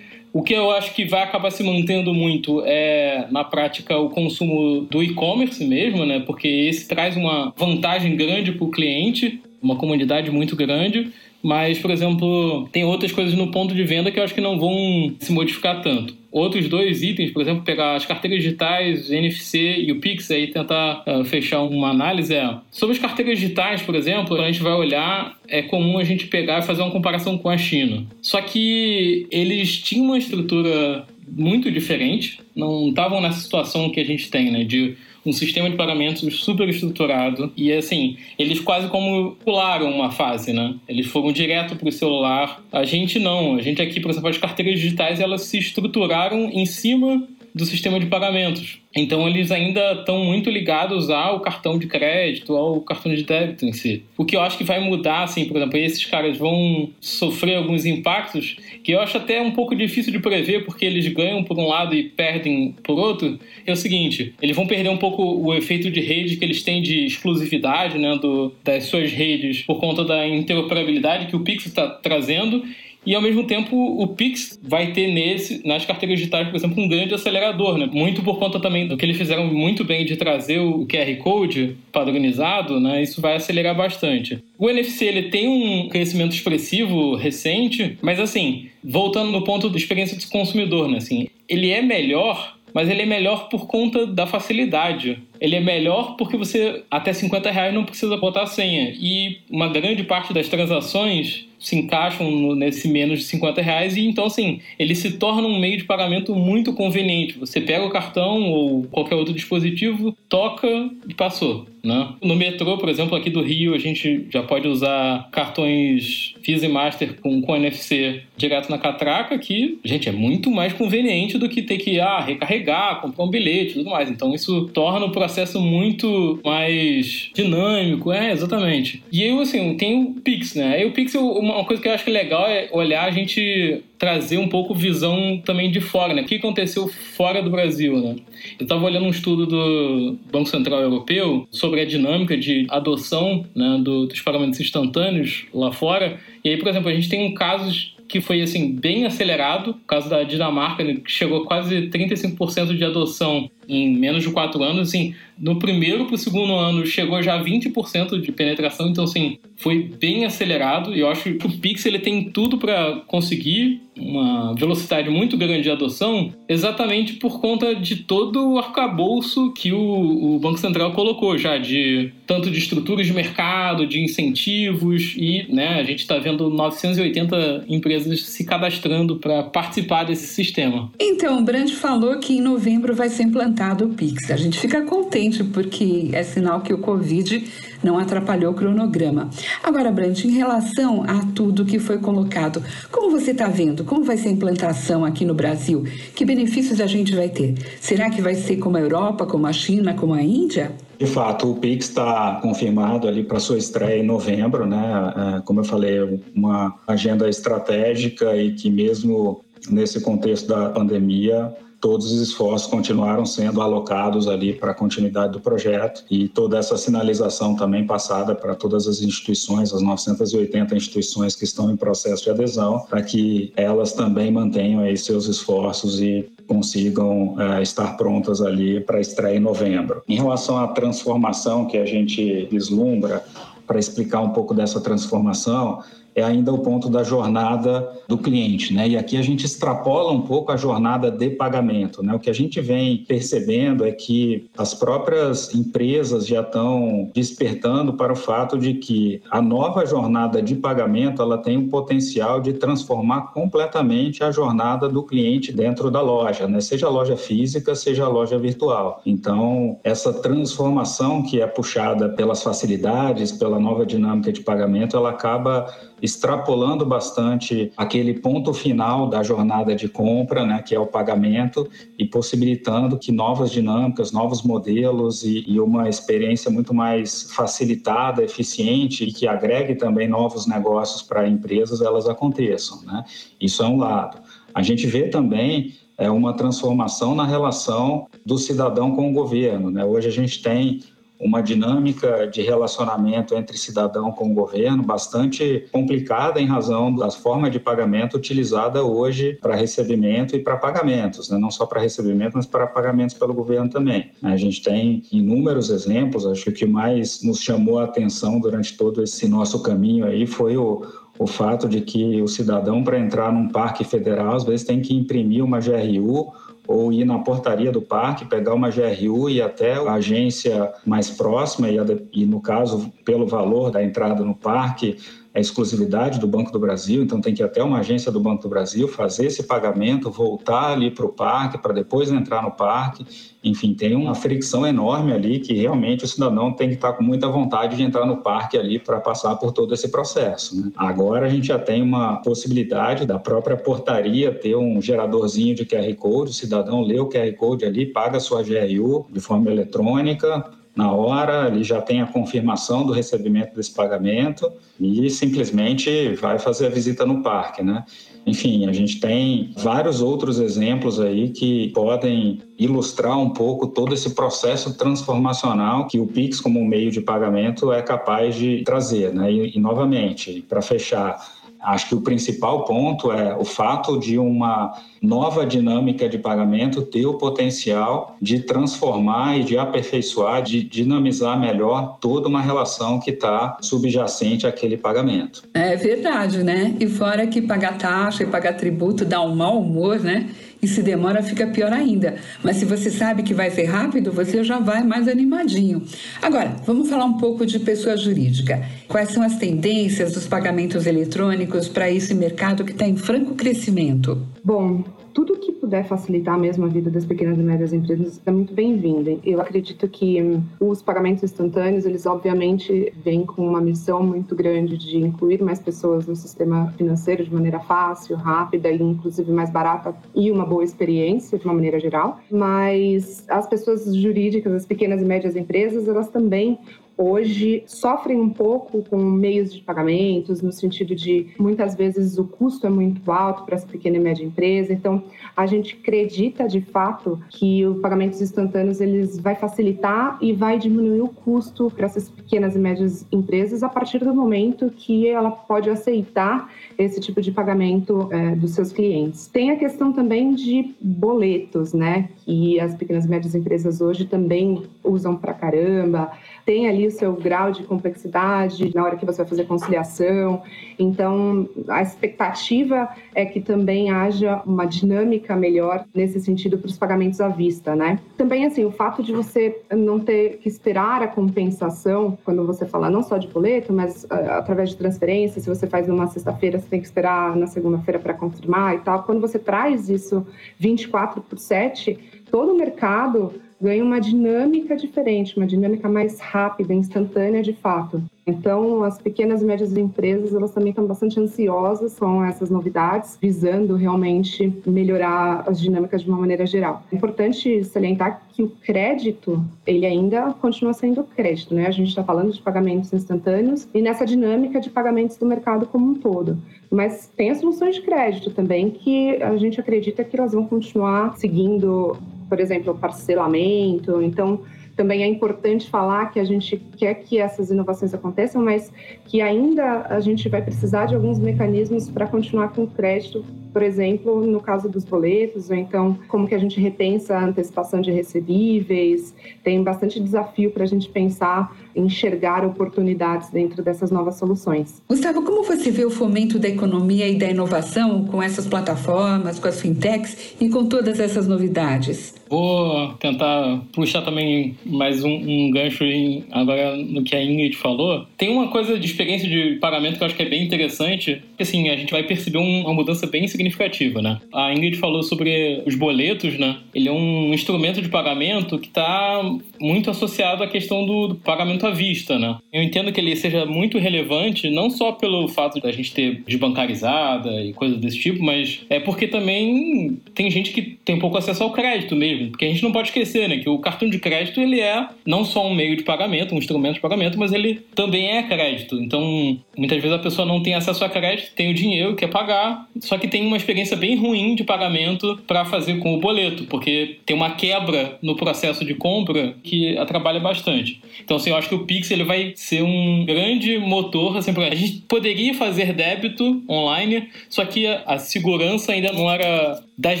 O 0.34 0.42
que 0.42 0.52
eu 0.52 0.72
acho 0.72 0.92
que 0.92 1.04
vai 1.04 1.22
acabar 1.22 1.52
se 1.52 1.62
mantendo 1.62 2.12
muito 2.12 2.60
é, 2.66 3.28
na 3.30 3.44
prática, 3.44 3.96
o 3.96 4.10
consumo 4.10 4.80
do 4.80 5.00
e-commerce 5.00 5.64
mesmo, 5.64 6.04
né? 6.04 6.18
Porque 6.26 6.48
esse 6.48 6.88
traz 6.88 7.16
uma 7.16 7.54
vantagem 7.56 8.16
grande 8.16 8.50
para 8.50 8.64
o 8.64 8.70
cliente, 8.70 9.40
uma 9.62 9.76
comunidade 9.76 10.32
muito 10.32 10.56
grande. 10.56 11.12
Mas, 11.44 11.78
por 11.78 11.90
exemplo, 11.90 12.66
tem 12.72 12.84
outras 12.84 13.12
coisas 13.12 13.34
no 13.34 13.48
ponto 13.50 13.74
de 13.74 13.84
venda 13.84 14.10
que 14.10 14.18
eu 14.18 14.24
acho 14.24 14.34
que 14.34 14.40
não 14.40 14.58
vão 14.58 15.14
se 15.20 15.30
modificar 15.30 15.82
tanto. 15.82 16.16
Outros 16.32 16.70
dois 16.70 17.02
itens, 17.02 17.30
por 17.32 17.42
exemplo, 17.42 17.62
pegar 17.62 17.96
as 17.96 18.06
carteiras 18.06 18.42
digitais, 18.42 19.10
NFC 19.10 19.80
e 19.80 19.92
o 19.92 20.00
Pix 20.00 20.30
aí 20.30 20.46
tentar 20.46 21.04
uh, 21.06 21.22
fechar 21.22 21.60
uma 21.60 21.90
análise 21.90 22.34
é 22.34 22.56
sobre 22.70 22.96
as 22.96 22.98
carteiras 22.98 23.38
digitais, 23.38 23.82
por 23.82 23.94
exemplo, 23.94 24.40
a 24.40 24.46
gente 24.46 24.62
vai 24.62 24.72
olhar, 24.72 25.38
é 25.46 25.60
comum 25.60 25.98
a 25.98 26.04
gente 26.04 26.28
pegar 26.28 26.60
e 26.60 26.62
fazer 26.62 26.80
uma 26.80 26.90
comparação 26.90 27.36
com 27.36 27.50
a 27.50 27.58
China. 27.58 28.06
Só 28.22 28.40
que 28.40 29.26
eles 29.30 29.76
tinham 29.82 30.06
uma 30.06 30.18
estrutura 30.18 31.06
muito 31.28 31.70
diferente, 31.70 32.40
não 32.56 32.88
estavam 32.88 33.20
nessa 33.20 33.40
situação 33.40 33.90
que 33.90 34.00
a 34.00 34.04
gente 34.04 34.30
tem, 34.30 34.50
né, 34.50 34.64
de 34.64 34.96
um 35.24 35.32
sistema 35.32 35.70
de 35.70 35.76
pagamentos 35.76 36.40
super 36.40 36.68
estruturado 36.68 37.52
e 37.56 37.72
assim 37.72 38.16
eles 38.38 38.60
quase 38.60 38.88
como 38.88 39.36
pularam 39.44 39.90
uma 39.90 40.10
fase, 40.10 40.52
né? 40.52 40.74
Eles 40.88 41.06
foram 41.06 41.32
direto 41.32 41.76
para 41.76 41.88
o 41.88 41.92
celular. 41.92 42.62
A 42.72 42.84
gente 42.84 43.18
não. 43.18 43.56
A 43.56 43.62
gente 43.62 43.80
aqui, 43.80 44.00
por 44.00 44.10
exemplo, 44.10 44.28
as 44.28 44.38
carteiras 44.38 44.80
digitais 44.80 45.20
elas 45.20 45.42
se 45.42 45.58
estruturaram 45.58 46.50
em 46.50 46.66
cima 46.66 47.26
do 47.54 47.64
sistema 47.64 48.00
de 48.00 48.06
pagamentos. 48.06 48.80
Então 48.96 49.28
eles 49.28 49.50
ainda 49.50 49.92
estão 49.92 50.24
muito 50.24 50.50
ligados 50.50 51.10
ao 51.10 51.40
cartão 51.40 51.78
de 51.78 51.86
crédito, 51.86 52.56
ao 52.56 52.80
cartão 52.80 53.14
de 53.14 53.22
débito 53.22 53.64
em 53.64 53.72
si. 53.72 54.02
O 54.16 54.24
que 54.24 54.36
eu 54.36 54.40
acho 54.40 54.58
que 54.58 54.64
vai 54.64 54.80
mudar, 54.80 55.22
assim, 55.22 55.44
por 55.44 55.56
exemplo, 55.56 55.78
esses 55.78 56.04
caras 56.04 56.36
vão 56.36 56.90
sofrer 57.00 57.56
alguns 57.56 57.86
impactos 57.86 58.56
que 58.82 58.92
eu 58.92 59.00
acho 59.00 59.16
até 59.16 59.40
um 59.40 59.52
pouco 59.52 59.74
difícil 59.74 60.12
de 60.12 60.18
prever, 60.18 60.64
porque 60.64 60.84
eles 60.84 61.06
ganham 61.08 61.42
por 61.44 61.58
um 61.58 61.66
lado 61.66 61.94
e 61.94 62.04
perdem 62.04 62.74
por 62.82 62.98
outro. 62.98 63.38
É 63.66 63.72
o 63.72 63.76
seguinte, 63.76 64.34
eles 64.40 64.54
vão 64.54 64.66
perder 64.66 64.88
um 64.88 64.96
pouco 64.96 65.22
o 65.22 65.54
efeito 65.54 65.90
de 65.90 66.00
rede 66.00 66.36
que 66.36 66.44
eles 66.44 66.62
têm 66.62 66.82
de 66.82 67.04
exclusividade, 67.06 67.98
né, 67.98 68.16
do, 68.20 68.52
das 68.62 68.84
suas 68.84 69.12
redes 69.12 69.62
por 69.62 69.80
conta 69.80 70.04
da 70.04 70.26
interoperabilidade 70.26 71.26
que 71.26 71.36
o 71.36 71.40
Pix 71.40 71.66
está 71.66 71.88
trazendo 71.88 72.64
e 73.06 73.14
ao 73.14 73.22
mesmo 73.22 73.44
tempo 73.44 73.76
o 73.76 74.06
Pix 74.08 74.58
vai 74.62 74.92
ter 74.92 75.12
nesse, 75.12 75.66
nas 75.66 75.84
carteiras 75.84 76.18
digitais, 76.18 76.48
por 76.48 76.56
exemplo, 76.56 76.82
um 76.82 76.88
grande 76.88 77.14
acelerador, 77.14 77.76
né? 77.76 77.88
Muito 77.92 78.22
por 78.22 78.38
conta 78.38 78.58
também 78.60 78.86
do 78.86 78.96
que 78.96 79.04
eles 79.04 79.16
fizeram 79.16 79.46
muito 79.46 79.84
bem 79.84 80.04
de 80.04 80.16
trazer 80.16 80.58
o 80.58 80.86
QR 80.86 81.14
Code 81.16 81.76
padronizado, 81.92 82.80
né? 82.80 83.02
Isso 83.02 83.20
vai 83.20 83.36
acelerar 83.36 83.76
bastante. 83.76 84.38
O 84.58 84.68
NFC 84.68 85.04
ele 85.04 85.24
tem 85.24 85.48
um 85.48 85.88
crescimento 85.88 86.32
expressivo 86.32 87.14
recente, 87.16 87.98
mas 88.00 88.18
assim, 88.20 88.68
voltando 88.82 89.30
no 89.30 89.44
ponto 89.44 89.68
da 89.68 89.76
experiência 89.76 90.16
do 90.16 90.26
consumidor, 90.28 90.88
né? 90.88 90.98
Assim, 90.98 91.28
ele 91.48 91.70
é 91.70 91.82
melhor 91.82 92.54
mas 92.74 92.90
ele 92.90 93.02
é 93.02 93.06
melhor 93.06 93.48
por 93.48 93.68
conta 93.68 94.04
da 94.04 94.26
facilidade. 94.26 95.22
Ele 95.40 95.56
é 95.56 95.60
melhor 95.60 96.16
porque 96.16 96.36
você 96.36 96.82
até 96.90 97.12
50 97.12 97.50
reais 97.50 97.74
não 97.74 97.84
precisa 97.84 98.16
botar 98.16 98.42
a 98.42 98.46
senha. 98.46 98.94
E 98.96 99.38
uma 99.50 99.68
grande 99.68 100.04
parte 100.04 100.32
das 100.32 100.48
transações 100.48 101.46
se 101.58 101.76
encaixam 101.76 102.54
nesse 102.54 102.86
menos 102.88 103.20
de 103.20 103.24
50 103.24 103.62
reais 103.62 103.96
e 103.96 104.06
então 104.06 104.26
assim 104.26 104.60
ele 104.78 104.94
se 104.94 105.12
torna 105.12 105.48
um 105.48 105.58
meio 105.58 105.78
de 105.78 105.84
pagamento 105.84 106.34
muito 106.34 106.74
conveniente. 106.74 107.38
Você 107.38 107.60
pega 107.60 107.84
o 107.84 107.90
cartão 107.90 108.42
ou 108.50 108.84
qualquer 108.84 109.14
outro 109.14 109.32
dispositivo, 109.32 110.14
toca 110.28 110.68
e 111.08 111.14
passou. 111.14 111.66
Né? 111.84 112.14
No 112.22 112.34
metrô, 112.34 112.78
por 112.78 112.88
exemplo, 112.88 113.14
aqui 113.14 113.28
do 113.28 113.42
Rio, 113.42 113.74
a 113.74 113.78
gente 113.78 114.26
já 114.30 114.42
pode 114.42 114.66
usar 114.66 115.28
cartões 115.30 116.34
Visa 116.42 116.64
e 116.64 116.68
Master 116.68 117.20
com, 117.20 117.42
com 117.42 117.54
NFC 117.54 118.22
direto 118.38 118.70
na 118.70 118.78
catraca, 118.78 119.38
que, 119.38 119.78
gente, 119.84 120.08
é 120.08 120.12
muito 120.12 120.50
mais 120.50 120.72
conveniente 120.72 121.36
do 121.36 121.46
que 121.46 121.62
ter 121.62 121.76
que 121.76 122.00
ah, 122.00 122.20
recarregar, 122.20 123.02
comprar 123.02 123.24
um 123.24 123.28
bilhete 123.28 123.72
e 123.72 123.74
tudo 123.74 123.90
mais. 123.90 124.10
Então, 124.10 124.34
isso 124.34 124.66
torna 124.72 125.04
o 125.04 125.12
processo 125.24 125.58
muito 125.58 126.38
mais 126.44 127.30
dinâmico. 127.34 128.12
É, 128.12 128.30
exatamente. 128.30 129.02
E 129.10 129.22
aí, 129.22 129.40
assim, 129.40 129.76
tem 129.76 130.02
o 130.02 130.20
Pix, 130.20 130.54
né? 130.54 130.76
Aí 130.76 130.84
o 130.84 130.92
Pix, 130.92 131.14
uma 131.14 131.64
coisa 131.64 131.80
que 131.80 131.88
eu 131.88 131.92
acho 131.92 132.04
que 132.04 132.10
é 132.10 132.12
legal 132.12 132.46
é 132.46 132.68
olhar 132.72 133.04
a 133.04 133.10
gente 133.10 133.82
trazer 133.98 134.36
um 134.36 134.48
pouco 134.48 134.74
visão 134.74 135.40
também 135.44 135.70
de 135.70 135.80
fora, 135.80 136.12
né? 136.12 136.22
O 136.22 136.24
que 136.26 136.34
aconteceu 136.34 136.88
fora 136.88 137.42
do 137.42 137.50
Brasil, 137.50 137.96
né? 137.96 138.16
Eu 138.58 138.64
estava 138.64 138.84
olhando 138.84 139.06
um 139.06 139.10
estudo 139.10 139.46
do 139.46 140.18
Banco 140.30 140.48
Central 140.48 140.80
Europeu 140.80 141.48
sobre 141.50 141.80
a 141.80 141.86
dinâmica 141.86 142.36
de 142.36 142.66
adoção 142.68 143.46
né, 143.54 143.80
do, 143.82 144.06
dos 144.06 144.20
pagamentos 144.20 144.60
instantâneos 144.60 145.46
lá 145.54 145.72
fora. 145.72 146.18
E 146.44 146.50
aí, 146.50 146.58
por 146.58 146.68
exemplo, 146.68 146.90
a 146.90 146.94
gente 146.94 147.08
tem 147.08 147.32
casos 147.32 147.94
que 148.08 148.20
foi 148.20 148.42
assim 148.42 148.74
bem 148.74 149.06
acelerado, 149.06 149.70
o 149.70 149.74
caso 149.86 150.08
da 150.08 150.22
Dinamarca, 150.22 150.84
que 150.84 151.10
chegou 151.10 151.42
a 151.42 151.46
quase 151.46 151.88
35% 151.88 152.76
de 152.76 152.84
adoção 152.84 153.50
em 153.68 153.96
menos 153.96 154.22
de 154.22 154.30
quatro 154.30 154.62
anos, 154.62 154.88
assim, 154.88 155.14
no 155.38 155.58
primeiro 155.58 156.04
para 156.06 156.14
o 156.14 156.18
segundo 156.18 156.54
ano 156.54 156.86
chegou 156.86 157.20
já 157.22 157.34
a 157.34 157.44
20% 157.44 158.20
de 158.20 158.32
penetração, 158.32 158.88
então 158.88 159.04
assim, 159.04 159.38
foi 159.56 159.90
bem 159.98 160.24
acelerado 160.24 160.94
e 160.94 161.00
eu 161.00 161.08
acho 161.08 161.34
que 161.34 161.46
o 161.46 161.50
Pix 161.50 161.84
ele 161.86 161.98
tem 161.98 162.24
tudo 162.30 162.58
para 162.58 163.02
conseguir 163.06 163.80
uma 163.96 164.54
velocidade 164.54 165.08
muito 165.08 165.36
grande 165.36 165.62
de 165.62 165.70
adoção, 165.70 166.32
exatamente 166.48 167.14
por 167.14 167.40
conta 167.40 167.74
de 167.74 167.96
todo 167.96 168.54
o 168.54 168.58
arcabouço 168.58 169.52
que 169.52 169.72
o, 169.72 170.34
o 170.34 170.38
Banco 170.38 170.58
Central 170.58 170.92
colocou 170.92 171.38
já, 171.38 171.58
de 171.58 172.12
tanto 172.26 172.50
de 172.50 172.58
estruturas 172.58 173.06
de 173.06 173.12
mercado, 173.12 173.86
de 173.86 174.00
incentivos 174.00 175.14
e 175.16 175.46
né, 175.48 175.80
a 175.80 175.84
gente 175.84 176.00
está 176.00 176.18
vendo 176.18 176.50
980 176.50 177.66
empresas 177.68 178.22
se 178.22 178.44
cadastrando 178.44 179.16
para 179.16 179.44
participar 179.44 180.04
desse 180.04 180.26
sistema. 180.26 180.90
Então, 181.00 181.38
o 181.38 181.42
Brand 181.42 181.70
falou 181.70 182.18
que 182.18 182.34
em 182.34 182.40
novembro 182.40 182.94
vai 182.94 183.08
ser 183.08 183.24
implantado 183.24 183.53
o 183.84 183.88
Pix. 183.90 184.30
A 184.30 184.36
gente 184.36 184.58
fica 184.58 184.82
contente 184.82 185.44
porque 185.44 186.10
é 186.12 186.22
sinal 186.22 186.60
que 186.60 186.72
o 186.72 186.78
Covid 186.78 187.44
não 187.82 187.98
atrapalhou 187.98 188.52
o 188.52 188.54
cronograma. 188.54 189.30
Agora, 189.62 189.92
Brant, 189.92 190.24
em 190.24 190.30
relação 190.30 191.04
a 191.04 191.24
tudo 191.34 191.64
que 191.64 191.78
foi 191.78 191.98
colocado, 191.98 192.62
como 192.90 193.10
você 193.10 193.30
está 193.30 193.46
vendo? 193.46 193.84
Como 193.84 194.04
vai 194.04 194.16
ser 194.16 194.28
a 194.28 194.32
implantação 194.32 195.04
aqui 195.04 195.24
no 195.24 195.34
Brasil? 195.34 195.84
Que 196.14 196.24
benefícios 196.24 196.80
a 196.80 196.86
gente 196.86 197.14
vai 197.14 197.28
ter? 197.28 197.54
Será 197.80 198.10
que 198.10 198.20
vai 198.20 198.34
ser 198.34 198.56
como 198.56 198.76
a 198.76 198.80
Europa, 198.80 199.26
como 199.26 199.46
a 199.46 199.52
China, 199.52 199.94
como 199.94 200.14
a 200.14 200.22
Índia? 200.22 200.72
De 200.98 201.06
fato, 201.06 201.50
o 201.50 201.56
Pix 201.56 201.88
está 201.88 202.38
confirmado 202.40 203.06
ali 203.06 203.22
para 203.22 203.38
sua 203.38 203.58
estreia 203.58 204.00
em 204.00 204.06
novembro, 204.06 204.66
né? 204.66 205.36
É, 205.36 205.40
como 205.42 205.60
eu 205.60 205.64
falei, 205.64 206.20
uma 206.34 206.74
agenda 206.86 207.28
estratégica 207.28 208.36
e 208.36 208.52
que 208.52 208.70
mesmo 208.70 209.44
nesse 209.70 210.00
contexto 210.00 210.48
da 210.48 210.70
pandemia 210.70 211.52
todos 211.84 212.10
os 212.10 212.22
esforços 212.22 212.66
continuaram 212.66 213.26
sendo 213.26 213.60
alocados 213.60 214.26
ali 214.26 214.54
para 214.54 214.70
a 214.70 214.74
continuidade 214.74 215.34
do 215.34 215.40
projeto 215.40 216.02
e 216.10 216.28
toda 216.28 216.56
essa 216.56 216.78
sinalização 216.78 217.54
também 217.54 217.86
passada 217.86 218.34
para 218.34 218.54
todas 218.54 218.88
as 218.88 219.02
instituições, 219.02 219.70
as 219.70 219.82
980 219.82 220.74
instituições 220.74 221.36
que 221.36 221.44
estão 221.44 221.70
em 221.70 221.76
processo 221.76 222.24
de 222.24 222.30
adesão, 222.30 222.86
para 222.88 223.02
que 223.02 223.52
elas 223.54 223.92
também 223.92 224.32
mantenham 224.32 224.80
aí 224.80 224.96
seus 224.96 225.26
esforços 225.26 226.00
e 226.00 226.26
consigam 226.46 227.34
uh, 227.34 227.60
estar 227.60 227.98
prontas 227.98 228.40
ali 228.40 228.80
para 228.80 228.98
estreia 228.98 229.36
em 229.36 229.40
novembro. 229.40 230.02
Em 230.08 230.16
relação 230.16 230.56
à 230.56 230.68
transformação 230.68 231.66
que 231.66 231.76
a 231.76 231.84
gente 231.84 232.48
vislumbra, 232.50 233.22
para 233.66 233.78
explicar 233.78 234.20
um 234.20 234.30
pouco 234.30 234.54
dessa 234.54 234.80
transformação, 234.80 235.82
é 236.14 236.22
ainda 236.22 236.52
o 236.52 236.58
ponto 236.58 236.88
da 236.88 237.02
jornada 237.02 237.90
do 238.08 238.16
cliente, 238.16 238.72
né? 238.72 238.88
E 238.88 238.96
aqui 238.96 239.16
a 239.16 239.22
gente 239.22 239.44
extrapola 239.44 240.12
um 240.12 240.22
pouco 240.22 240.52
a 240.52 240.56
jornada 240.56 241.10
de 241.10 241.30
pagamento, 241.30 242.02
né? 242.02 242.14
O 242.14 242.18
que 242.18 242.30
a 242.30 242.34
gente 242.34 242.60
vem 242.60 242.98
percebendo 242.98 243.84
é 243.84 243.92
que 243.92 244.48
as 244.56 244.74
próprias 244.74 245.54
empresas 245.54 246.26
já 246.26 246.40
estão 246.40 247.10
despertando 247.14 247.94
para 247.94 248.12
o 248.12 248.16
fato 248.16 248.58
de 248.58 248.74
que 248.74 249.20
a 249.30 249.42
nova 249.42 249.84
jornada 249.84 250.40
de 250.40 250.54
pagamento 250.54 251.20
ela 251.20 251.38
tem 251.38 251.56
o 251.56 251.68
potencial 251.68 252.40
de 252.40 252.52
transformar 252.54 253.32
completamente 253.32 254.22
a 254.22 254.30
jornada 254.30 254.88
do 254.88 255.02
cliente 255.02 255.52
dentro 255.52 255.90
da 255.90 256.00
loja, 256.00 256.46
né? 256.46 256.60
Seja 256.60 256.88
loja 256.88 257.16
física, 257.16 257.74
seja 257.74 258.06
loja 258.08 258.38
virtual. 258.38 259.00
Então, 259.04 259.78
essa 259.82 260.12
transformação 260.12 261.22
que 261.22 261.40
é 261.40 261.46
puxada 261.46 262.08
pelas 262.08 262.42
facilidades, 262.42 263.32
pela 263.32 263.58
nova 263.58 263.84
dinâmica 263.84 264.32
de 264.32 264.40
pagamento, 264.40 264.96
ela 264.96 265.10
acaba 265.10 265.66
extrapolando 266.02 266.84
bastante 266.84 267.72
aquele 267.76 268.14
ponto 268.14 268.52
final 268.52 269.08
da 269.08 269.22
jornada 269.22 269.74
de 269.74 269.88
compra, 269.88 270.44
né, 270.44 270.62
que 270.62 270.74
é 270.74 270.78
o 270.78 270.86
pagamento, 270.86 271.68
e 271.98 272.04
possibilitando 272.04 272.98
que 272.98 273.10
novas 273.10 273.50
dinâmicas, 273.50 274.12
novos 274.12 274.42
modelos 274.42 275.22
e, 275.22 275.44
e 275.46 275.60
uma 275.60 275.88
experiência 275.88 276.50
muito 276.50 276.74
mais 276.74 277.30
facilitada, 277.32 278.22
eficiente 278.22 279.04
e 279.04 279.12
que 279.12 279.26
agregue 279.26 279.74
também 279.74 280.08
novos 280.08 280.46
negócios 280.46 281.02
para 281.02 281.28
empresas, 281.28 281.80
elas 281.80 282.08
aconteçam. 282.08 282.82
Né? 282.82 283.04
Isso 283.40 283.62
é 283.62 283.66
um 283.66 283.78
lado. 283.78 284.18
A 284.54 284.62
gente 284.62 284.86
vê 284.86 285.08
também 285.08 285.74
é 285.96 286.10
uma 286.10 286.34
transformação 286.34 287.14
na 287.14 287.24
relação 287.24 288.08
do 288.26 288.36
cidadão 288.36 288.94
com 288.94 289.10
o 289.10 289.12
governo. 289.12 289.70
Né? 289.70 289.84
Hoje 289.84 290.08
a 290.08 290.12
gente 290.12 290.42
tem 290.42 290.80
uma 291.24 291.40
dinâmica 291.40 292.26
de 292.26 292.42
relacionamento 292.42 293.34
entre 293.34 293.56
cidadão 293.56 294.12
com 294.12 294.30
o 294.30 294.34
governo 294.34 294.82
bastante 294.82 295.66
complicada 295.72 296.38
em 296.38 296.46
razão 296.46 296.94
das 296.94 297.14
formas 297.14 297.50
de 297.50 297.58
pagamento 297.58 298.18
utilizada 298.18 298.84
hoje 298.84 299.38
para 299.40 299.56
recebimento 299.56 300.36
e 300.36 300.40
para 300.40 300.58
pagamentos, 300.58 301.30
né? 301.30 301.38
não 301.38 301.50
só 301.50 301.64
para 301.64 301.80
recebimento, 301.80 302.36
mas 302.36 302.44
para 302.44 302.66
pagamentos 302.66 303.16
pelo 303.16 303.32
governo 303.32 303.70
também. 303.70 304.10
A 304.22 304.36
gente 304.36 304.62
tem 304.62 305.02
inúmeros 305.10 305.70
exemplos, 305.70 306.26
acho 306.26 306.44
que 306.44 306.50
o 306.50 306.52
que 306.52 306.66
mais 306.66 307.22
nos 307.22 307.40
chamou 307.40 307.78
a 307.78 307.84
atenção 307.84 308.38
durante 308.38 308.76
todo 308.76 309.02
esse 309.02 309.26
nosso 309.26 309.62
caminho 309.62 310.04
aí 310.04 310.26
foi 310.26 310.58
o, 310.58 310.82
o 311.18 311.26
fato 311.26 311.66
de 311.66 311.80
que 311.80 312.20
o 312.20 312.28
cidadão, 312.28 312.84
para 312.84 312.98
entrar 312.98 313.32
num 313.32 313.48
parque 313.48 313.82
federal, 313.82 314.36
às 314.36 314.44
vezes 314.44 314.66
tem 314.66 314.82
que 314.82 314.94
imprimir 314.94 315.42
uma 315.42 315.58
GRU 315.58 316.34
ou 316.66 316.92
ir 316.92 317.04
na 317.04 317.18
portaria 317.18 317.70
do 317.70 317.82
parque, 317.82 318.24
pegar 318.24 318.54
uma 318.54 318.70
GRU 318.70 319.28
e 319.28 319.40
até 319.40 319.74
a 319.74 319.94
agência 319.94 320.72
mais 320.86 321.10
próxima, 321.10 321.68
e 321.68 322.24
no 322.24 322.40
caso, 322.40 322.92
pelo 323.04 323.26
valor 323.26 323.70
da 323.70 323.82
entrada 323.82 324.24
no 324.24 324.34
parque, 324.34 324.96
é 325.34 325.40
exclusividade 325.40 326.20
do 326.20 326.28
Banco 326.28 326.52
do 326.52 326.60
Brasil, 326.60 327.02
então 327.02 327.20
tem 327.20 327.34
que 327.34 327.42
ir 327.42 327.44
até 327.44 327.60
uma 327.60 327.80
agência 327.80 328.12
do 328.12 328.20
Banco 328.20 328.44
do 328.44 328.48
Brasil 328.48 328.86
fazer 328.86 329.26
esse 329.26 329.42
pagamento, 329.42 330.08
voltar 330.08 330.70
ali 330.70 330.92
para 330.92 331.04
o 331.04 331.08
parque, 331.08 331.58
para 331.58 331.74
depois 331.74 332.08
entrar 332.12 332.40
no 332.40 332.52
parque. 332.52 333.04
Enfim, 333.42 333.74
tem 333.74 333.96
uma 333.96 334.14
fricção 334.14 334.64
enorme 334.64 335.12
ali 335.12 335.40
que 335.40 335.52
realmente 335.52 336.04
o 336.04 336.08
cidadão 336.08 336.52
tem 336.52 336.68
que 336.68 336.76
estar 336.76 336.92
com 336.92 337.02
muita 337.02 337.28
vontade 337.28 337.76
de 337.76 337.82
entrar 337.82 338.06
no 338.06 338.18
parque 338.18 338.56
ali 338.56 338.78
para 338.78 339.00
passar 339.00 339.34
por 339.34 339.52
todo 339.52 339.74
esse 339.74 339.88
processo. 339.88 340.56
Né? 340.56 340.70
Agora 340.76 341.26
a 341.26 341.28
gente 341.28 341.48
já 341.48 341.58
tem 341.58 341.82
uma 341.82 342.16
possibilidade 342.22 343.04
da 343.04 343.18
própria 343.18 343.56
portaria 343.56 344.32
ter 344.32 344.54
um 344.54 344.80
geradorzinho 344.80 345.52
de 345.52 345.66
QR 345.66 345.92
Code, 345.96 346.30
o 346.30 346.34
cidadão 346.34 346.80
lê 346.80 347.00
o 347.00 347.08
QR 347.08 347.32
Code 347.36 347.64
ali, 347.64 347.86
paga 347.86 348.18
a 348.18 348.20
sua 348.20 348.40
GRU 348.40 349.06
de 349.10 349.18
forma 349.18 349.50
eletrônica, 349.50 350.44
na 350.74 350.90
hora, 350.90 351.48
ele 351.48 351.62
já 351.62 351.80
tem 351.80 352.00
a 352.00 352.06
confirmação 352.06 352.84
do 352.84 352.92
recebimento 352.92 353.54
desse 353.54 353.72
pagamento 353.72 354.50
e 354.80 355.08
simplesmente 355.08 356.14
vai 356.16 356.38
fazer 356.38 356.66
a 356.66 356.70
visita 356.70 357.06
no 357.06 357.22
parque, 357.22 357.62
né? 357.62 357.84
Enfim, 358.26 358.66
a 358.66 358.72
gente 358.72 358.98
tem 358.98 359.52
vários 359.56 360.00
outros 360.00 360.40
exemplos 360.40 360.98
aí 360.98 361.28
que 361.30 361.68
podem 361.74 362.40
ilustrar 362.58 363.18
um 363.18 363.30
pouco 363.30 363.68
todo 363.68 363.92
esse 363.92 364.14
processo 364.14 364.76
transformacional 364.76 365.86
que 365.86 366.00
o 366.00 366.06
Pix 366.06 366.40
como 366.40 366.64
meio 366.64 366.90
de 366.90 367.02
pagamento 367.02 367.70
é 367.70 367.82
capaz 367.82 368.34
de 368.34 368.62
trazer, 368.64 369.12
né? 369.12 369.30
E, 369.30 369.56
e 369.56 369.60
novamente, 369.60 370.44
para 370.48 370.62
fechar, 370.62 371.33
Acho 371.64 371.88
que 371.88 371.94
o 371.94 372.00
principal 372.00 372.64
ponto 372.64 373.10
é 373.10 373.36
o 373.36 373.44
fato 373.44 373.98
de 373.98 374.18
uma 374.18 374.72
nova 375.00 375.46
dinâmica 375.46 376.08
de 376.08 376.18
pagamento 376.18 376.82
ter 376.82 377.06
o 377.06 377.14
potencial 377.14 378.16
de 378.20 378.40
transformar 378.40 379.38
e 379.38 379.44
de 379.44 379.58
aperfeiçoar, 379.58 380.42
de 380.42 380.62
dinamizar 380.62 381.38
melhor 381.38 381.98
toda 382.00 382.28
uma 382.28 382.40
relação 382.40 382.98
que 383.00 383.10
está 383.10 383.58
subjacente 383.60 384.46
àquele 384.46 384.76
pagamento. 384.76 385.42
É 385.54 385.76
verdade, 385.76 386.42
né? 386.42 386.74
E 386.80 386.86
fora 386.86 387.26
que 387.26 387.42
pagar 387.42 387.78
taxa 387.78 388.22
e 388.22 388.26
pagar 388.26 388.54
tributo 388.54 389.04
dá 389.04 389.20
um 389.20 389.34
mau 389.34 389.60
humor, 389.60 390.00
né? 390.00 390.30
E 390.64 390.66
se 390.66 390.82
demora, 390.82 391.22
fica 391.22 391.46
pior 391.46 391.70
ainda. 391.70 392.14
Mas 392.42 392.56
se 392.56 392.64
você 392.64 392.90
sabe 392.90 393.22
que 393.22 393.34
vai 393.34 393.50
ser 393.50 393.64
rápido, 393.64 394.10
você 394.10 394.42
já 394.42 394.58
vai 394.58 394.82
mais 394.82 395.06
animadinho. 395.06 395.82
Agora, 396.22 396.56
vamos 396.64 396.88
falar 396.88 397.04
um 397.04 397.18
pouco 397.18 397.44
de 397.44 397.58
pessoa 397.58 397.98
jurídica. 397.98 398.64
Quais 398.88 399.10
são 399.10 399.22
as 399.22 399.36
tendências 399.36 400.12
dos 400.12 400.26
pagamentos 400.26 400.86
eletrônicos 400.86 401.68
para 401.68 401.90
esse 401.90 402.14
mercado 402.14 402.64
que 402.64 402.72
está 402.72 402.86
em 402.86 402.96
franco 402.96 403.34
crescimento? 403.34 404.26
Bom, 404.42 404.82
tudo 405.14 405.36
que 405.36 405.52
puder 405.52 405.86
facilitar 405.86 406.36
mesmo 406.36 406.66
a 406.66 406.68
vida 406.68 406.90
das 406.90 407.04
pequenas 407.04 407.38
e 407.38 407.42
médias 407.42 407.72
empresas 407.72 408.20
é 408.26 408.30
muito 408.32 408.52
bem-vindo. 408.52 409.20
Eu 409.24 409.40
acredito 409.40 409.88
que 409.88 410.20
hum, 410.20 410.42
os 410.58 410.82
pagamentos 410.82 411.22
instantâneos, 411.22 411.86
eles 411.86 412.04
obviamente 412.04 412.92
vêm 413.04 413.24
com 413.24 413.46
uma 413.46 413.60
missão 413.60 414.02
muito 414.02 414.34
grande 414.34 414.76
de 414.76 414.98
incluir 414.98 415.40
mais 415.40 415.60
pessoas 415.60 416.06
no 416.06 416.16
sistema 416.16 416.74
financeiro 416.76 417.24
de 417.24 417.32
maneira 417.32 417.60
fácil, 417.60 418.16
rápida 418.16 418.70
e 418.70 418.82
inclusive 418.82 419.30
mais 419.30 419.50
barata 419.50 419.94
e 420.14 420.30
uma 420.30 420.44
boa 420.44 420.64
experiência 420.64 421.38
de 421.38 421.44
uma 421.44 421.54
maneira 421.54 421.78
geral. 421.78 422.18
Mas 422.28 423.24
as 423.28 423.46
pessoas 423.46 423.94
jurídicas, 423.94 424.52
as 424.52 424.66
pequenas 424.66 425.00
e 425.00 425.04
médias 425.04 425.36
empresas, 425.36 425.86
elas 425.86 426.08
também 426.08 426.58
hoje 426.96 427.62
sofrem 427.66 428.20
um 428.20 428.30
pouco 428.30 428.82
com 428.88 428.96
meios 428.96 429.52
de 429.52 429.60
pagamentos, 429.60 430.42
no 430.42 430.52
sentido 430.52 430.94
de 430.94 431.28
muitas 431.38 431.74
vezes 431.74 432.18
o 432.18 432.24
custo 432.24 432.66
é 432.66 432.70
muito 432.70 433.10
alto 433.10 433.44
para 433.44 433.56
essa 433.56 433.66
pequena 433.66 433.96
e 433.96 434.00
média 434.00 434.24
empresa. 434.24 434.72
Então, 434.72 435.02
a 435.36 435.46
gente 435.46 435.78
acredita 435.80 436.46
de 436.46 436.60
fato 436.60 437.20
que 437.30 437.66
o 437.66 437.76
pagamentos 437.76 438.20
instantâneos 438.20 438.80
eles 438.80 439.18
vai 439.18 439.34
facilitar 439.34 440.18
e 440.20 440.32
vai 440.32 440.58
diminuir 440.58 441.02
o 441.02 441.08
custo 441.08 441.70
para 441.70 441.86
essas 441.86 442.08
pequenas 442.08 442.54
e 442.54 442.58
médias 442.58 443.06
empresas 443.10 443.62
a 443.62 443.68
partir 443.68 443.98
do 443.98 444.14
momento 444.14 444.70
que 444.76 445.08
ela 445.08 445.30
pode 445.30 445.68
aceitar 445.70 446.50
esse 446.78 447.00
tipo 447.00 447.20
de 447.20 447.30
pagamento 447.32 448.08
é, 448.10 448.34
dos 448.34 448.52
seus 448.52 448.72
clientes. 448.72 449.26
Tem 449.26 449.50
a 449.50 449.56
questão 449.56 449.92
também 449.92 450.34
de 450.34 450.74
boletos, 450.80 451.72
né? 451.72 452.08
Que 452.24 452.58
as 452.60 452.74
pequenas 452.74 453.04
e 453.04 453.08
médias 453.08 453.34
empresas 453.34 453.80
hoje 453.80 454.04
também 454.04 454.62
usam 454.82 455.16
para 455.16 455.34
caramba 455.34 456.12
tem 456.44 456.68
ali 456.68 456.86
o 456.86 456.90
seu 456.90 457.12
grau 457.14 457.50
de 457.50 457.62
complexidade 457.64 458.70
na 458.74 458.84
hora 458.84 458.96
que 458.96 459.06
você 459.06 459.18
vai 459.18 459.26
fazer 459.26 459.44
conciliação. 459.44 460.42
Então, 460.78 461.48
a 461.68 461.82
expectativa 461.82 462.88
é 463.14 463.24
que 463.24 463.40
também 463.40 463.90
haja 463.90 464.42
uma 464.44 464.66
dinâmica 464.66 465.34
melhor 465.34 465.84
nesse 465.94 466.20
sentido 466.20 466.58
para 466.58 466.68
os 466.68 466.76
pagamentos 466.76 467.20
à 467.20 467.28
vista, 467.28 467.74
né? 467.74 467.98
Também, 468.16 468.44
assim, 468.44 468.64
o 468.64 468.70
fato 468.70 469.02
de 469.02 469.12
você 469.12 469.62
não 469.72 469.98
ter 469.98 470.38
que 470.38 470.48
esperar 470.48 471.02
a 471.02 471.08
compensação, 471.08 472.18
quando 472.24 472.46
você 472.46 472.66
fala 472.66 472.90
não 472.90 473.02
só 473.02 473.16
de 473.16 473.28
boleto, 473.28 473.72
mas 473.72 474.04
uh, 474.04 474.32
através 474.32 474.70
de 474.70 474.76
transferência, 474.76 475.40
se 475.40 475.48
você 475.48 475.66
faz 475.66 475.88
numa 475.88 476.06
sexta-feira, 476.08 476.58
você 476.64 476.70
tem 476.70 476.80
que 476.80 476.86
esperar 476.86 477.36
na 477.36 477.46
segunda-feira 477.46 477.98
para 477.98 478.14
confirmar 478.14 478.74
e 478.74 478.78
tal. 478.78 479.02
Quando 479.04 479.20
você 479.20 479.38
traz 479.38 479.88
isso 479.88 480.26
24 480.58 481.22
por 481.22 481.38
7, 481.38 482.24
todo 482.30 482.52
o 482.52 482.56
mercado 482.56 483.40
ganha 483.60 483.84
uma 483.84 484.00
dinâmica 484.00 484.76
diferente, 484.76 485.36
uma 485.36 485.46
dinâmica 485.46 485.88
mais 485.88 486.20
rápida, 486.20 486.74
instantânea 486.74 487.42
de 487.42 487.52
fato. 487.52 488.02
Então, 488.26 488.82
as 488.82 488.98
pequenas 488.98 489.42
e 489.42 489.44
médias 489.44 489.76
empresas, 489.76 490.34
elas 490.34 490.52
também 490.52 490.70
estão 490.70 490.86
bastante 490.86 491.20
ansiosas 491.20 491.98
com 491.98 492.24
essas 492.24 492.48
novidades, 492.48 493.18
visando 493.20 493.76
realmente 493.76 494.50
melhorar 494.66 495.44
as 495.46 495.60
dinâmicas 495.60 496.02
de 496.02 496.08
uma 496.08 496.18
maneira 496.18 496.46
geral. 496.46 496.82
É 496.90 496.96
importante 496.96 497.62
salientar 497.64 498.22
que 498.30 498.42
o 498.42 498.48
crédito, 498.48 499.44
ele 499.66 499.84
ainda 499.84 500.32
continua 500.40 500.72
sendo 500.72 501.04
crédito, 501.04 501.54
né? 501.54 501.66
A 501.66 501.70
gente 501.70 501.88
está 501.88 502.02
falando 502.02 502.32
de 502.32 502.40
pagamentos 502.40 502.92
instantâneos 502.92 503.68
e 503.74 503.82
nessa 503.82 504.06
dinâmica 504.06 504.58
de 504.58 504.70
pagamentos 504.70 505.18
do 505.18 505.26
mercado 505.26 505.66
como 505.66 505.90
um 505.90 505.94
todo. 505.94 506.38
Mas 506.70 507.10
tem 507.14 507.30
as 507.30 507.38
soluções 507.38 507.76
de 507.76 507.82
crédito 507.82 508.30
também 508.30 508.70
que 508.70 509.22
a 509.22 509.36
gente 509.36 509.60
acredita 509.60 510.02
que 510.02 510.18
elas 510.18 510.32
vão 510.32 510.46
continuar 510.46 511.16
seguindo, 511.16 511.96
por 512.28 512.40
exemplo, 512.40 512.74
parcelamento. 512.74 514.02
Então, 514.02 514.40
também 514.76 515.04
é 515.04 515.06
importante 515.06 515.70
falar 515.70 516.10
que 516.10 516.18
a 516.18 516.24
gente 516.24 516.56
quer 516.76 516.94
que 516.94 517.18
essas 517.18 517.50
inovações 517.50 517.94
aconteçam, 517.94 518.42
mas 518.42 518.72
que 519.04 519.20
ainda 519.20 519.86
a 519.88 520.00
gente 520.00 520.28
vai 520.28 520.42
precisar 520.42 520.86
de 520.86 520.94
alguns 520.94 521.18
mecanismos 521.18 521.88
para 521.88 522.06
continuar 522.06 522.48
com 522.48 522.64
o 522.64 522.66
crédito, 522.66 523.24
por 523.52 523.62
exemplo, 523.62 524.26
no 524.26 524.40
caso 524.40 524.68
dos 524.68 524.84
boletos, 524.84 525.48
ou 525.48 525.56
então 525.56 525.96
como 526.08 526.26
que 526.26 526.34
a 526.34 526.38
gente 526.38 526.60
repensa 526.60 527.16
a 527.16 527.24
antecipação 527.24 527.80
de 527.80 527.92
recebíveis. 527.92 529.14
Tem 529.44 529.62
bastante 529.62 530.00
desafio 530.00 530.50
para 530.50 530.64
a 530.64 530.66
gente 530.66 530.88
pensar 530.88 531.54
enxergar 531.74 532.44
oportunidades 532.44 533.30
dentro 533.30 533.62
dessas 533.62 533.90
novas 533.90 534.16
soluções. 534.16 534.82
Gustavo, 534.88 535.22
como 535.22 535.42
você 535.44 535.70
vê 535.70 535.84
o 535.84 535.90
fomento 535.90 536.38
da 536.38 536.48
economia 536.48 537.08
e 537.08 537.16
da 537.16 537.30
inovação 537.30 538.04
com 538.04 538.22
essas 538.22 538.46
plataformas, 538.46 539.38
com 539.38 539.48
as 539.48 539.60
fintechs 539.60 540.36
e 540.40 540.48
com 540.48 540.66
todas 540.66 541.00
essas 541.00 541.26
novidades? 541.26 542.14
Vou 542.28 542.94
tentar 542.94 543.60
puxar 543.72 544.02
também 544.02 544.56
mais 544.64 545.04
um, 545.04 545.10
um 545.10 545.50
gancho 545.50 545.84
em, 545.84 546.24
agora 546.32 546.76
no 546.76 547.04
que 547.04 547.14
a 547.14 547.22
Ingrid 547.22 547.56
falou. 547.56 548.06
Tem 548.16 548.28
uma 548.28 548.48
coisa 548.48 548.78
de 548.78 548.86
experiência 548.86 549.28
de 549.28 549.56
pagamento 549.60 549.98
que 549.98 550.02
eu 550.02 550.06
acho 550.06 550.16
que 550.16 550.22
é 550.22 550.28
bem 550.28 550.42
interessante, 550.42 551.22
que 551.36 551.42
assim, 551.42 551.68
a 551.68 551.76
gente 551.76 551.92
vai 551.92 552.02
perceber 552.02 552.38
um, 552.38 552.62
uma 552.62 552.74
mudança 552.74 553.06
bem 553.06 553.28
significativa, 553.28 554.00
né? 554.00 554.20
A 554.32 554.52
Ingrid 554.52 554.78
falou 554.78 555.02
sobre 555.02 555.62
os 555.66 555.74
boletos, 555.74 556.38
né? 556.38 556.56
Ele 556.74 556.88
é 556.88 556.92
um 556.92 557.32
instrumento 557.32 557.80
de 557.80 557.88
pagamento 557.88 558.58
que 558.58 558.68
está 558.68 559.22
muito 559.60 559.90
associado 559.90 560.42
à 560.42 560.46
questão 560.46 560.84
do, 560.84 561.08
do 561.08 561.14
pagamento 561.16 561.63
à 561.66 561.70
vista, 561.70 562.18
né? 562.18 562.36
Eu 562.52 562.62
entendo 562.62 562.92
que 562.92 563.00
ele 563.00 563.14
seja 563.16 563.44
muito 563.46 563.78
relevante, 563.78 564.50
não 564.50 564.70
só 564.70 564.92
pelo 564.92 565.28
fato 565.28 565.60
da 565.60 565.72
gente 565.72 565.92
ter 565.92 566.22
desbancarizada 566.26 567.42
e 567.42 567.52
coisas 567.52 567.78
desse 567.78 567.98
tipo, 567.98 568.22
mas 568.22 568.60
é 568.68 568.78
porque 568.80 569.06
também 569.06 569.98
tem 570.14 570.30
gente 570.30 570.52
que 570.52 570.62
tem 570.84 570.98
pouco 570.98 571.18
acesso 571.18 571.42
ao 571.42 571.52
crédito 571.52 571.96
mesmo. 571.96 572.30
Porque 572.30 572.44
a 572.44 572.48
gente 572.48 572.62
não 572.62 572.72
pode 572.72 572.88
esquecer, 572.88 573.28
né? 573.28 573.38
Que 573.38 573.48
o 573.48 573.58
cartão 573.58 573.88
de 573.88 573.98
crédito, 573.98 574.40
ele 574.40 574.60
é 574.60 574.86
não 575.06 575.24
só 575.24 575.46
um 575.46 575.54
meio 575.54 575.76
de 575.76 575.82
pagamento, 575.82 576.34
um 576.34 576.38
instrumento 576.38 576.74
de 576.74 576.80
pagamento, 576.80 577.18
mas 577.18 577.32
ele 577.32 577.60
também 577.74 578.16
é 578.16 578.22
crédito. 578.22 578.80
Então, 578.80 579.38
muitas 579.56 579.80
vezes 579.80 579.96
a 579.96 579.98
pessoa 579.98 580.26
não 580.26 580.42
tem 580.42 580.54
acesso 580.54 580.84
a 580.84 580.88
crédito, 580.88 581.34
tem 581.34 581.50
o 581.50 581.54
dinheiro, 581.54 581.96
quer 581.96 582.08
pagar, 582.08 582.66
só 582.80 582.98
que 582.98 583.08
tem 583.08 583.26
uma 583.26 583.36
experiência 583.36 583.76
bem 583.76 583.96
ruim 583.96 584.34
de 584.34 584.44
pagamento 584.44 585.18
para 585.26 585.44
fazer 585.44 585.78
com 585.78 585.94
o 585.94 586.00
boleto, 586.00 586.44
porque 586.44 586.98
tem 587.04 587.16
uma 587.16 587.30
quebra 587.30 587.98
no 588.02 588.16
processo 588.16 588.64
de 588.64 588.74
compra 588.74 589.34
que 589.42 589.76
atrapalha 589.78 590.20
bastante. 590.20 590.80
Então, 591.02 591.16
assim, 591.16 591.30
eu 591.30 591.36
acho 591.36 591.48
que 591.48 591.53
que 591.58 591.62
o 591.62 591.66
Pix 591.66 591.90
ele 591.90 592.04
vai 592.04 592.32
ser 592.36 592.62
um 592.62 593.04
grande 593.04 593.58
motor. 593.58 594.16
Assim, 594.16 594.32
a 594.36 594.54
gente 594.54 594.82
poderia 594.88 595.34
fazer 595.34 595.72
débito 595.72 596.42
online, 596.48 597.08
só 597.28 597.44
que 597.44 597.66
a, 597.66 597.82
a 597.86 597.98
segurança 597.98 598.72
ainda 598.72 598.92
não 598.92 599.10
era 599.10 599.62
das 599.76 600.00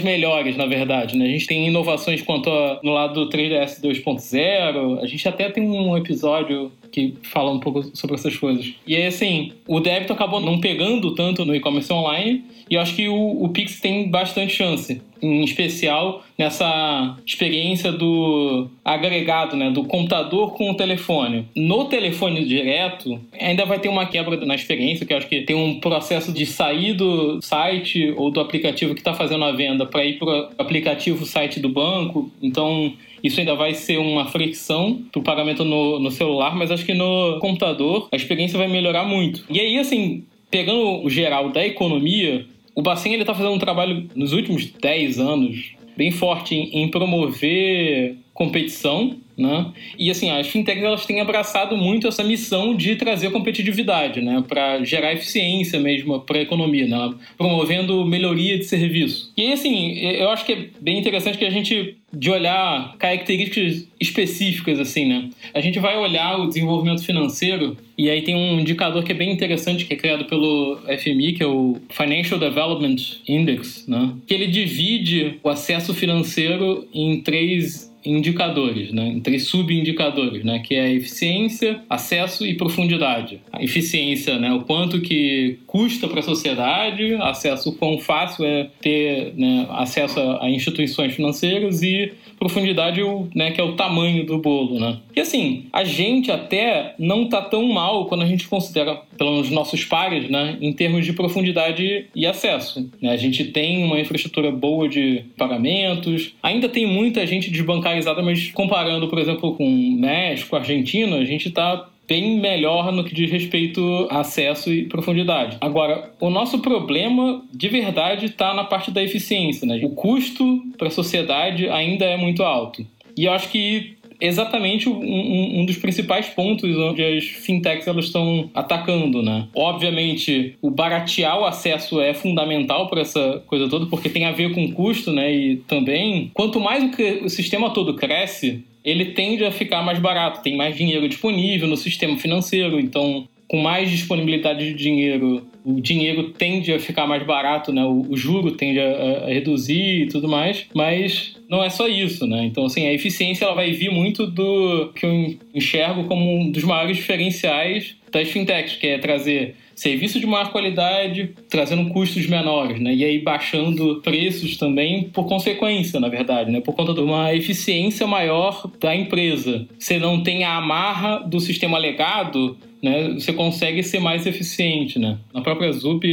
melhores, 0.00 0.56
na 0.56 0.66
verdade. 0.66 1.16
Né? 1.16 1.26
A 1.26 1.28
gente 1.28 1.46
tem 1.46 1.66
inovações 1.66 2.22
quanto 2.22 2.50
a, 2.50 2.80
no 2.82 2.92
lado 2.92 3.24
do 3.24 3.30
3DS 3.30 3.80
2.0. 3.82 5.00
A 5.02 5.06
gente 5.06 5.28
até 5.28 5.48
tem 5.50 5.68
um 5.68 5.96
episódio 5.96 6.72
que 6.92 7.14
fala 7.24 7.50
um 7.50 7.58
pouco 7.58 7.82
sobre 7.96 8.14
essas 8.14 8.36
coisas. 8.36 8.72
E 8.86 8.94
aí, 8.94 9.06
assim, 9.06 9.52
o 9.66 9.80
débito 9.80 10.12
acabou 10.12 10.40
não 10.40 10.60
pegando 10.60 11.14
tanto 11.14 11.44
no 11.44 11.54
e-commerce 11.54 11.92
online 11.92 12.44
e 12.70 12.74
eu 12.76 12.80
acho 12.80 12.94
que 12.94 13.08
o, 13.08 13.42
o 13.42 13.48
Pix 13.48 13.80
tem 13.80 14.08
bastante 14.08 14.54
chance, 14.54 15.02
em 15.20 15.42
especial 15.42 16.22
nessa 16.38 17.16
experiência 17.26 17.92
do 17.92 18.68
agregado, 18.84 19.56
né, 19.56 19.70
do 19.70 19.84
computador 19.84 20.54
com 20.54 20.70
o 20.70 20.74
telefone. 20.74 21.46
No 21.54 21.86
telefone 21.86 22.44
direto, 22.44 23.20
ainda 23.38 23.64
vai 23.64 23.78
ter 23.78 23.88
uma 23.88 24.06
quebra 24.06 24.36
na 24.44 24.54
experiência, 24.54 25.04
que 25.04 25.12
eu 25.12 25.18
acho 25.18 25.28
que 25.28 25.42
tem 25.42 25.56
um 25.56 25.78
processo 25.80 26.32
de 26.32 26.46
sair 26.46 26.94
do 26.94 27.40
site 27.42 28.12
ou 28.16 28.30
do 28.30 28.40
aplicativo 28.40 28.94
que 28.94 29.00
está 29.00 29.14
fazendo 29.14 29.44
a 29.44 29.52
venda 29.52 29.63
para 29.86 30.04
ir 30.04 30.18
para 30.18 30.28
o 30.28 30.50
aplicativo 30.58 31.24
site 31.24 31.60
do 31.60 31.68
banco. 31.68 32.30
Então, 32.42 32.92
isso 33.22 33.40
ainda 33.40 33.54
vai 33.54 33.74
ser 33.74 33.98
uma 33.98 34.26
fricção 34.26 35.02
para 35.10 35.20
o 35.20 35.22
pagamento 35.22 35.64
no, 35.64 35.98
no 35.98 36.10
celular, 36.10 36.54
mas 36.54 36.70
acho 36.70 36.84
que 36.84 36.94
no 36.94 37.38
computador 37.40 38.08
a 38.12 38.16
experiência 38.16 38.58
vai 38.58 38.68
melhorar 38.68 39.04
muito. 39.04 39.44
E 39.48 39.60
aí, 39.60 39.78
assim, 39.78 40.24
pegando 40.50 41.04
o 41.04 41.10
geral 41.10 41.50
da 41.50 41.66
economia, 41.66 42.46
o 42.74 42.82
Bacen 42.82 43.14
está 43.14 43.34
fazendo 43.34 43.54
um 43.54 43.58
trabalho 43.58 44.08
nos 44.14 44.32
últimos 44.32 44.66
10 44.66 45.18
anos 45.18 45.74
bem 45.96 46.10
forte 46.10 46.54
em, 46.54 46.82
em 46.82 46.88
promover 46.88 48.16
competição 48.32 49.16
né? 49.36 49.72
E 49.98 50.10
assim, 50.10 50.30
as 50.30 50.46
fintechs 50.46 50.82
elas 50.82 51.06
têm 51.06 51.20
abraçado 51.20 51.76
muito 51.76 52.06
essa 52.06 52.22
missão 52.22 52.74
de 52.74 52.96
trazer 52.96 53.30
competitividade, 53.30 54.20
né? 54.20 54.42
Para 54.46 54.84
gerar 54.84 55.12
eficiência 55.12 55.78
mesmo 55.80 56.20
para 56.20 56.38
a 56.38 56.42
economia, 56.42 56.86
né? 56.86 57.14
Promovendo 57.36 58.04
melhoria 58.04 58.58
de 58.58 58.64
serviço. 58.64 59.32
E 59.36 59.52
assim, 59.52 59.98
eu 59.98 60.30
acho 60.30 60.44
que 60.44 60.52
é 60.52 60.68
bem 60.80 60.98
interessante 60.98 61.38
que 61.38 61.44
a 61.44 61.50
gente 61.50 61.96
de 62.16 62.30
olhar 62.30 62.96
características 62.98 63.86
específicas 64.00 64.78
assim, 64.78 65.06
né? 65.06 65.30
A 65.52 65.60
gente 65.60 65.78
vai 65.78 65.98
olhar 65.98 66.38
o 66.38 66.46
desenvolvimento 66.46 67.04
financeiro 67.04 67.76
e 67.96 68.08
aí 68.08 68.22
tem 68.22 68.34
um 68.34 68.60
indicador 68.60 69.02
que 69.02 69.12
é 69.12 69.14
bem 69.14 69.32
interessante 69.32 69.84
que 69.84 69.94
é 69.94 69.96
criado 69.96 70.24
pelo 70.24 70.78
FMI, 70.98 71.32
que 71.32 71.42
é 71.42 71.46
o 71.46 71.76
Financial 71.90 72.38
Development 72.38 72.96
Index, 73.28 73.86
né? 73.86 74.12
Que 74.26 74.34
ele 74.34 74.46
divide 74.46 75.38
o 75.42 75.48
acesso 75.48 75.92
financeiro 75.92 76.86
em 76.92 77.20
três 77.20 77.92
indicadores, 78.04 78.92
né? 78.92 79.08
em 79.08 79.20
três 79.20 79.46
subindicadores, 79.46 80.44
né? 80.44 80.58
que 80.58 80.74
é 80.74 80.92
eficiência, 80.92 81.80
acesso 81.88 82.46
e 82.46 82.54
profundidade. 82.54 83.40
A 83.52 83.62
eficiência, 83.62 84.38
né? 84.38 84.52
o 84.52 84.60
quanto 84.60 85.00
que 85.00 85.58
custa 85.66 86.06
para 86.08 86.20
a 86.20 86.22
sociedade, 86.22 87.14
acesso, 87.14 87.70
o 87.70 87.74
quão 87.74 87.98
fácil 87.98 88.44
é 88.44 88.68
ter 88.80 89.34
né, 89.36 89.66
acesso 89.70 90.20
a 90.20 90.50
instituições 90.50 91.14
financeiras 91.14 91.82
e 91.82 92.12
profundidade, 92.44 93.00
né, 93.34 93.52
que 93.52 93.60
é 93.60 93.64
o 93.64 93.72
tamanho 93.72 94.26
do 94.26 94.36
bolo, 94.36 94.78
né? 94.78 94.98
E 95.16 95.20
assim, 95.20 95.64
a 95.72 95.82
gente 95.82 96.30
até 96.30 96.94
não 96.98 97.26
tá 97.26 97.40
tão 97.40 97.66
mal 97.72 98.04
quando 98.04 98.22
a 98.22 98.26
gente 98.26 98.46
considera, 98.46 99.00
pelos 99.16 99.50
nossos 99.50 99.84
pares, 99.84 100.28
né, 100.28 100.58
em 100.60 100.72
termos 100.72 101.06
de 101.06 101.14
profundidade 101.14 102.06
e 102.14 102.26
acesso. 102.26 102.90
Né? 103.00 103.12
A 103.12 103.16
gente 103.16 103.44
tem 103.44 103.82
uma 103.82 103.98
infraestrutura 103.98 104.50
boa 104.50 104.86
de 104.88 105.24
pagamentos, 105.38 106.34
ainda 106.42 106.68
tem 106.68 106.86
muita 106.86 107.26
gente 107.26 107.50
desbancarizada, 107.50 108.22
mas 108.22 108.50
comparando, 108.50 109.08
por 109.08 109.18
exemplo, 109.18 109.54
com 109.54 109.96
México, 109.98 110.54
Argentina, 110.54 111.16
a 111.16 111.24
gente 111.24 111.50
tá 111.50 111.88
bem 112.08 112.38
melhor 112.40 112.92
no 112.92 113.04
que 113.04 113.14
diz 113.14 113.30
respeito 113.30 114.06
a 114.10 114.20
acesso 114.20 114.72
e 114.72 114.86
profundidade. 114.86 115.56
Agora, 115.60 116.12
o 116.20 116.30
nosso 116.30 116.58
problema 116.58 117.42
de 117.52 117.68
verdade 117.68 118.26
está 118.26 118.54
na 118.54 118.64
parte 118.64 118.90
da 118.90 119.02
eficiência. 119.02 119.66
Né? 119.66 119.80
O 119.82 119.90
custo 119.90 120.62
para 120.76 120.88
a 120.88 120.90
sociedade 120.90 121.68
ainda 121.68 122.04
é 122.04 122.16
muito 122.16 122.42
alto. 122.42 122.86
E 123.16 123.24
eu 123.24 123.32
acho 123.32 123.48
que 123.48 123.96
exatamente 124.20 124.88
um, 124.88 125.60
um, 125.60 125.66
dos 125.66 125.76
principais 125.76 126.28
pontos 126.28 126.76
onde 126.76 127.02
as 127.02 127.24
fintechs 127.24 127.86
elas 127.86 128.06
estão 128.06 128.50
atacando, 128.54 129.22
né? 129.22 129.48
Obviamente, 129.54 130.56
o 130.62 130.70
baratear 130.70 131.38
o 131.38 131.44
acesso 131.44 132.00
é 132.00 132.14
fundamental 132.14 132.88
para 132.88 133.02
essa 133.02 133.42
coisa 133.46 133.68
toda, 133.68 133.86
porque 133.86 134.08
tem 134.08 134.24
a 134.24 134.32
ver 134.32 134.54
com 134.54 134.72
custo, 134.72 135.12
né? 135.12 135.32
E 135.34 135.56
também, 135.68 136.30
quanto 136.32 136.60
mais 136.60 136.82
o, 136.84 137.24
o 137.24 137.28
sistema 137.28 137.70
todo 137.70 137.94
cresce, 137.94 138.64
ele 138.84 139.06
tende 139.06 139.44
a 139.44 139.50
ficar 139.50 139.82
mais 139.82 139.98
barato, 139.98 140.42
tem 140.42 140.56
mais 140.56 140.76
dinheiro 140.76 141.08
disponível 141.08 141.66
no 141.66 141.76
sistema 141.76 142.16
financeiro, 142.18 142.78
então 142.78 143.26
com 143.48 143.58
mais 143.58 143.90
disponibilidade 143.90 144.64
de 144.64 144.74
dinheiro, 144.74 145.46
o 145.64 145.80
dinheiro 145.80 146.30
tende 146.30 146.72
a 146.72 146.78
ficar 146.78 147.06
mais 147.06 147.22
barato, 147.22 147.72
né? 147.72 147.84
O, 147.84 148.06
o 148.10 148.16
juro 148.16 148.52
tende 148.52 148.80
a, 148.80 149.24
a, 149.24 149.28
reduzir 149.28 150.02
e 150.02 150.06
tudo 150.06 150.28
mais, 150.28 150.66
mas 150.74 151.36
não 151.48 151.62
é 151.62 151.70
só 151.70 151.86
isso, 151.86 152.26
né? 152.26 152.44
Então, 152.46 152.64
assim, 152.64 152.86
a 152.86 152.92
eficiência 152.92 153.44
ela 153.44 153.54
vai 153.54 153.70
vir 153.72 153.90
muito 153.90 154.26
do 154.26 154.90
que 154.94 155.04
eu 155.04 155.36
enxergo 155.54 156.04
como 156.04 156.40
um 156.40 156.50
dos 156.50 156.64
maiores 156.64 156.96
diferenciais 156.96 157.94
das 158.10 158.28
fintechs, 158.28 158.76
que 158.76 158.86
é 158.86 158.98
trazer 158.98 159.54
serviço 159.74 160.20
de 160.20 160.26
maior 160.26 160.50
qualidade, 160.50 161.34
trazendo 161.48 161.90
custos 161.90 162.26
menores, 162.26 162.80
né? 162.80 162.94
E 162.94 163.04
aí 163.04 163.18
baixando 163.18 164.00
preços 164.02 164.56
também 164.56 165.04
por 165.04 165.26
consequência, 165.26 166.00
na 166.00 166.08
verdade, 166.08 166.50
né? 166.50 166.60
Por 166.60 166.74
conta 166.74 166.94
de 166.94 167.00
uma 167.00 167.34
eficiência 167.34 168.06
maior 168.06 168.70
da 168.80 168.94
empresa. 168.94 169.66
Você 169.78 169.98
não 169.98 170.22
tem 170.22 170.44
a 170.44 170.56
amarra 170.56 171.18
do 171.18 171.40
sistema 171.40 171.78
legado, 171.78 172.56
né? 172.82 173.14
Você 173.14 173.32
consegue 173.32 173.82
ser 173.82 174.00
mais 174.00 174.26
eficiente, 174.26 174.98
né? 174.98 175.18
Na 175.32 175.40
própria 175.40 175.72
Zup 175.72 176.04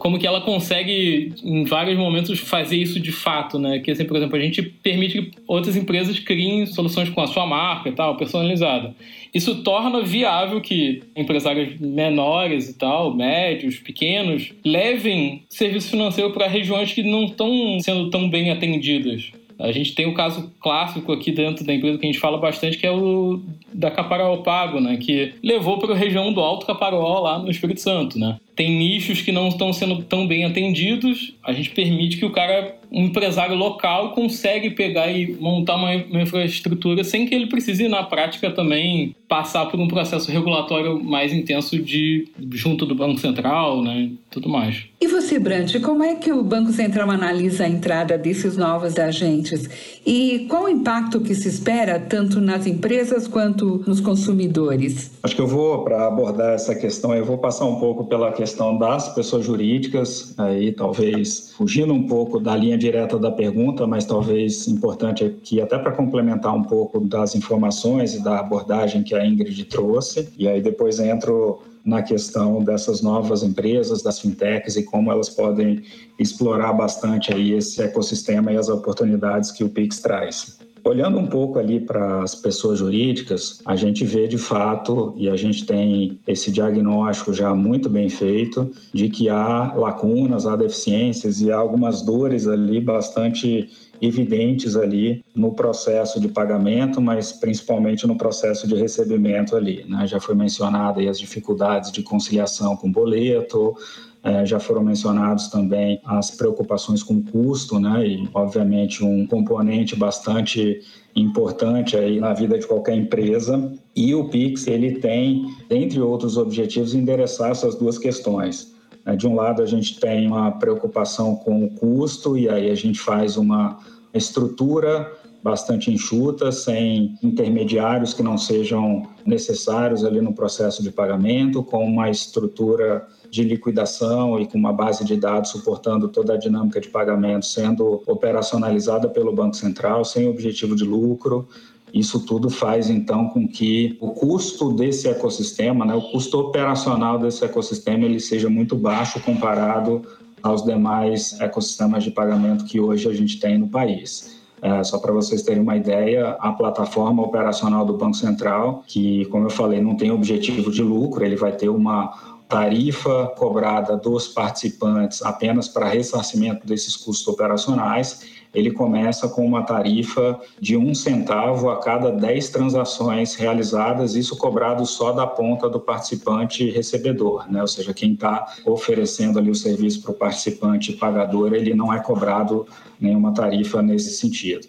como 0.00 0.18
que 0.18 0.26
ela 0.26 0.40
consegue, 0.40 1.34
em 1.44 1.62
vários 1.64 1.98
momentos, 1.98 2.40
fazer 2.40 2.76
isso 2.78 2.98
de 2.98 3.12
fato, 3.12 3.58
né? 3.58 3.80
Que, 3.80 3.90
assim, 3.90 4.06
por 4.06 4.16
exemplo, 4.16 4.34
a 4.34 4.40
gente 4.40 4.62
permite 4.62 5.20
que 5.20 5.30
outras 5.46 5.76
empresas 5.76 6.18
criem 6.18 6.64
soluções 6.64 7.10
com 7.10 7.20
a 7.20 7.26
sua 7.26 7.46
marca 7.46 7.90
e 7.90 7.92
tal, 7.92 8.16
personalizada. 8.16 8.94
Isso 9.34 9.62
torna 9.62 10.00
viável 10.00 10.58
que 10.62 11.02
empresários 11.14 11.78
menores 11.78 12.70
e 12.70 12.78
tal, 12.78 13.14
médios, 13.14 13.76
pequenos, 13.76 14.54
levem 14.64 15.42
serviço 15.50 15.90
financeiro 15.90 16.30
para 16.30 16.48
regiões 16.48 16.94
que 16.94 17.02
não 17.02 17.24
estão 17.24 17.78
sendo 17.80 18.08
tão 18.08 18.26
bem 18.30 18.50
atendidas. 18.50 19.30
A 19.58 19.70
gente 19.70 19.94
tem 19.94 20.06
o 20.06 20.14
caso 20.14 20.50
clássico 20.60 21.12
aqui 21.12 21.30
dentro 21.30 21.62
da 21.62 21.74
empresa 21.74 21.98
que 21.98 22.06
a 22.06 22.10
gente 22.10 22.18
fala 22.18 22.38
bastante, 22.38 22.78
que 22.78 22.86
é 22.86 22.90
o 22.90 23.38
da 23.74 23.90
Caparaó 23.90 24.38
Pago, 24.38 24.80
né? 24.80 24.96
Que 24.96 25.34
levou 25.42 25.76
para 25.76 25.92
a 25.92 25.96
região 25.96 26.32
do 26.32 26.40
Alto 26.40 26.64
Caparaó, 26.64 27.20
lá 27.20 27.38
no 27.38 27.50
Espírito 27.50 27.82
Santo, 27.82 28.18
né? 28.18 28.38
Tem 28.60 28.76
nichos 28.76 29.22
que 29.22 29.32
não 29.32 29.48
estão 29.48 29.72
sendo 29.72 30.02
tão 30.02 30.26
bem 30.26 30.44
atendidos, 30.44 31.32
a 31.42 31.50
gente 31.50 31.70
permite 31.70 32.18
que 32.18 32.26
o 32.26 32.30
cara 32.30 32.78
um 32.90 33.04
empresário 33.04 33.54
local 33.54 34.12
consegue 34.12 34.70
pegar 34.70 35.10
e 35.10 35.36
montar 35.40 35.76
uma, 35.76 35.94
uma 35.94 36.22
infraestrutura 36.22 37.04
sem 37.04 37.26
que 37.26 37.34
ele 37.34 37.46
precise, 37.46 37.88
na 37.88 38.02
prática, 38.02 38.50
também 38.50 39.14
passar 39.28 39.66
por 39.66 39.78
um 39.78 39.86
processo 39.86 40.30
regulatório 40.32 41.02
mais 41.02 41.32
intenso 41.32 41.78
de 41.78 42.26
junto 42.50 42.84
do 42.84 42.96
Banco 42.96 43.20
Central, 43.20 43.80
né, 43.80 44.10
tudo 44.28 44.48
mais. 44.48 44.84
E 45.00 45.06
você, 45.06 45.38
Brant, 45.38 45.80
como 45.80 46.02
é 46.02 46.16
que 46.16 46.32
o 46.32 46.42
Banco 46.42 46.72
Central 46.72 47.08
analisa 47.10 47.64
a 47.64 47.68
entrada 47.68 48.18
desses 48.18 48.56
novos 48.56 48.98
agentes 48.98 49.70
e 50.04 50.46
qual 50.48 50.64
o 50.64 50.68
impacto 50.68 51.20
que 51.20 51.34
se 51.34 51.48
espera 51.48 51.98
tanto 52.00 52.40
nas 52.40 52.66
empresas 52.66 53.28
quanto 53.28 53.84
nos 53.86 54.00
consumidores? 54.00 55.12
Acho 55.22 55.36
que 55.36 55.40
eu 55.40 55.46
vou 55.46 55.84
para 55.84 56.08
abordar 56.08 56.54
essa 56.54 56.74
questão, 56.74 57.14
eu 57.14 57.24
vou 57.24 57.38
passar 57.38 57.66
um 57.66 57.76
pouco 57.76 58.04
pela 58.04 58.32
questão 58.32 58.76
das 58.76 59.14
pessoas 59.14 59.46
jurídicas, 59.46 60.34
aí 60.36 60.72
talvez 60.72 61.52
fugindo 61.56 61.94
um 61.94 62.02
pouco 62.02 62.40
da 62.40 62.56
linha 62.56 62.76
direta 62.80 63.18
da 63.18 63.30
pergunta, 63.30 63.86
mas 63.86 64.04
talvez 64.04 64.66
importante 64.66 65.24
aqui 65.24 65.60
até 65.60 65.78
para 65.78 65.92
complementar 65.92 66.54
um 66.56 66.64
pouco 66.64 66.98
das 66.98 67.36
informações 67.36 68.14
e 68.14 68.24
da 68.24 68.40
abordagem 68.40 69.02
que 69.02 69.14
a 69.14 69.24
Ingrid 69.24 69.64
trouxe. 69.66 70.28
E 70.36 70.48
aí 70.48 70.60
depois 70.60 70.98
entro 70.98 71.60
na 71.84 72.02
questão 72.02 72.64
dessas 72.64 73.02
novas 73.02 73.42
empresas, 73.42 74.02
das 74.02 74.18
fintechs 74.18 74.76
e 74.76 74.82
como 74.82 75.12
elas 75.12 75.28
podem 75.28 75.82
explorar 76.18 76.72
bastante 76.72 77.32
aí 77.32 77.52
esse 77.52 77.82
ecossistema 77.82 78.52
e 78.52 78.56
as 78.56 78.68
oportunidades 78.68 79.52
que 79.52 79.62
o 79.62 79.68
Pix 79.68 80.00
traz. 80.00 80.58
Olhando 80.84 81.18
um 81.18 81.26
pouco 81.26 81.58
ali 81.58 81.80
para 81.80 82.22
as 82.22 82.34
pessoas 82.34 82.78
jurídicas, 82.78 83.60
a 83.64 83.76
gente 83.76 84.04
vê 84.04 84.26
de 84.26 84.38
fato, 84.38 85.14
e 85.16 85.28
a 85.28 85.36
gente 85.36 85.66
tem 85.66 86.18
esse 86.26 86.50
diagnóstico 86.50 87.32
já 87.32 87.54
muito 87.54 87.88
bem 87.88 88.08
feito, 88.08 88.70
de 88.92 89.08
que 89.08 89.28
há 89.28 89.74
lacunas, 89.74 90.46
há 90.46 90.56
deficiências 90.56 91.40
e 91.40 91.50
há 91.50 91.56
algumas 91.56 92.02
dores 92.02 92.46
ali 92.46 92.80
bastante 92.80 93.68
evidentes 94.00 94.76
ali 94.76 95.22
no 95.34 95.52
processo 95.52 96.18
de 96.18 96.28
pagamento, 96.28 97.00
mas 97.00 97.32
principalmente 97.32 98.06
no 98.06 98.16
processo 98.16 98.66
de 98.66 98.74
recebimento 98.74 99.54
ali. 99.54 99.84
Né? 99.86 100.06
Já 100.06 100.18
foi 100.18 100.34
mencionado 100.34 101.00
as 101.00 101.18
dificuldades 101.18 101.92
de 101.92 102.02
conciliação 102.02 102.76
com 102.76 102.90
boleto, 102.90 103.76
é, 104.22 104.44
já 104.44 104.60
foram 104.60 104.82
mencionados 104.82 105.48
também 105.48 106.00
as 106.04 106.30
preocupações 106.30 107.02
com 107.02 107.22
custo, 107.22 107.80
né? 107.80 108.06
E, 108.06 108.28
obviamente, 108.34 109.02
um 109.02 109.26
componente 109.26 109.96
bastante 109.96 110.80
importante 111.16 111.96
aí 111.96 112.20
na 112.20 112.34
vida 112.34 112.58
de 112.58 112.66
qualquer 112.66 112.96
empresa. 112.96 113.72
E 113.96 114.14
o 114.14 114.28
Pix, 114.28 114.66
ele 114.66 114.96
tem, 114.96 115.46
entre 115.70 116.00
outros 116.00 116.36
objetivos, 116.36 116.94
endereçar 116.94 117.50
essas 117.50 117.74
duas 117.74 117.98
questões. 117.98 118.74
Né? 119.06 119.16
De 119.16 119.26
um 119.26 119.34
lado, 119.34 119.62
a 119.62 119.66
gente 119.66 119.98
tem 119.98 120.26
uma 120.26 120.50
preocupação 120.52 121.36
com 121.36 121.64
o 121.64 121.70
custo, 121.70 122.36
e 122.36 122.48
aí 122.48 122.70
a 122.70 122.74
gente 122.74 123.00
faz 123.00 123.36
uma 123.36 123.78
estrutura 124.12 125.10
bastante 125.42 125.90
enxuta, 125.90 126.52
sem 126.52 127.18
intermediários 127.22 128.12
que 128.12 128.22
não 128.22 128.36
sejam 128.36 129.08
necessários 129.24 130.04
ali 130.04 130.20
no 130.20 130.34
processo 130.34 130.82
de 130.82 130.92
pagamento, 130.92 131.62
com 131.62 131.84
uma 131.84 132.10
estrutura 132.10 133.06
de 133.30 133.44
liquidação 133.44 134.40
e 134.40 134.46
com 134.46 134.58
uma 134.58 134.72
base 134.72 135.04
de 135.04 135.16
dados 135.16 135.50
suportando 135.50 136.08
toda 136.08 136.34
a 136.34 136.36
dinâmica 136.36 136.80
de 136.80 136.88
pagamento 136.88 137.46
sendo 137.46 138.02
operacionalizada 138.06 139.08
pelo 139.08 139.32
Banco 139.32 139.54
Central, 139.54 140.04
sem 140.04 140.28
objetivo 140.28 140.74
de 140.74 140.84
lucro. 140.84 141.48
Isso 141.94 142.24
tudo 142.26 142.50
faz 142.50 142.90
então 142.90 143.28
com 143.28 143.46
que 143.46 143.96
o 144.00 144.10
custo 144.10 144.72
desse 144.72 145.08
ecossistema, 145.08 145.84
né, 145.84 145.94
o 145.94 146.02
custo 146.02 146.38
operacional 146.38 147.18
desse 147.18 147.44
ecossistema, 147.44 148.04
ele 148.04 148.20
seja 148.20 148.50
muito 148.50 148.76
baixo 148.76 149.20
comparado 149.20 150.02
aos 150.42 150.64
demais 150.64 151.38
ecossistemas 151.40 152.02
de 152.02 152.10
pagamento 152.10 152.64
que 152.64 152.80
hoje 152.80 153.08
a 153.08 153.12
gente 153.12 153.38
tem 153.38 153.58
no 153.58 153.68
país. 153.68 154.40
É, 154.62 154.84
só 154.84 154.98
para 154.98 155.12
vocês 155.12 155.42
terem 155.42 155.62
uma 155.62 155.76
ideia, 155.76 156.36
a 156.38 156.52
plataforma 156.52 157.22
operacional 157.22 157.84
do 157.84 157.96
Banco 157.96 158.16
Central, 158.16 158.84
que, 158.86 159.24
como 159.26 159.46
eu 159.46 159.50
falei, 159.50 159.80
não 159.80 159.96
tem 159.96 160.10
objetivo 160.10 160.70
de 160.70 160.82
lucro, 160.82 161.24
ele 161.24 161.36
vai 161.36 161.52
ter 161.52 161.70
uma 161.70 162.39
tarifa 162.50 163.28
cobrada 163.38 163.96
dos 163.96 164.26
participantes 164.26 165.22
apenas 165.22 165.68
para 165.68 165.88
ressarcimento 165.88 166.66
desses 166.66 166.96
custos 166.96 167.28
operacionais 167.28 168.40
ele 168.52 168.72
começa 168.72 169.28
com 169.28 169.46
uma 169.46 169.62
tarifa 169.62 170.40
de 170.60 170.76
um 170.76 170.94
centavo 170.94 171.70
a 171.70 171.78
cada 171.78 172.10
10 172.10 172.48
transações 172.50 173.34
realizadas, 173.34 174.14
isso 174.14 174.36
cobrado 174.36 174.84
só 174.84 175.12
da 175.12 175.26
ponta 175.26 175.68
do 175.68 175.78
participante 175.78 176.68
recebedor, 176.68 177.50
né? 177.50 177.60
ou 177.60 177.68
seja, 177.68 177.94
quem 177.94 178.14
está 178.14 178.54
oferecendo 178.66 179.38
ali 179.38 179.50
o 179.50 179.54
serviço 179.54 180.02
para 180.02 180.10
o 180.10 180.14
participante 180.14 180.92
pagador, 180.92 181.54
ele 181.54 181.74
não 181.74 181.92
é 181.92 182.00
cobrado 182.00 182.66
nenhuma 183.00 183.32
tarifa 183.32 183.80
nesse 183.80 184.10
sentido. 184.10 184.66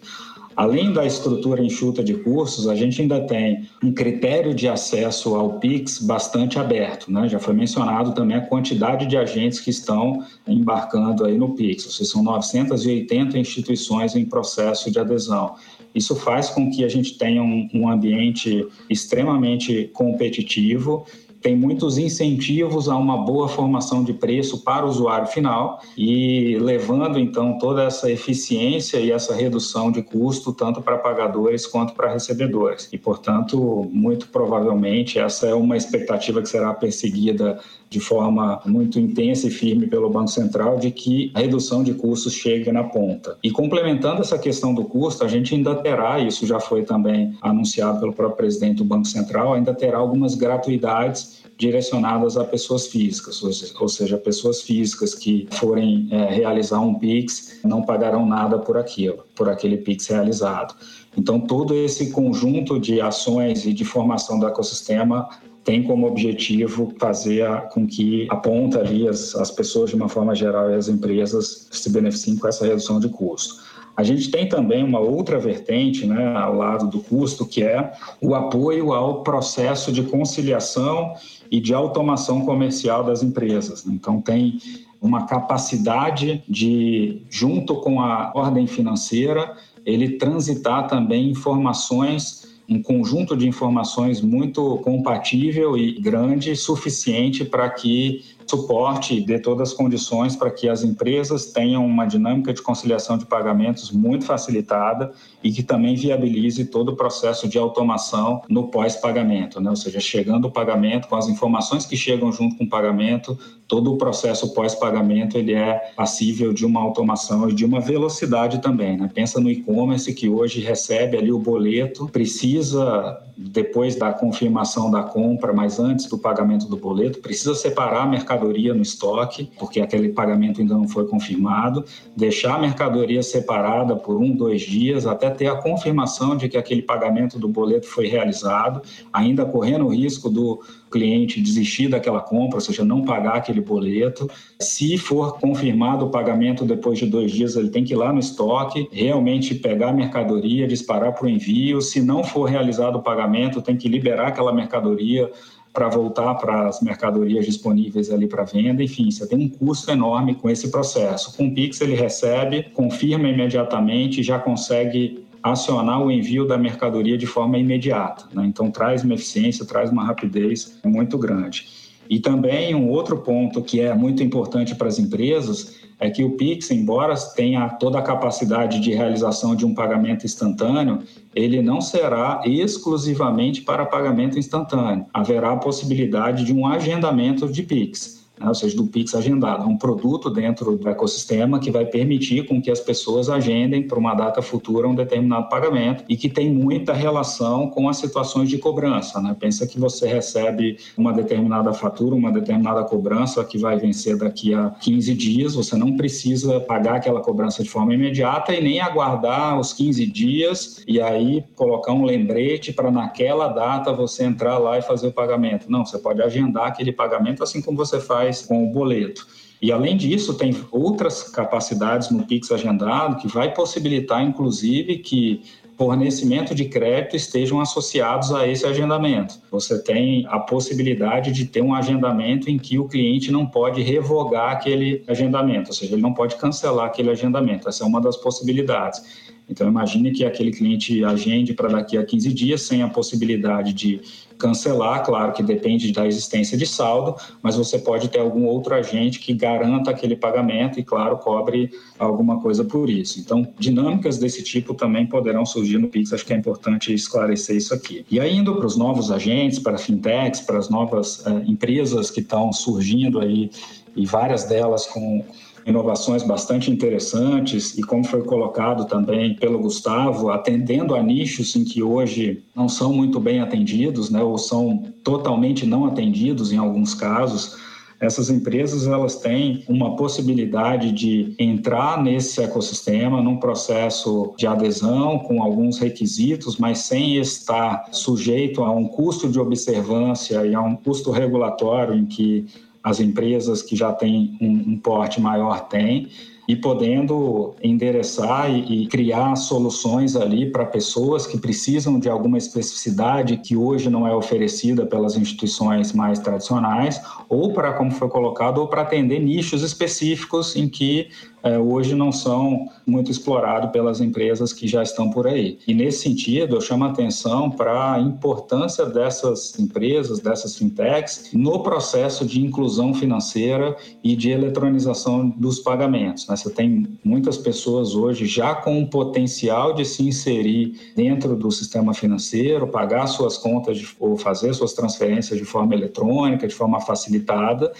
Além 0.54 0.92
da 0.92 1.06
estrutura 1.06 1.62
enxuta 1.62 2.02
de 2.02 2.14
cursos, 2.14 2.68
a 2.68 2.74
gente 2.74 3.00
ainda 3.00 3.20
tem 3.20 3.66
um 3.82 3.92
critério 3.92 4.54
de 4.54 4.68
acesso 4.68 5.34
ao 5.34 5.58
PIX 5.58 5.98
bastante 6.00 6.58
aberto. 6.58 7.10
Né? 7.10 7.28
Já 7.28 7.38
foi 7.38 7.54
mencionado 7.54 8.12
também 8.12 8.36
a 8.36 8.46
quantidade 8.46 9.06
de 9.06 9.16
agentes 9.16 9.60
que 9.60 9.70
estão 9.70 10.24
embarcando 10.46 11.24
aí 11.24 11.38
no 11.38 11.54
PIX, 11.54 11.86
ou 11.86 11.90
seja, 11.90 12.10
são 12.10 12.22
980 12.22 13.38
instituições 13.38 14.14
em 14.14 14.24
processo 14.24 14.90
de 14.90 14.98
adesão. 14.98 15.54
Isso 15.94 16.16
faz 16.16 16.48
com 16.48 16.70
que 16.70 16.84
a 16.84 16.88
gente 16.88 17.18
tenha 17.18 17.42
um, 17.42 17.68
um 17.74 17.88
ambiente 17.88 18.66
extremamente 18.88 19.90
competitivo 19.92 21.06
tem 21.42 21.56
muitos 21.56 21.98
incentivos 21.98 22.88
a 22.88 22.96
uma 22.96 23.18
boa 23.18 23.48
formação 23.48 24.04
de 24.04 24.12
preço 24.12 24.62
para 24.62 24.86
o 24.86 24.88
usuário 24.88 25.26
final 25.26 25.80
e 25.98 26.56
levando 26.58 27.18
então 27.18 27.58
toda 27.58 27.82
essa 27.82 28.10
eficiência 28.10 28.98
e 28.98 29.10
essa 29.10 29.34
redução 29.34 29.90
de 29.90 30.02
custo 30.02 30.52
tanto 30.52 30.80
para 30.80 30.96
pagadores 30.96 31.66
quanto 31.66 31.94
para 31.94 32.12
recebedores. 32.12 32.88
E 32.92 32.96
portanto, 32.96 33.88
muito 33.92 34.28
provavelmente 34.28 35.18
essa 35.18 35.48
é 35.48 35.54
uma 35.54 35.76
expectativa 35.76 36.40
que 36.40 36.48
será 36.48 36.72
perseguida 36.72 37.58
de 37.92 38.00
forma 38.00 38.58
muito 38.64 38.98
intensa 38.98 39.46
e 39.46 39.50
firme 39.50 39.86
pelo 39.86 40.08
Banco 40.08 40.30
Central 40.30 40.78
de 40.78 40.90
que 40.90 41.30
a 41.34 41.40
redução 41.40 41.84
de 41.84 41.92
custos 41.92 42.32
chegue 42.32 42.72
na 42.72 42.84
ponta. 42.84 43.36
E 43.44 43.50
complementando 43.50 44.22
essa 44.22 44.38
questão 44.38 44.74
do 44.74 44.84
custo, 44.84 45.24
a 45.24 45.28
gente 45.28 45.54
ainda 45.54 45.74
terá, 45.74 46.18
isso 46.18 46.46
já 46.46 46.58
foi 46.58 46.82
também 46.82 47.36
anunciado 47.42 48.00
pelo 48.00 48.14
próprio 48.14 48.38
presidente 48.38 48.78
do 48.78 48.84
Banco 48.84 49.06
Central, 49.06 49.52
ainda 49.52 49.74
terá 49.74 49.98
algumas 49.98 50.34
gratuidades 50.34 51.42
direcionadas 51.58 52.38
a 52.38 52.44
pessoas 52.44 52.86
físicas, 52.86 53.42
ou 53.78 53.88
seja, 53.88 54.16
pessoas 54.16 54.62
físicas 54.62 55.14
que 55.14 55.46
forem 55.52 56.08
é, 56.10 56.24
realizar 56.32 56.80
um 56.80 56.94
PIX 56.94 57.60
não 57.62 57.82
pagarão 57.82 58.24
nada 58.26 58.58
por 58.58 58.78
aquilo, 58.78 59.24
por 59.36 59.50
aquele 59.50 59.76
PIX 59.76 60.06
realizado. 60.06 60.74
Então, 61.16 61.38
todo 61.38 61.74
esse 61.74 62.10
conjunto 62.10 62.80
de 62.80 63.00
ações 63.00 63.66
e 63.66 63.72
de 63.74 63.84
formação 63.84 64.38
do 64.38 64.46
ecossistema 64.46 65.28
tem 65.64 65.82
como 65.82 66.06
objetivo 66.06 66.92
fazer 66.98 67.48
com 67.72 67.86
que 67.86 68.26
a 68.30 68.36
ponta 68.36 68.80
ali, 68.80 69.08
as, 69.08 69.34
as 69.36 69.50
pessoas 69.50 69.90
de 69.90 69.96
uma 69.96 70.08
forma 70.08 70.34
geral 70.34 70.70
e 70.70 70.74
as 70.74 70.88
empresas 70.88 71.68
se 71.70 71.90
beneficiem 71.90 72.36
com 72.36 72.48
essa 72.48 72.66
redução 72.66 72.98
de 72.98 73.08
custo. 73.08 73.62
A 73.96 74.02
gente 74.02 74.30
tem 74.30 74.48
também 74.48 74.82
uma 74.82 74.98
outra 74.98 75.38
vertente 75.38 76.06
né, 76.06 76.34
ao 76.34 76.56
lado 76.56 76.88
do 76.88 76.98
custo, 77.00 77.46
que 77.46 77.62
é 77.62 77.92
o 78.20 78.34
apoio 78.34 78.92
ao 78.92 79.22
processo 79.22 79.92
de 79.92 80.02
conciliação 80.02 81.14
e 81.50 81.60
de 81.60 81.74
automação 81.74 82.40
comercial 82.46 83.04
das 83.04 83.22
empresas. 83.22 83.86
Então, 83.86 84.20
tem 84.20 84.58
uma 85.00 85.26
capacidade 85.26 86.42
de, 86.48 87.22
junto 87.28 87.76
com 87.76 88.00
a 88.00 88.32
ordem 88.34 88.66
financeira, 88.66 89.56
ele 89.84 90.16
transitar 90.16 90.86
também 90.86 91.28
informações 91.30 92.41
um 92.68 92.82
conjunto 92.82 93.36
de 93.36 93.46
informações 93.46 94.20
muito 94.20 94.78
compatível 94.78 95.76
e 95.76 96.00
grande, 96.00 96.54
suficiente 96.56 97.44
para 97.44 97.68
que 97.68 98.24
suporte 98.46 99.14
e 99.14 99.20
dê 99.20 99.38
todas 99.38 99.70
as 99.70 99.74
condições 99.74 100.36
para 100.36 100.50
que 100.50 100.68
as 100.68 100.82
empresas 100.82 101.46
tenham 101.46 101.84
uma 101.84 102.06
dinâmica 102.06 102.52
de 102.52 102.62
conciliação 102.62 103.18
de 103.18 103.26
pagamentos 103.26 103.90
muito 103.90 104.24
facilitada 104.24 105.12
e 105.42 105.50
que 105.50 105.62
também 105.62 105.94
viabilize 105.94 106.64
todo 106.66 106.90
o 106.90 106.96
processo 106.96 107.48
de 107.48 107.58
automação 107.58 108.42
no 108.48 108.68
pós-pagamento, 108.68 109.60
né? 109.60 109.70
ou 109.70 109.76
seja, 109.76 110.00
chegando 110.00 110.46
o 110.46 110.50
pagamento, 110.50 111.08
com 111.08 111.16
as 111.16 111.28
informações 111.28 111.86
que 111.86 111.96
chegam 111.96 112.32
junto 112.32 112.56
com 112.56 112.64
o 112.64 112.68
pagamento, 112.68 113.38
todo 113.66 113.92
o 113.92 113.96
processo 113.96 114.52
pós-pagamento 114.54 115.38
ele 115.38 115.54
é 115.54 115.92
passível 115.96 116.52
de 116.52 116.64
uma 116.64 116.80
automação 116.80 117.48
e 117.48 117.54
de 117.54 117.64
uma 117.64 117.80
velocidade 117.80 118.60
também. 118.60 118.96
Né? 118.96 119.10
Pensa 119.12 119.40
no 119.40 119.50
e-commerce 119.50 120.12
que 120.14 120.28
hoje 120.28 120.60
recebe 120.60 121.16
ali 121.16 121.32
o 121.32 121.38
boleto, 121.38 122.06
precisa, 122.08 123.18
depois 123.50 123.96
da 123.96 124.12
confirmação 124.12 124.90
da 124.90 125.02
compra, 125.02 125.52
mas 125.52 125.78
antes 125.78 126.06
do 126.06 126.18
pagamento 126.18 126.66
do 126.66 126.76
boleto, 126.76 127.20
precisa 127.20 127.54
separar 127.54 128.02
a 128.02 128.06
mercadoria 128.06 128.72
no 128.72 128.82
estoque, 128.82 129.50
porque 129.58 129.80
aquele 129.80 130.10
pagamento 130.10 130.60
ainda 130.60 130.74
não 130.74 130.88
foi 130.88 131.06
confirmado, 131.06 131.84
deixar 132.16 132.54
a 132.54 132.58
mercadoria 132.58 133.22
separada 133.22 133.96
por 133.96 134.16
um, 134.16 134.34
dois 134.34 134.62
dias, 134.62 135.06
até 135.06 135.30
ter 135.30 135.48
a 135.48 135.56
confirmação 135.56 136.36
de 136.36 136.48
que 136.48 136.56
aquele 136.56 136.82
pagamento 136.82 137.38
do 137.38 137.48
boleto 137.48 137.86
foi 137.86 138.06
realizado, 138.06 138.82
ainda 139.12 139.44
correndo 139.44 139.86
o 139.86 139.88
risco 139.88 140.30
do 140.30 140.62
cliente 140.92 141.40
desistir 141.40 141.88
daquela 141.88 142.20
compra, 142.20 142.58
ou 142.58 142.60
seja, 142.60 142.84
não 142.84 143.02
pagar 143.02 143.36
aquele 143.36 143.60
boleto. 143.60 144.30
Se 144.60 144.96
for 144.96 145.40
confirmado 145.40 146.06
o 146.06 146.10
pagamento 146.10 146.64
depois 146.64 146.98
de 146.98 147.06
dois 147.06 147.32
dias, 147.32 147.56
ele 147.56 147.70
tem 147.70 147.82
que 147.82 147.94
ir 147.94 147.96
lá 147.96 148.12
no 148.12 148.20
estoque, 148.20 148.88
realmente 148.92 149.54
pegar 149.56 149.88
a 149.88 149.92
mercadoria, 149.92 150.68
disparar 150.68 151.12
para 151.14 151.26
o 151.26 151.28
envio. 151.28 151.80
Se 151.80 152.00
não 152.00 152.22
for 152.22 152.44
realizado 152.44 152.96
o 152.96 153.02
pagamento, 153.02 153.60
tem 153.60 153.76
que 153.76 153.88
liberar 153.88 154.28
aquela 154.28 154.52
mercadoria 154.52 155.28
para 155.72 155.88
voltar 155.88 156.34
para 156.34 156.68
as 156.68 156.82
mercadorias 156.82 157.46
disponíveis 157.46 158.10
ali 158.10 158.26
para 158.26 158.44
venda. 158.44 158.82
Enfim, 158.82 159.10
você 159.10 159.26
tem 159.26 159.38
um 159.38 159.48
custo 159.48 159.90
enorme 159.90 160.34
com 160.34 160.50
esse 160.50 160.70
processo. 160.70 161.34
Com 161.36 161.46
o 161.46 161.54
Pix, 161.54 161.80
ele 161.80 161.94
recebe, 161.94 162.64
confirma 162.74 163.28
imediatamente 163.28 164.20
e 164.20 164.22
já 164.22 164.38
consegue 164.38 165.21
acionar 165.42 166.02
o 166.02 166.10
envio 166.10 166.46
da 166.46 166.56
mercadoria 166.56 167.18
de 167.18 167.26
forma 167.26 167.58
imediata. 167.58 168.26
Né? 168.32 168.44
Então, 168.46 168.70
traz 168.70 169.02
uma 169.02 169.14
eficiência, 169.14 169.64
traz 169.64 169.90
uma 169.90 170.04
rapidez 170.04 170.78
muito 170.84 171.18
grande. 171.18 171.66
E 172.08 172.20
também 172.20 172.74
um 172.74 172.90
outro 172.90 173.18
ponto 173.18 173.62
que 173.62 173.80
é 173.80 173.94
muito 173.94 174.22
importante 174.22 174.74
para 174.74 174.88
as 174.88 174.98
empresas 174.98 175.80
é 175.98 176.10
que 176.10 176.24
o 176.24 176.32
Pix, 176.32 176.70
embora 176.70 177.14
tenha 177.34 177.68
toda 177.68 177.98
a 177.98 178.02
capacidade 178.02 178.80
de 178.80 178.92
realização 178.92 179.54
de 179.54 179.64
um 179.64 179.72
pagamento 179.72 180.26
instantâneo, 180.26 180.98
ele 181.34 181.62
não 181.62 181.80
será 181.80 182.42
exclusivamente 182.44 183.62
para 183.62 183.86
pagamento 183.86 184.38
instantâneo. 184.38 185.06
Haverá 185.14 185.52
a 185.52 185.56
possibilidade 185.56 186.44
de 186.44 186.52
um 186.52 186.66
agendamento 186.66 187.50
de 187.50 187.62
Pix 187.62 188.21
né? 188.42 188.48
ou 188.48 188.54
seja, 188.54 188.76
do 188.76 188.86
Pix 188.86 189.14
agendado. 189.14 189.62
É 189.62 189.66
um 189.66 189.76
produto 189.76 190.28
dentro 190.28 190.76
do 190.76 190.88
ecossistema 190.88 191.58
que 191.58 191.70
vai 191.70 191.86
permitir 191.86 192.46
com 192.46 192.60
que 192.60 192.70
as 192.70 192.80
pessoas 192.80 193.28
agendem 193.28 193.86
para 193.86 193.98
uma 193.98 194.14
data 194.14 194.42
futura 194.42 194.88
um 194.88 194.94
determinado 194.94 195.48
pagamento 195.48 196.04
e 196.08 196.16
que 196.16 196.28
tem 196.28 196.50
muita 196.50 196.92
relação 196.92 197.68
com 197.68 197.88
as 197.88 197.96
situações 197.96 198.48
de 198.48 198.58
cobrança. 198.58 199.20
Né? 199.20 199.36
Pensa 199.38 199.66
que 199.66 199.78
você 199.78 200.06
recebe 200.06 200.76
uma 200.96 201.12
determinada 201.12 201.72
fatura, 201.72 202.14
uma 202.14 202.32
determinada 202.32 202.82
cobrança 202.84 203.44
que 203.44 203.58
vai 203.58 203.78
vencer 203.78 204.16
daqui 204.16 204.54
a 204.54 204.70
15 204.70 205.14
dias, 205.14 205.54
você 205.54 205.76
não 205.76 205.96
precisa 205.96 206.60
pagar 206.60 206.96
aquela 206.96 207.20
cobrança 207.20 207.62
de 207.62 207.68
forma 207.68 207.94
imediata 207.94 208.54
e 208.54 208.60
nem 208.60 208.80
aguardar 208.80 209.58
os 209.58 209.72
15 209.72 210.06
dias 210.06 210.82
e 210.86 211.00
aí 211.00 211.44
colocar 211.54 211.92
um 211.92 212.04
lembrete 212.04 212.72
para 212.72 212.90
naquela 212.90 213.48
data 213.48 213.92
você 213.92 214.24
entrar 214.24 214.58
lá 214.58 214.78
e 214.78 214.82
fazer 214.82 215.08
o 215.08 215.12
pagamento. 215.12 215.70
Não, 215.70 215.84
você 215.84 215.98
pode 215.98 216.22
agendar 216.22 216.66
aquele 216.66 216.92
pagamento 216.92 217.42
assim 217.42 217.60
como 217.60 217.76
você 217.76 218.00
faz 218.00 218.31
com 218.40 218.64
o 218.64 218.72
boleto. 218.72 219.26
E 219.60 219.70
além 219.70 219.96
disso, 219.96 220.34
tem 220.34 220.56
outras 220.72 221.24
capacidades 221.24 222.10
no 222.10 222.24
Pix 222.24 222.50
agendado 222.50 223.16
que 223.16 223.28
vai 223.28 223.52
possibilitar, 223.52 224.22
inclusive, 224.22 224.98
que 224.98 225.42
fornecimento 225.76 226.54
de 226.54 226.66
crédito 226.66 227.16
estejam 227.16 227.60
associados 227.60 228.32
a 228.32 228.46
esse 228.46 228.66
agendamento. 228.66 229.40
Você 229.50 229.82
tem 229.82 230.26
a 230.28 230.38
possibilidade 230.38 231.32
de 231.32 231.46
ter 231.46 231.62
um 231.62 231.74
agendamento 231.74 232.50
em 232.50 232.58
que 232.58 232.78
o 232.78 232.86
cliente 232.86 233.30
não 233.30 233.46
pode 233.46 233.82
revogar 233.82 234.52
aquele 234.52 235.02
agendamento, 235.08 235.68
ou 235.70 235.74
seja, 235.74 235.94
ele 235.94 236.02
não 236.02 236.14
pode 236.14 236.36
cancelar 236.36 236.86
aquele 236.86 237.10
agendamento. 237.10 237.68
Essa 237.68 237.84
é 237.84 237.86
uma 237.86 238.00
das 238.00 238.16
possibilidades. 238.16 239.31
Então, 239.52 239.68
imagine 239.68 240.10
que 240.12 240.24
aquele 240.24 240.50
cliente 240.50 241.04
agende 241.04 241.52
para 241.52 241.68
daqui 241.68 241.98
a 241.98 242.04
15 242.04 242.32
dias, 242.32 242.62
sem 242.62 242.82
a 242.82 242.88
possibilidade 242.88 243.74
de 243.74 244.00
cancelar, 244.38 245.04
claro 245.04 245.32
que 245.32 245.42
depende 245.42 245.92
da 245.92 246.06
existência 246.06 246.56
de 246.56 246.66
saldo, 246.66 247.14
mas 247.42 247.54
você 247.54 247.78
pode 247.78 248.08
ter 248.08 248.18
algum 248.18 248.46
outro 248.46 248.74
agente 248.74 249.20
que 249.20 249.34
garanta 249.34 249.90
aquele 249.90 250.16
pagamento 250.16 250.80
e, 250.80 250.82
claro, 250.82 251.18
cobre 251.18 251.70
alguma 251.98 252.40
coisa 252.40 252.64
por 252.64 252.88
isso. 252.88 253.20
Então, 253.20 253.46
dinâmicas 253.58 254.18
desse 254.18 254.42
tipo 254.42 254.72
também 254.72 255.06
poderão 255.06 255.44
surgir 255.44 255.78
no 255.78 255.88
Pix, 255.88 256.12
acho 256.12 256.24
que 256.24 256.32
é 256.32 256.36
importante 256.36 256.92
esclarecer 256.94 257.56
isso 257.56 257.74
aqui. 257.74 258.06
E 258.10 258.18
aí, 258.18 258.34
indo 258.34 258.56
para 258.56 258.66
os 258.66 258.76
novos 258.76 259.12
agentes, 259.12 259.58
para 259.58 259.76
fintechs, 259.76 260.40
para 260.40 260.58
as 260.58 260.70
novas 260.70 261.18
uh, 261.26 261.42
empresas 261.46 262.10
que 262.10 262.20
estão 262.20 262.52
surgindo 262.52 263.20
aí, 263.20 263.50
e 263.94 264.06
várias 264.06 264.44
delas 264.44 264.86
com 264.86 265.22
inovações 265.66 266.22
bastante 266.22 266.70
interessantes 266.70 267.76
e 267.78 267.82
como 267.82 268.04
foi 268.04 268.22
colocado 268.22 268.86
também 268.86 269.34
pelo 269.34 269.58
Gustavo, 269.58 270.30
atendendo 270.30 270.94
a 270.94 271.02
nichos 271.02 271.54
em 271.56 271.64
que 271.64 271.82
hoje 271.82 272.42
não 272.54 272.68
são 272.68 272.92
muito 272.92 273.20
bem 273.20 273.40
atendidos, 273.40 274.10
né, 274.10 274.22
ou 274.22 274.38
são 274.38 274.84
totalmente 275.04 275.66
não 275.66 275.86
atendidos 275.86 276.52
em 276.52 276.56
alguns 276.56 276.94
casos. 276.94 277.56
Essas 278.00 278.28
empresas 278.28 278.88
elas 278.88 279.20
têm 279.20 279.62
uma 279.68 279.94
possibilidade 279.94 280.90
de 280.90 281.36
entrar 281.38 282.02
nesse 282.02 282.42
ecossistema 282.42 283.22
num 283.22 283.36
processo 283.36 284.34
de 284.36 284.44
adesão 284.44 285.20
com 285.20 285.40
alguns 285.40 285.78
requisitos, 285.78 286.56
mas 286.56 286.78
sem 286.78 287.18
estar 287.18 287.88
sujeito 287.92 288.64
a 288.64 288.72
um 288.72 288.88
custo 288.88 289.28
de 289.28 289.38
observância 289.38 290.44
e 290.44 290.52
a 290.52 290.60
um 290.60 290.74
custo 290.74 291.12
regulatório 291.12 291.94
em 291.94 292.04
que 292.04 292.46
as 292.82 293.00
empresas 293.00 293.62
que 293.62 293.76
já 293.76 293.92
têm 293.92 294.36
um, 294.40 294.72
um 294.72 294.78
porte 294.78 295.20
maior 295.20 295.68
têm, 295.68 296.08
e 296.48 296.56
podendo 296.56 297.54
endereçar 297.62 298.50
e, 298.50 298.82
e 298.82 298.86
criar 298.86 299.36
soluções 299.36 300.16
ali 300.16 300.50
para 300.50 300.66
pessoas 300.66 301.26
que 301.26 301.38
precisam 301.38 302.00
de 302.00 302.08
alguma 302.08 302.36
especificidade 302.36 303.36
que 303.36 303.56
hoje 303.56 303.88
não 303.88 304.06
é 304.06 304.14
oferecida 304.14 304.84
pelas 304.84 305.16
instituições 305.16 305.92
mais 305.92 306.18
tradicionais, 306.18 307.00
ou 307.28 307.52
para, 307.52 307.72
como 307.72 307.92
foi 307.92 308.08
colocado, 308.08 308.58
ou 308.58 308.66
para 308.66 308.82
atender 308.82 309.20
nichos 309.20 309.62
específicos 309.62 310.56
em 310.56 310.68
que 310.68 311.08
é, 311.42 311.58
hoje 311.58 311.94
não 311.94 312.12
são 312.12 312.68
muito 312.86 313.10
explorados 313.10 313.70
pelas 313.70 314.00
empresas 314.00 314.52
que 314.52 314.68
já 314.68 314.82
estão 314.82 315.10
por 315.10 315.26
aí. 315.26 315.58
E 315.66 315.74
nesse 315.74 316.02
sentido, 316.02 316.56
eu 316.56 316.60
chamo 316.60 316.84
a 316.84 316.88
atenção 316.90 317.50
para 317.50 317.94
a 317.94 318.00
importância 318.00 318.86
dessas 318.86 319.58
empresas, 319.58 320.20
dessas 320.20 320.56
fintechs, 320.56 321.30
no 321.32 321.62
processo 321.62 322.24
de 322.24 322.40
inclusão 322.40 322.94
financeira 322.94 323.76
e 324.02 324.14
de 324.14 324.30
eletronização 324.30 325.28
dos 325.28 325.58
pagamentos. 325.58 326.26
Né? 326.28 326.36
Você 326.36 326.50
tem 326.50 326.98
muitas 327.04 327.36
pessoas 327.36 327.94
hoje 327.94 328.26
já 328.26 328.54
com 328.54 328.82
o 328.82 328.86
potencial 328.86 329.74
de 329.74 329.84
se 329.84 330.06
inserir 330.06 330.92
dentro 330.94 331.34
do 331.36 331.50
sistema 331.50 331.92
financeiro, 331.94 332.68
pagar 332.68 333.06
suas 333.06 333.36
contas 333.36 333.78
de, 333.78 333.88
ou 333.98 334.16
fazer 334.16 334.54
suas 334.54 334.72
transferências 334.72 335.38
de 335.38 335.44
forma 335.44 335.74
eletrônica, 335.74 336.46
de 336.46 336.54
forma 336.54 336.80
facilitada, 336.80 337.72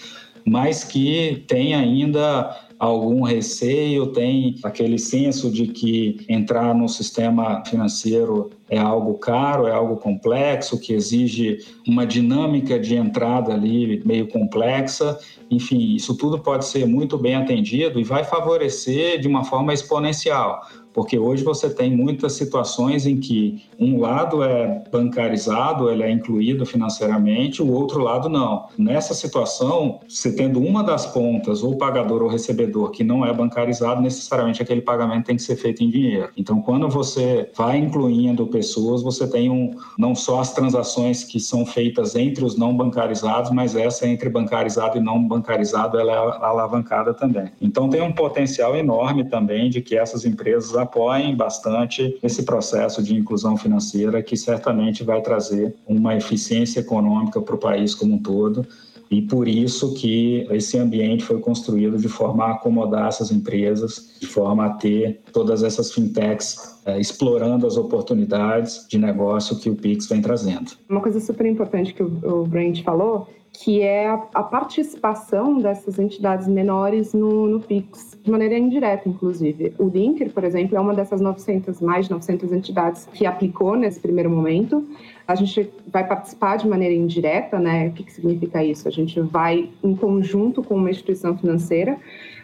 mas 0.45 0.83
que 0.83 1.43
tem 1.47 1.73
ainda 1.73 2.62
algum 2.83 3.23
receio, 3.23 4.07
tem 4.07 4.55
aquele 4.61 4.99
senso 4.99 5.49
de 5.49 5.67
que 5.67 6.25
entrar 6.27 6.75
no 6.75 6.89
sistema 6.89 7.63
financeiro 7.65 8.49
é 8.69 8.77
algo 8.77 9.13
caro, 9.19 9.67
é 9.67 9.71
algo 9.71 9.95
complexo, 9.95 10.79
que 10.79 10.91
exige 10.93 11.59
uma 11.87 12.05
dinâmica 12.05 12.77
de 12.77 12.95
entrada 12.95 13.53
ali 13.53 14.01
meio 14.05 14.27
complexa. 14.27 15.17
Enfim, 15.49 15.95
isso 15.95 16.17
tudo 16.17 16.39
pode 16.39 16.65
ser 16.65 16.85
muito 16.85 17.17
bem 17.17 17.35
atendido 17.35 17.99
e 17.99 18.03
vai 18.03 18.25
favorecer 18.25 19.19
de 19.19 19.27
uma 19.29 19.45
forma 19.45 19.73
exponencial 19.73 20.61
porque 20.93 21.17
hoje 21.17 21.43
você 21.43 21.69
tem 21.69 21.95
muitas 21.95 22.33
situações 22.33 23.05
em 23.05 23.19
que 23.19 23.63
um 23.79 23.99
lado 23.99 24.43
é 24.43 24.83
bancarizado, 24.91 25.89
ele 25.89 26.03
é 26.03 26.11
incluído 26.11 26.65
financeiramente, 26.65 27.61
o 27.61 27.71
outro 27.71 28.01
lado 28.01 28.29
não. 28.29 28.67
Nessa 28.77 29.13
situação, 29.13 29.99
você 30.07 30.33
tendo 30.35 30.59
uma 30.59 30.83
das 30.83 31.05
pontas, 31.05 31.63
ou 31.63 31.77
pagador 31.77 32.21
ou 32.21 32.29
recebedor, 32.29 32.91
que 32.91 33.03
não 33.03 33.25
é 33.25 33.33
bancarizado, 33.33 34.01
necessariamente 34.01 34.61
aquele 34.61 34.81
pagamento 34.81 35.25
tem 35.25 35.35
que 35.35 35.41
ser 35.41 35.55
feito 35.55 35.83
em 35.83 35.89
dinheiro. 35.89 36.29
Então, 36.37 36.61
quando 36.61 36.87
você 36.87 37.49
vai 37.55 37.77
incluindo 37.77 38.45
pessoas, 38.47 39.01
você 39.01 39.27
tem 39.27 39.49
um, 39.49 39.71
não 39.97 40.13
só 40.13 40.39
as 40.39 40.53
transações 40.53 41.23
que 41.23 41.39
são 41.39 41.65
feitas 41.65 42.15
entre 42.15 42.45
os 42.45 42.55
não 42.57 42.75
bancarizados, 42.75 43.51
mas 43.51 43.75
essa 43.75 44.07
entre 44.07 44.29
bancarizado 44.29 44.97
e 44.97 45.01
não 45.01 45.27
bancarizado, 45.27 45.99
ela 45.99 46.11
é 46.11 46.45
alavancada 46.45 47.13
também. 47.13 47.51
Então, 47.59 47.89
tem 47.89 48.01
um 48.01 48.11
potencial 48.11 48.75
enorme 48.75 49.23
também 49.23 49.69
de 49.69 49.81
que 49.81 49.97
essas 49.97 50.25
empresas 50.25 50.75
apoiem 50.83 51.35
bastante 51.35 52.17
esse 52.21 52.43
processo 52.43 53.01
de 53.01 53.15
inclusão 53.15 53.57
financeira 53.57 54.21
que 54.21 54.37
certamente 54.37 55.03
vai 55.03 55.21
trazer 55.21 55.75
uma 55.87 56.15
eficiência 56.15 56.79
econômica 56.79 57.41
para 57.41 57.55
o 57.55 57.57
país 57.57 57.95
como 57.95 58.15
um 58.15 58.19
todo 58.19 58.65
e 59.13 59.21
por 59.21 59.47
isso 59.47 59.93
que 59.93 60.47
esse 60.49 60.77
ambiente 60.77 61.23
foi 61.23 61.39
construído 61.39 61.97
de 61.97 62.07
forma 62.07 62.45
a 62.45 62.51
acomodar 62.53 63.07
essas 63.07 63.31
empresas, 63.31 64.17
de 64.19 64.25
forma 64.25 64.65
a 64.65 64.69
ter 64.71 65.21
todas 65.31 65.61
essas 65.61 65.93
fintechs 65.93 66.81
é, 66.83 66.99
explorando 66.99 67.67
as 67.67 67.77
oportunidades 67.77 68.87
de 68.89 68.97
negócio 68.97 69.59
que 69.59 69.69
o 69.69 69.75
Pix 69.75 70.07
vem 70.07 70.19
trazendo. 70.19 70.71
Uma 70.89 70.99
coisa 70.99 71.19
super 71.19 71.45
importante 71.45 71.93
que 71.93 72.01
o 72.01 72.45
Brent 72.47 72.81
falou 72.83 73.27
que 73.63 73.81
é 73.81 74.09
a, 74.09 74.15
a, 74.33 74.43
participação 74.43 75.57
dessas 75.57 75.97
entidades 75.97 76.49
menores 76.49 77.13
no, 77.13 77.47
no, 77.47 77.61
Pix, 77.61 78.17
de 78.21 78.29
maneira 78.29 78.57
indireta, 78.57 79.07
inclusive. 79.07 79.73
O 79.79 79.87
Linker, 79.87 80.33
por 80.33 80.43
exemplo, 80.43 80.75
é 80.75 80.81
uma 80.81 80.93
dessas 80.93 81.21
900, 81.21 81.79
mais 81.79 82.07
de 82.07 82.11
900 82.11 82.51
entidades 82.51 83.07
que 83.13 83.25
aplicou 83.25 83.77
nesse 83.77 84.01
primeiro 84.01 84.29
momento. 84.29 84.85
A 85.25 85.33
gente 85.33 85.71
vai 85.87 86.05
participar 86.05 86.57
de 86.57 86.67
maneira 86.67 86.93
indireta, 86.93 87.57
né? 87.57 87.87
O 87.87 87.93
que, 87.93 88.03
que 88.03 88.11
significa 88.11 88.61
isso? 88.61 88.85
A 88.85 88.91
gente 88.91 89.17
vai 89.21 89.69
em 89.81 89.95
conjunto 89.95 90.61
com 90.61 90.75
uma 90.75 90.91
instituição 90.91 91.37
financeira 91.37 91.97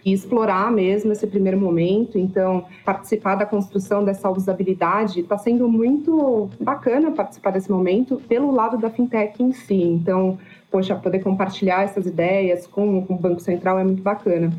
e 0.05 0.13
explorar 0.13 0.72
mesmo 0.72 1.11
esse 1.11 1.28
primeiro 1.28 1.59
momento. 1.59 2.17
Então, 2.17 2.63
participar 2.86 3.36
da 3.36 3.45
construção 3.45 4.05
dessa 4.05 4.30
usabilidade 4.30 5.20
está 5.20 5.38
sendo 5.38 5.67
muito 5.67 6.49
bacana 6.61 7.11
participar 7.11 7.51
desse 7.51 7.70
momento 7.70 8.22
pelo 8.30 8.51
lado 8.51 8.78
da 8.78 8.89
fintech 8.89 9.43
em 9.43 9.51
si. 9.51 9.84
Então, 9.84 10.38
poxa, 10.72 10.95
poder 10.95 11.20
compartilhar 11.20 11.84
essas 11.84 12.05
ideias 12.05 12.67
com, 12.67 13.05
com 13.05 13.15
o 13.15 13.17
Banco 13.17 13.39
Central 13.39 13.80
é 13.80 13.84
muito 13.84 14.01
bacana. 14.01 14.51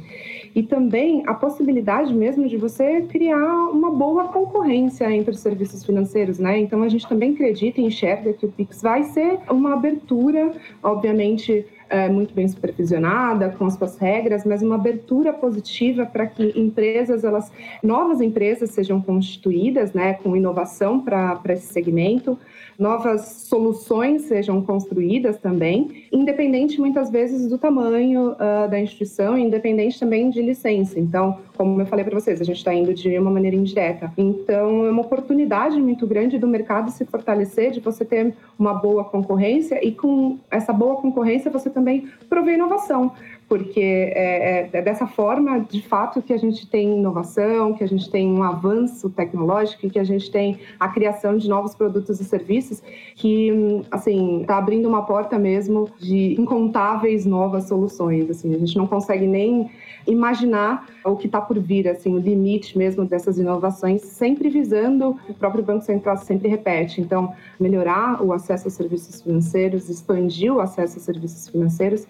E 0.54 0.62
também 0.62 1.22
a 1.26 1.34
possibilidade 1.34 2.12
mesmo 2.12 2.48
de 2.48 2.56
você 2.56 3.02
criar 3.02 3.70
uma 3.70 3.90
boa 3.90 4.28
concorrência 4.28 5.10
entre 5.12 5.30
os 5.30 5.38
serviços 5.38 5.84
financeiros, 5.84 6.40
né? 6.40 6.58
Então 6.58 6.82
a 6.82 6.88
gente 6.88 7.08
também 7.08 7.32
acredita 7.32 7.80
e 7.80 7.84
enxerga 7.84 8.32
que 8.32 8.44
o 8.44 8.50
Pix 8.50 8.82
vai 8.82 9.04
ser 9.04 9.38
uma 9.48 9.74
abertura, 9.74 10.52
obviamente, 10.82 11.64
é, 11.90 12.08
muito 12.08 12.32
bem 12.32 12.46
supervisionada, 12.46 13.50
com 13.50 13.66
as 13.66 13.74
suas 13.74 13.98
regras, 13.98 14.44
mas 14.44 14.62
uma 14.62 14.76
abertura 14.76 15.32
positiva 15.32 16.06
para 16.06 16.26
que 16.26 16.58
empresas, 16.58 17.24
elas, 17.24 17.52
novas 17.82 18.20
empresas 18.20 18.70
sejam 18.70 19.00
constituídas, 19.00 19.92
né, 19.92 20.14
com 20.14 20.36
inovação 20.36 21.00
para 21.00 21.40
esse 21.48 21.66
segmento, 21.72 22.38
novas 22.78 23.44
soluções 23.46 24.22
sejam 24.22 24.62
construídas 24.62 25.36
também, 25.36 26.04
independente 26.10 26.80
muitas 26.80 27.10
vezes 27.10 27.46
do 27.46 27.58
tamanho 27.58 28.32
uh, 28.32 28.70
da 28.70 28.80
instituição, 28.80 29.36
independente 29.36 30.00
também 30.00 30.30
de 30.30 30.40
licença. 30.40 30.98
Então, 30.98 31.38
como 31.58 31.78
eu 31.78 31.84
falei 31.84 32.04
para 32.06 32.18
vocês, 32.18 32.40
a 32.40 32.44
gente 32.44 32.56
está 32.56 32.72
indo 32.72 32.94
de 32.94 33.18
uma 33.18 33.30
maneira 33.30 33.54
indireta. 33.54 34.10
Então, 34.16 34.86
é 34.86 34.90
uma 34.90 35.02
oportunidade 35.02 35.78
muito 35.78 36.06
grande 36.06 36.38
do 36.38 36.48
mercado 36.48 36.90
se 36.90 37.04
fortalecer, 37.04 37.70
de 37.70 37.80
você 37.80 38.02
ter 38.02 38.34
uma 38.58 38.72
boa 38.72 39.04
concorrência 39.04 39.84
e 39.86 39.92
com 39.92 40.38
essa 40.50 40.72
boa 40.72 40.96
concorrência 40.96 41.50
você 41.50 41.68
também 41.68 41.79
prover 42.28 42.54
inovação 42.54 43.12
porque 43.50 43.80
é, 43.80 44.60
é, 44.60 44.70
é, 44.72 44.80
dessa 44.80 45.08
forma, 45.08 45.58
de 45.68 45.82
fato, 45.82 46.22
que 46.22 46.32
a 46.32 46.36
gente 46.36 46.68
tem 46.68 46.96
inovação, 46.98 47.74
que 47.74 47.82
a 47.82 47.88
gente 47.88 48.08
tem 48.08 48.32
um 48.32 48.44
avanço 48.44 49.10
tecnológico 49.10 49.86
e 49.86 49.90
que 49.90 49.98
a 49.98 50.04
gente 50.04 50.30
tem 50.30 50.60
a 50.78 50.86
criação 50.86 51.36
de 51.36 51.48
novos 51.48 51.74
produtos 51.74 52.20
e 52.20 52.24
serviços 52.24 52.80
que, 53.16 53.82
assim, 53.90 54.42
está 54.42 54.56
abrindo 54.56 54.88
uma 54.88 55.04
porta 55.04 55.36
mesmo 55.36 55.90
de 55.98 56.40
incontáveis 56.40 57.26
novas 57.26 57.64
soluções. 57.64 58.30
Assim, 58.30 58.54
a 58.54 58.58
gente 58.58 58.76
não 58.76 58.86
consegue 58.86 59.26
nem 59.26 59.68
imaginar 60.06 60.86
o 61.04 61.16
que 61.16 61.26
está 61.26 61.40
por 61.40 61.58
vir, 61.58 61.88
assim, 61.88 62.14
o 62.14 62.18
limite 62.18 62.78
mesmo 62.78 63.04
dessas 63.04 63.36
inovações, 63.36 64.02
sempre 64.02 64.48
visando, 64.48 65.18
o 65.28 65.34
próprio 65.34 65.62
Banco 65.62 65.84
Central 65.84 66.16
sempre 66.18 66.48
repete, 66.48 67.00
então, 67.00 67.34
melhorar 67.58 68.22
o 68.22 68.32
acesso 68.32 68.68
a 68.68 68.70
serviços 68.70 69.22
financeiros, 69.22 69.88
expandir 69.88 70.54
o 70.54 70.60
acesso 70.60 70.98
a 70.98 71.00
serviços 71.00 71.48
financeiros, 71.48 72.06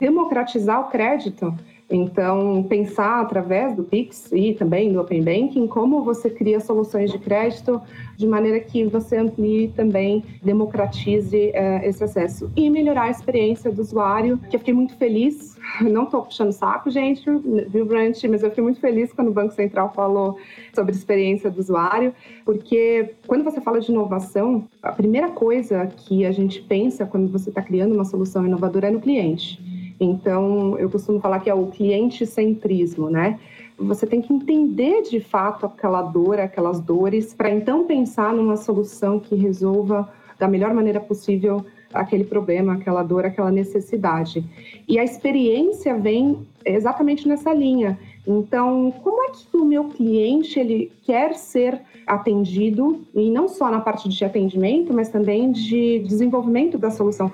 democratizar 0.00 0.80
o 0.80 0.90
crédito 0.90 1.54
Então, 1.90 2.62
pensar 2.62 3.20
através 3.20 3.76
do 3.76 3.84
Pix 3.84 4.32
e 4.32 4.54
também 4.54 4.92
do 4.92 5.00
Open 5.00 5.22
Banking 5.22 5.66
como 5.66 6.02
você 6.02 6.30
cria 6.30 6.58
soluções 6.58 7.12
de 7.12 7.18
crédito 7.18 7.80
de 8.16 8.26
maneira 8.26 8.60
que 8.60 8.84
você 8.84 9.16
amplie 9.18 9.68
também, 9.68 10.24
democratize 10.42 11.50
é, 11.52 11.86
esse 11.86 12.02
acesso 12.02 12.50
e 12.56 12.70
melhorar 12.70 13.04
a 13.04 13.10
experiência 13.10 13.70
do 13.70 13.82
usuário, 13.82 14.38
que 14.48 14.56
eu 14.56 14.60
fiquei 14.60 14.74
muito 14.74 14.96
feliz. 14.96 15.56
Não 15.80 16.04
estou 16.04 16.22
puxando 16.22 16.52
saco, 16.52 16.90
gente, 16.90 17.24
viu, 17.68 17.84
Brant? 17.84 18.22
Mas 18.24 18.42
eu 18.42 18.50
fiquei 18.50 18.64
muito 18.64 18.80
feliz 18.80 19.12
quando 19.12 19.28
o 19.28 19.32
Banco 19.32 19.52
Central 19.52 19.92
falou 19.94 20.38
sobre 20.74 20.94
experiência 20.94 21.50
do 21.50 21.60
usuário, 21.60 22.14
porque 22.44 23.14
quando 23.26 23.44
você 23.44 23.60
fala 23.60 23.80
de 23.80 23.90
inovação, 23.90 24.64
a 24.82 24.92
primeira 24.92 25.28
coisa 25.28 25.86
que 25.86 26.24
a 26.24 26.32
gente 26.32 26.62
pensa 26.62 27.04
quando 27.04 27.30
você 27.30 27.50
está 27.50 27.60
criando 27.62 27.94
uma 27.94 28.04
solução 28.04 28.46
inovadora 28.46 28.88
é 28.88 28.90
no 28.90 29.00
cliente. 29.00 29.73
Então, 29.98 30.78
eu 30.78 30.90
costumo 30.90 31.20
falar 31.20 31.40
que 31.40 31.48
é 31.48 31.54
o 31.54 31.66
cliente-centrismo, 31.68 33.08
né? 33.08 33.38
Você 33.78 34.06
tem 34.06 34.20
que 34.20 34.32
entender 34.32 35.02
de 35.02 35.20
fato 35.20 35.66
aquela 35.66 36.02
dor, 36.02 36.38
aquelas 36.38 36.80
dores, 36.80 37.34
para 37.34 37.50
então 37.50 37.86
pensar 37.86 38.32
numa 38.32 38.56
solução 38.56 39.18
que 39.18 39.34
resolva 39.34 40.08
da 40.38 40.46
melhor 40.46 40.72
maneira 40.72 41.00
possível 41.00 41.64
aquele 41.92 42.24
problema, 42.24 42.74
aquela 42.74 43.02
dor, 43.02 43.24
aquela 43.24 43.50
necessidade. 43.50 44.44
E 44.88 44.98
a 44.98 45.04
experiência 45.04 45.96
vem 45.96 46.38
exatamente 46.64 47.26
nessa 47.28 47.52
linha. 47.54 47.98
Então, 48.26 48.92
como 49.02 49.22
é 49.24 49.30
que 49.30 49.56
o 49.56 49.64
meu 49.64 49.84
cliente 49.84 50.58
ele 50.58 50.90
quer 51.02 51.34
ser 51.34 51.80
atendido 52.06 53.04
e 53.14 53.30
não 53.30 53.48
só 53.48 53.70
na 53.70 53.80
parte 53.80 54.08
de 54.08 54.24
atendimento, 54.24 54.92
mas 54.92 55.08
também 55.08 55.52
de 55.52 56.00
desenvolvimento 56.00 56.76
da 56.76 56.90
solução? 56.90 57.30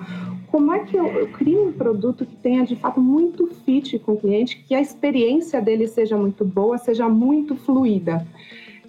Como 0.51 0.73
é 0.73 0.79
que 0.79 0.97
eu, 0.97 1.07
eu, 1.07 1.27
crio 1.29 1.69
um 1.69 1.71
produto 1.71 2.25
que 2.25 2.35
tenha 2.35 2.65
de 2.65 2.75
fato 2.75 2.99
muito 2.99 3.47
fit 3.65 3.97
com 3.99 4.13
o 4.13 4.17
cliente, 4.17 4.57
que 4.67 4.75
a 4.75 4.81
experiência 4.81 5.61
dele 5.61 5.87
seja 5.87 6.17
muito 6.17 6.43
boa, 6.43 6.77
seja 6.77 7.07
muito 7.07 7.55
fluida. 7.55 8.27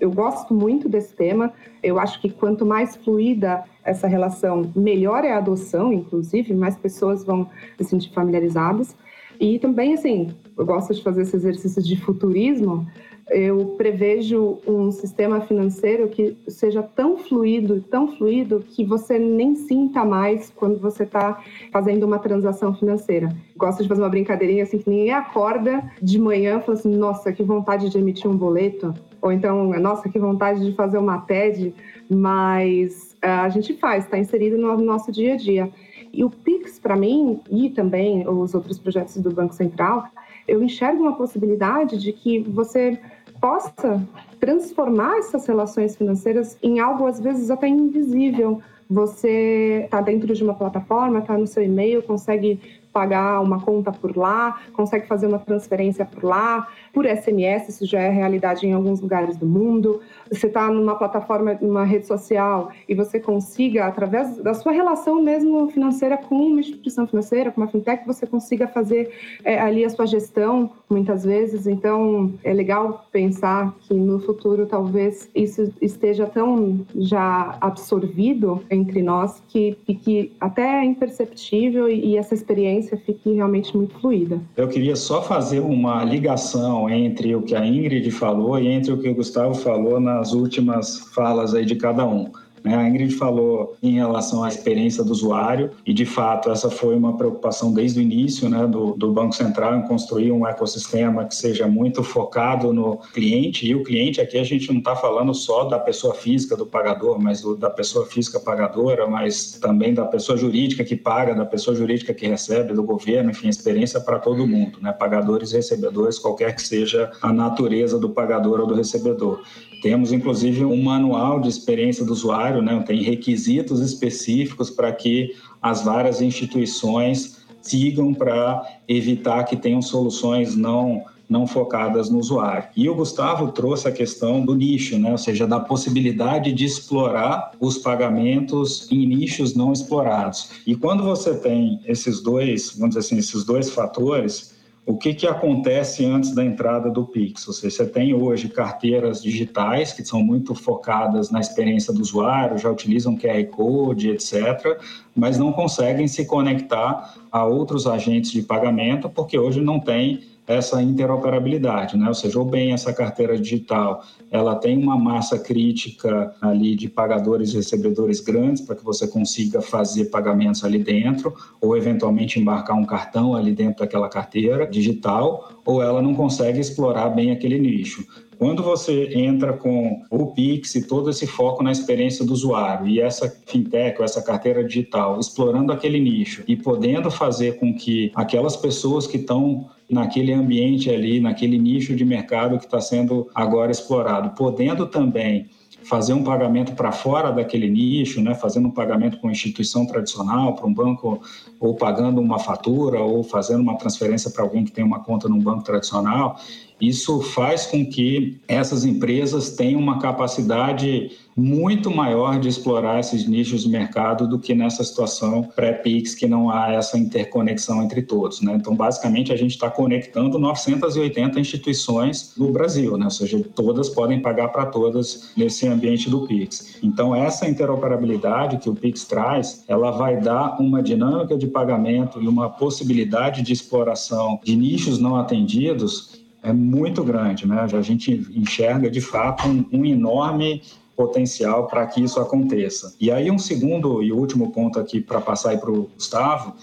Eu 0.00 0.10
gosto 0.10 0.52
muito 0.52 0.88
desse 0.88 1.14
tema. 1.14 1.52
Eu 1.80 2.00
acho 2.00 2.20
que 2.20 2.28
quanto 2.28 2.66
mais 2.66 2.96
fluida 2.96 3.62
essa 3.84 4.08
relação, 4.08 4.72
melhor 4.74 5.24
é 5.24 5.32
a 5.32 5.38
adoção, 5.38 5.92
inclusive, 5.92 6.52
mais 6.52 6.76
pessoas 6.76 7.22
vão 7.22 7.48
se 7.78 7.84
sentir 7.84 8.12
familiarizadas. 8.12 8.96
E 9.38 9.60
também, 9.60 9.94
assim, 9.94 10.34
eu 10.58 10.66
gosto 10.66 10.92
de 10.92 11.02
fazer 11.02 11.22
esse 11.22 11.36
exercício 11.36 11.80
de 11.80 11.96
futurismo, 11.96 12.84
eu 13.32 13.74
prevejo 13.78 14.58
um 14.66 14.90
sistema 14.90 15.40
financeiro 15.40 16.08
que 16.08 16.36
seja 16.46 16.82
tão 16.82 17.16
fluido, 17.16 17.80
tão 17.90 18.16
fluido, 18.16 18.60
que 18.60 18.84
você 18.84 19.18
nem 19.18 19.54
sinta 19.54 20.04
mais 20.04 20.52
quando 20.54 20.78
você 20.78 21.04
está 21.04 21.42
fazendo 21.72 22.04
uma 22.04 22.18
transação 22.18 22.74
financeira. 22.74 23.28
Gosto 23.56 23.82
de 23.82 23.88
fazer 23.88 24.02
uma 24.02 24.08
brincadeirinha 24.08 24.64
assim, 24.64 24.78
que 24.78 24.90
ninguém 24.90 25.12
acorda 25.12 25.82
de 26.00 26.18
manhã 26.18 26.58
e 26.58 26.62
fala 26.62 26.78
assim, 26.78 26.94
nossa, 26.94 27.32
que 27.32 27.42
vontade 27.42 27.88
de 27.88 27.98
emitir 27.98 28.30
um 28.30 28.36
boleto. 28.36 28.94
Ou 29.20 29.32
então, 29.32 29.68
nossa, 29.80 30.08
que 30.08 30.18
vontade 30.18 30.64
de 30.64 30.74
fazer 30.74 30.98
uma 30.98 31.18
TED, 31.18 31.74
mas 32.10 33.16
uh, 33.24 33.44
a 33.44 33.48
gente 33.48 33.74
faz, 33.74 34.04
está 34.04 34.18
inserido 34.18 34.58
no 34.58 34.76
nosso 34.78 35.10
dia 35.10 35.34
a 35.34 35.36
dia. 35.36 35.70
E 36.12 36.22
o 36.22 36.28
Pix, 36.28 36.78
para 36.78 36.94
mim, 36.94 37.40
e 37.50 37.70
também 37.70 38.28
os 38.28 38.54
outros 38.54 38.78
projetos 38.78 39.16
do 39.16 39.30
Banco 39.30 39.54
Central, 39.54 40.04
eu 40.46 40.62
enxergo 40.62 41.02
uma 41.02 41.16
possibilidade 41.16 41.98
de 41.98 42.12
que 42.12 42.40
você 42.40 42.98
possa 43.42 44.00
transformar 44.38 45.18
essas 45.18 45.44
relações 45.48 45.96
financeiras 45.96 46.56
em 46.62 46.78
algo 46.78 47.08
às 47.08 47.18
vezes 47.18 47.50
até 47.50 47.66
invisível. 47.66 48.62
Você 48.88 49.82
está 49.84 50.00
dentro 50.00 50.32
de 50.32 50.44
uma 50.44 50.54
plataforma, 50.54 51.18
está 51.18 51.36
no 51.36 51.46
seu 51.46 51.62
e-mail, 51.62 52.02
consegue 52.04 52.60
pagar 52.92 53.40
uma 53.40 53.60
conta 53.60 53.90
por 53.90 54.16
lá, 54.16 54.60
consegue 54.74 55.06
fazer 55.06 55.26
uma 55.26 55.38
transferência 55.38 56.04
por 56.04 56.22
lá, 56.22 56.68
por 56.92 57.04
SMS, 57.04 57.68
isso 57.70 57.86
já 57.86 58.00
é 58.00 58.10
realidade 58.10 58.64
em 58.66 58.74
alguns 58.74 59.00
lugares 59.00 59.36
do 59.36 59.46
mundo. 59.46 60.00
Você 60.32 60.46
está 60.46 60.70
numa 60.70 60.94
plataforma, 60.94 61.58
numa 61.60 61.84
rede 61.84 62.06
social 62.06 62.70
e 62.88 62.94
você 62.94 63.20
consiga, 63.20 63.86
através 63.86 64.38
da 64.38 64.54
sua 64.54 64.72
relação 64.72 65.22
mesmo 65.22 65.68
financeira 65.70 66.16
com 66.16 66.34
uma 66.34 66.60
instituição 66.60 67.06
financeira, 67.06 67.50
com 67.50 67.60
uma 67.60 67.68
fintech, 67.68 68.06
você 68.06 68.26
consiga 68.26 68.66
fazer 68.66 69.10
é, 69.44 69.60
ali 69.60 69.84
a 69.84 69.90
sua 69.90 70.06
gestão, 70.06 70.70
muitas 70.88 71.24
vezes. 71.24 71.66
Então, 71.66 72.32
é 72.42 72.52
legal 72.52 73.06
pensar 73.12 73.74
que 73.80 73.94
no 73.94 74.20
futuro 74.20 74.66
talvez 74.66 75.28
isso 75.34 75.72
esteja 75.80 76.26
tão 76.26 76.80
já 76.96 77.56
absorvido 77.60 78.62
entre 78.70 79.02
nós 79.02 79.42
que 79.48 79.76
fique 79.86 80.32
até 80.40 80.84
imperceptível 80.84 81.88
e, 81.88 82.12
e 82.12 82.16
essa 82.16 82.34
experiência 82.34 82.96
fique 82.96 83.32
realmente 83.32 83.76
muito 83.76 83.98
fluida. 84.00 84.40
Eu 84.56 84.68
queria 84.68 84.96
só 84.96 85.22
fazer 85.22 85.60
uma 85.60 86.04
ligação 86.04 86.88
entre 86.88 87.34
o 87.34 87.42
que 87.42 87.54
a 87.54 87.66
Ingrid 87.66 88.10
falou 88.10 88.58
e 88.58 88.68
entre 88.68 88.92
o 88.92 88.98
que 88.98 89.08
o 89.08 89.14
Gustavo 89.14 89.54
falou 89.54 90.00
nas 90.22 90.32
últimas 90.32 90.98
falas 91.12 91.52
aí 91.52 91.64
de 91.66 91.74
cada 91.74 92.06
um. 92.06 92.30
Né? 92.64 92.74
A 92.76 92.88
Ingrid 92.88 93.14
falou 93.14 93.76
em 93.82 93.94
relação 93.94 94.44
à 94.44 94.48
experiência 94.48 95.02
do 95.02 95.10
usuário 95.10 95.70
e, 95.86 95.92
de 95.92 96.04
fato, 96.04 96.50
essa 96.50 96.70
foi 96.70 96.94
uma 96.96 97.16
preocupação 97.16 97.72
desde 97.72 98.00
o 98.00 98.02
início 98.02 98.48
né, 98.48 98.66
do, 98.66 98.92
do 98.92 99.12
Banco 99.12 99.34
Central 99.34 99.76
em 99.76 99.82
construir 99.82 100.32
um 100.32 100.46
ecossistema 100.46 101.24
que 101.24 101.34
seja 101.34 101.66
muito 101.66 102.02
focado 102.02 102.72
no 102.72 102.98
cliente. 103.12 103.66
E 103.66 103.74
o 103.74 103.82
cliente 103.82 104.20
aqui 104.20 104.38
a 104.38 104.44
gente 104.44 104.70
não 104.70 104.78
está 104.78 104.94
falando 104.94 105.34
só 105.34 105.64
da 105.64 105.78
pessoa 105.78 106.14
física, 106.14 106.56
do 106.56 106.66
pagador, 106.66 107.20
mas 107.20 107.42
do, 107.42 107.56
da 107.56 107.70
pessoa 107.70 108.06
física 108.06 108.38
pagadora, 108.38 109.06
mas 109.06 109.52
também 109.60 109.94
da 109.94 110.04
pessoa 110.04 110.36
jurídica 110.36 110.84
que 110.84 110.96
paga, 110.96 111.34
da 111.34 111.44
pessoa 111.44 111.76
jurídica 111.76 112.14
que 112.14 112.26
recebe, 112.26 112.72
do 112.72 112.82
governo, 112.82 113.30
enfim, 113.30 113.48
experiência 113.48 114.00
para 114.00 114.18
todo 114.18 114.46
mundo, 114.46 114.78
né? 114.80 114.92
pagadores 114.92 115.52
e 115.52 115.56
recebedores, 115.56 116.18
qualquer 116.18 116.54
que 116.54 116.62
seja 116.62 117.10
a 117.20 117.32
natureza 117.32 117.98
do 117.98 118.10
pagador 118.10 118.60
ou 118.60 118.66
do 118.66 118.74
recebedor. 118.74 119.42
Temos, 119.82 120.12
inclusive, 120.12 120.64
um 120.64 120.80
manual 120.80 121.40
de 121.40 121.48
experiência 121.48 122.04
do 122.04 122.12
usuário, 122.12 122.51
né? 122.60 122.82
tem 122.86 123.02
requisitos 123.02 123.80
específicos 123.80 124.68
para 124.68 124.92
que 124.92 125.34
as 125.62 125.84
várias 125.84 126.20
instituições 126.20 127.40
sigam 127.62 128.12
para 128.12 128.66
evitar 128.88 129.44
que 129.44 129.56
tenham 129.56 129.80
soluções 129.80 130.56
não 130.56 131.04
não 131.32 131.46
focadas 131.46 132.10
no 132.10 132.18
usuário. 132.18 132.68
E 132.76 132.88
o 132.90 132.94
Gustavo 132.94 133.50
trouxe 133.52 133.88
a 133.88 133.92
questão 133.92 134.44
do 134.44 134.54
nicho, 134.54 134.98
né? 134.98 135.10
ou 135.10 135.16
seja, 135.16 135.46
da 135.46 135.58
possibilidade 135.58 136.52
de 136.52 136.66
explorar 136.66 137.52
os 137.58 137.78
pagamentos 137.78 138.86
em 138.92 139.06
nichos 139.06 139.54
não 139.54 139.72
explorados. 139.72 140.50
E 140.66 140.76
quando 140.76 141.02
você 141.02 141.34
tem 141.34 141.80
esses 141.86 142.22
dois, 142.22 142.72
vamos 142.76 142.94
dizer 142.94 143.06
assim, 143.06 143.18
esses 143.18 143.44
dois 143.44 143.70
fatores, 143.70 144.51
o 144.84 144.96
que, 144.96 145.14
que 145.14 145.26
acontece 145.28 146.04
antes 146.04 146.34
da 146.34 146.44
entrada 146.44 146.90
do 146.90 147.06
Pix? 147.06 147.46
Ou 147.46 147.54
seja, 147.54 147.76
você 147.76 147.86
tem 147.86 148.12
hoje 148.14 148.48
carteiras 148.48 149.22
digitais 149.22 149.92
que 149.92 150.04
são 150.04 150.22
muito 150.22 150.56
focadas 150.56 151.30
na 151.30 151.38
experiência 151.38 151.92
do 151.92 152.00
usuário, 152.00 152.58
já 152.58 152.68
utilizam 152.68 153.16
QR 153.16 153.44
Code, 153.46 154.10
etc., 154.10 154.76
mas 155.14 155.38
não 155.38 155.52
conseguem 155.52 156.08
se 156.08 156.26
conectar 156.26 157.14
a 157.30 157.44
outros 157.44 157.86
agentes 157.86 158.32
de 158.32 158.42
pagamento 158.42 159.08
porque 159.08 159.38
hoje 159.38 159.60
não 159.60 159.78
tem 159.78 160.31
essa 160.46 160.82
interoperabilidade, 160.82 161.96
né? 161.96 162.08
Ou 162.08 162.14
seja, 162.14 162.38
ou 162.38 162.44
bem 162.44 162.72
essa 162.72 162.92
carteira 162.92 163.38
digital, 163.38 164.04
ela 164.30 164.56
tem 164.56 164.76
uma 164.76 164.98
massa 164.98 165.38
crítica 165.38 166.34
ali 166.40 166.74
de 166.74 166.88
pagadores 166.88 167.52
e 167.52 167.56
recebedores 167.56 168.20
grandes 168.20 168.62
para 168.62 168.74
que 168.74 168.84
você 168.84 169.06
consiga 169.06 169.60
fazer 169.60 170.06
pagamentos 170.06 170.64
ali 170.64 170.82
dentro, 170.82 171.34
ou 171.60 171.76
eventualmente 171.76 172.40
embarcar 172.40 172.76
um 172.76 172.84
cartão 172.84 173.34
ali 173.34 173.52
dentro 173.52 173.80
daquela 173.80 174.08
carteira 174.08 174.66
digital, 174.66 175.52
ou 175.64 175.82
ela 175.82 176.02
não 176.02 176.14
consegue 176.14 176.58
explorar 176.58 177.10
bem 177.10 177.30
aquele 177.30 177.58
nicho. 177.58 178.04
Quando 178.38 178.62
você 178.62 179.12
entra 179.14 179.52
com 179.52 180.02
o 180.10 180.26
Pix 180.28 180.74
e 180.74 180.86
todo 180.86 181.10
esse 181.10 181.26
foco 181.26 181.62
na 181.62 181.70
experiência 181.70 182.24
do 182.24 182.32
usuário 182.32 182.88
e 182.88 183.00
essa 183.00 183.28
fintech 183.46 183.98
ou 183.98 184.04
essa 184.04 184.22
carteira 184.22 184.64
digital 184.64 185.20
explorando 185.20 185.72
aquele 185.72 186.00
nicho 186.00 186.42
e 186.48 186.56
podendo 186.56 187.10
fazer 187.10 187.58
com 187.58 187.74
que 187.74 188.10
aquelas 188.14 188.56
pessoas 188.56 189.06
que 189.06 189.18
estão 189.18 189.68
naquele 189.88 190.32
ambiente 190.32 190.90
ali, 190.90 191.20
naquele 191.20 191.58
nicho 191.58 191.94
de 191.94 192.04
mercado 192.04 192.58
que 192.58 192.64
está 192.64 192.80
sendo 192.80 193.28
agora 193.34 193.70
explorado, 193.70 194.30
podendo 194.30 194.86
também 194.86 195.48
fazer 195.84 196.12
um 196.12 196.22
pagamento 196.22 196.72
para 196.72 196.92
fora 196.92 197.30
daquele 197.30 197.68
nicho, 197.68 198.20
né, 198.22 198.34
fazendo 198.34 198.68
um 198.68 198.70
pagamento 198.70 199.18
com 199.18 199.30
instituição 199.30 199.84
tradicional, 199.84 200.54
para 200.54 200.66
um 200.66 200.72
banco, 200.72 201.20
ou 201.58 201.74
pagando 201.74 202.20
uma 202.20 202.38
fatura, 202.38 203.00
ou 203.00 203.22
fazendo 203.22 203.60
uma 203.60 203.76
transferência 203.76 204.30
para 204.30 204.42
alguém 204.42 204.64
que 204.64 204.72
tem 204.72 204.84
uma 204.84 205.00
conta 205.00 205.28
num 205.28 205.40
banco 205.40 205.64
tradicional, 205.64 206.36
isso 206.82 207.20
faz 207.20 207.64
com 207.64 207.86
que 207.86 208.40
essas 208.48 208.84
empresas 208.84 209.50
tenham 209.50 209.80
uma 209.80 210.00
capacidade 210.00 211.12
muito 211.36 211.90
maior 211.90 212.38
de 212.38 212.48
explorar 212.48 212.98
esses 213.00 213.26
nichos 213.26 213.62
de 213.62 213.68
mercado 213.68 214.28
do 214.28 214.38
que 214.38 214.52
nessa 214.54 214.82
situação 214.82 215.44
pré-PIX, 215.54 216.14
que 216.14 216.26
não 216.26 216.50
há 216.50 216.72
essa 216.72 216.98
interconexão 216.98 217.82
entre 217.82 218.02
todos. 218.02 218.42
Né? 218.42 218.54
Então, 218.56 218.74
basicamente, 218.74 219.32
a 219.32 219.36
gente 219.36 219.52
está 219.52 219.70
conectando 219.70 220.38
980 220.38 221.38
instituições 221.40 222.34
no 222.36 222.50
Brasil, 222.50 222.96
né? 222.98 223.04
ou 223.04 223.10
seja, 223.10 223.40
todas 223.54 223.88
podem 223.88 224.20
pagar 224.20 224.48
para 224.48 224.66
todas 224.66 225.30
nesse 225.36 225.66
ambiente 225.68 226.10
do 226.10 226.26
PIX. 226.26 226.78
Então, 226.82 227.14
essa 227.14 227.48
interoperabilidade 227.48 228.58
que 228.58 228.68
o 228.68 228.74
PIX 228.74 229.04
traz, 229.04 229.64
ela 229.68 229.92
vai 229.92 230.20
dar 230.20 230.60
uma 230.60 230.82
dinâmica 230.82 231.38
de 231.38 231.46
pagamento 231.46 232.20
e 232.20 232.28
uma 232.28 232.50
possibilidade 232.50 233.40
de 233.42 233.52
exploração 233.52 234.40
de 234.42 234.56
nichos 234.56 234.98
não 234.98 235.16
atendidos 235.16 236.21
é 236.42 236.52
muito 236.52 237.04
grande, 237.04 237.46
né? 237.46 237.66
A 237.72 237.80
gente 237.82 238.26
enxerga 238.34 238.90
de 238.90 239.00
fato 239.00 239.46
um, 239.46 239.64
um 239.72 239.84
enorme 239.84 240.62
potencial 240.96 241.66
para 241.66 241.86
que 241.86 242.02
isso 242.02 242.20
aconteça. 242.20 242.94
E 243.00 243.10
aí 243.10 243.30
um 243.30 243.38
segundo 243.38 244.02
e 244.02 244.12
último 244.12 244.50
ponto 244.50 244.78
aqui 244.78 245.00
para 245.00 245.20
passar 245.20 245.58
para 245.58 245.70
o 245.70 245.90
Gustavo 245.94 246.54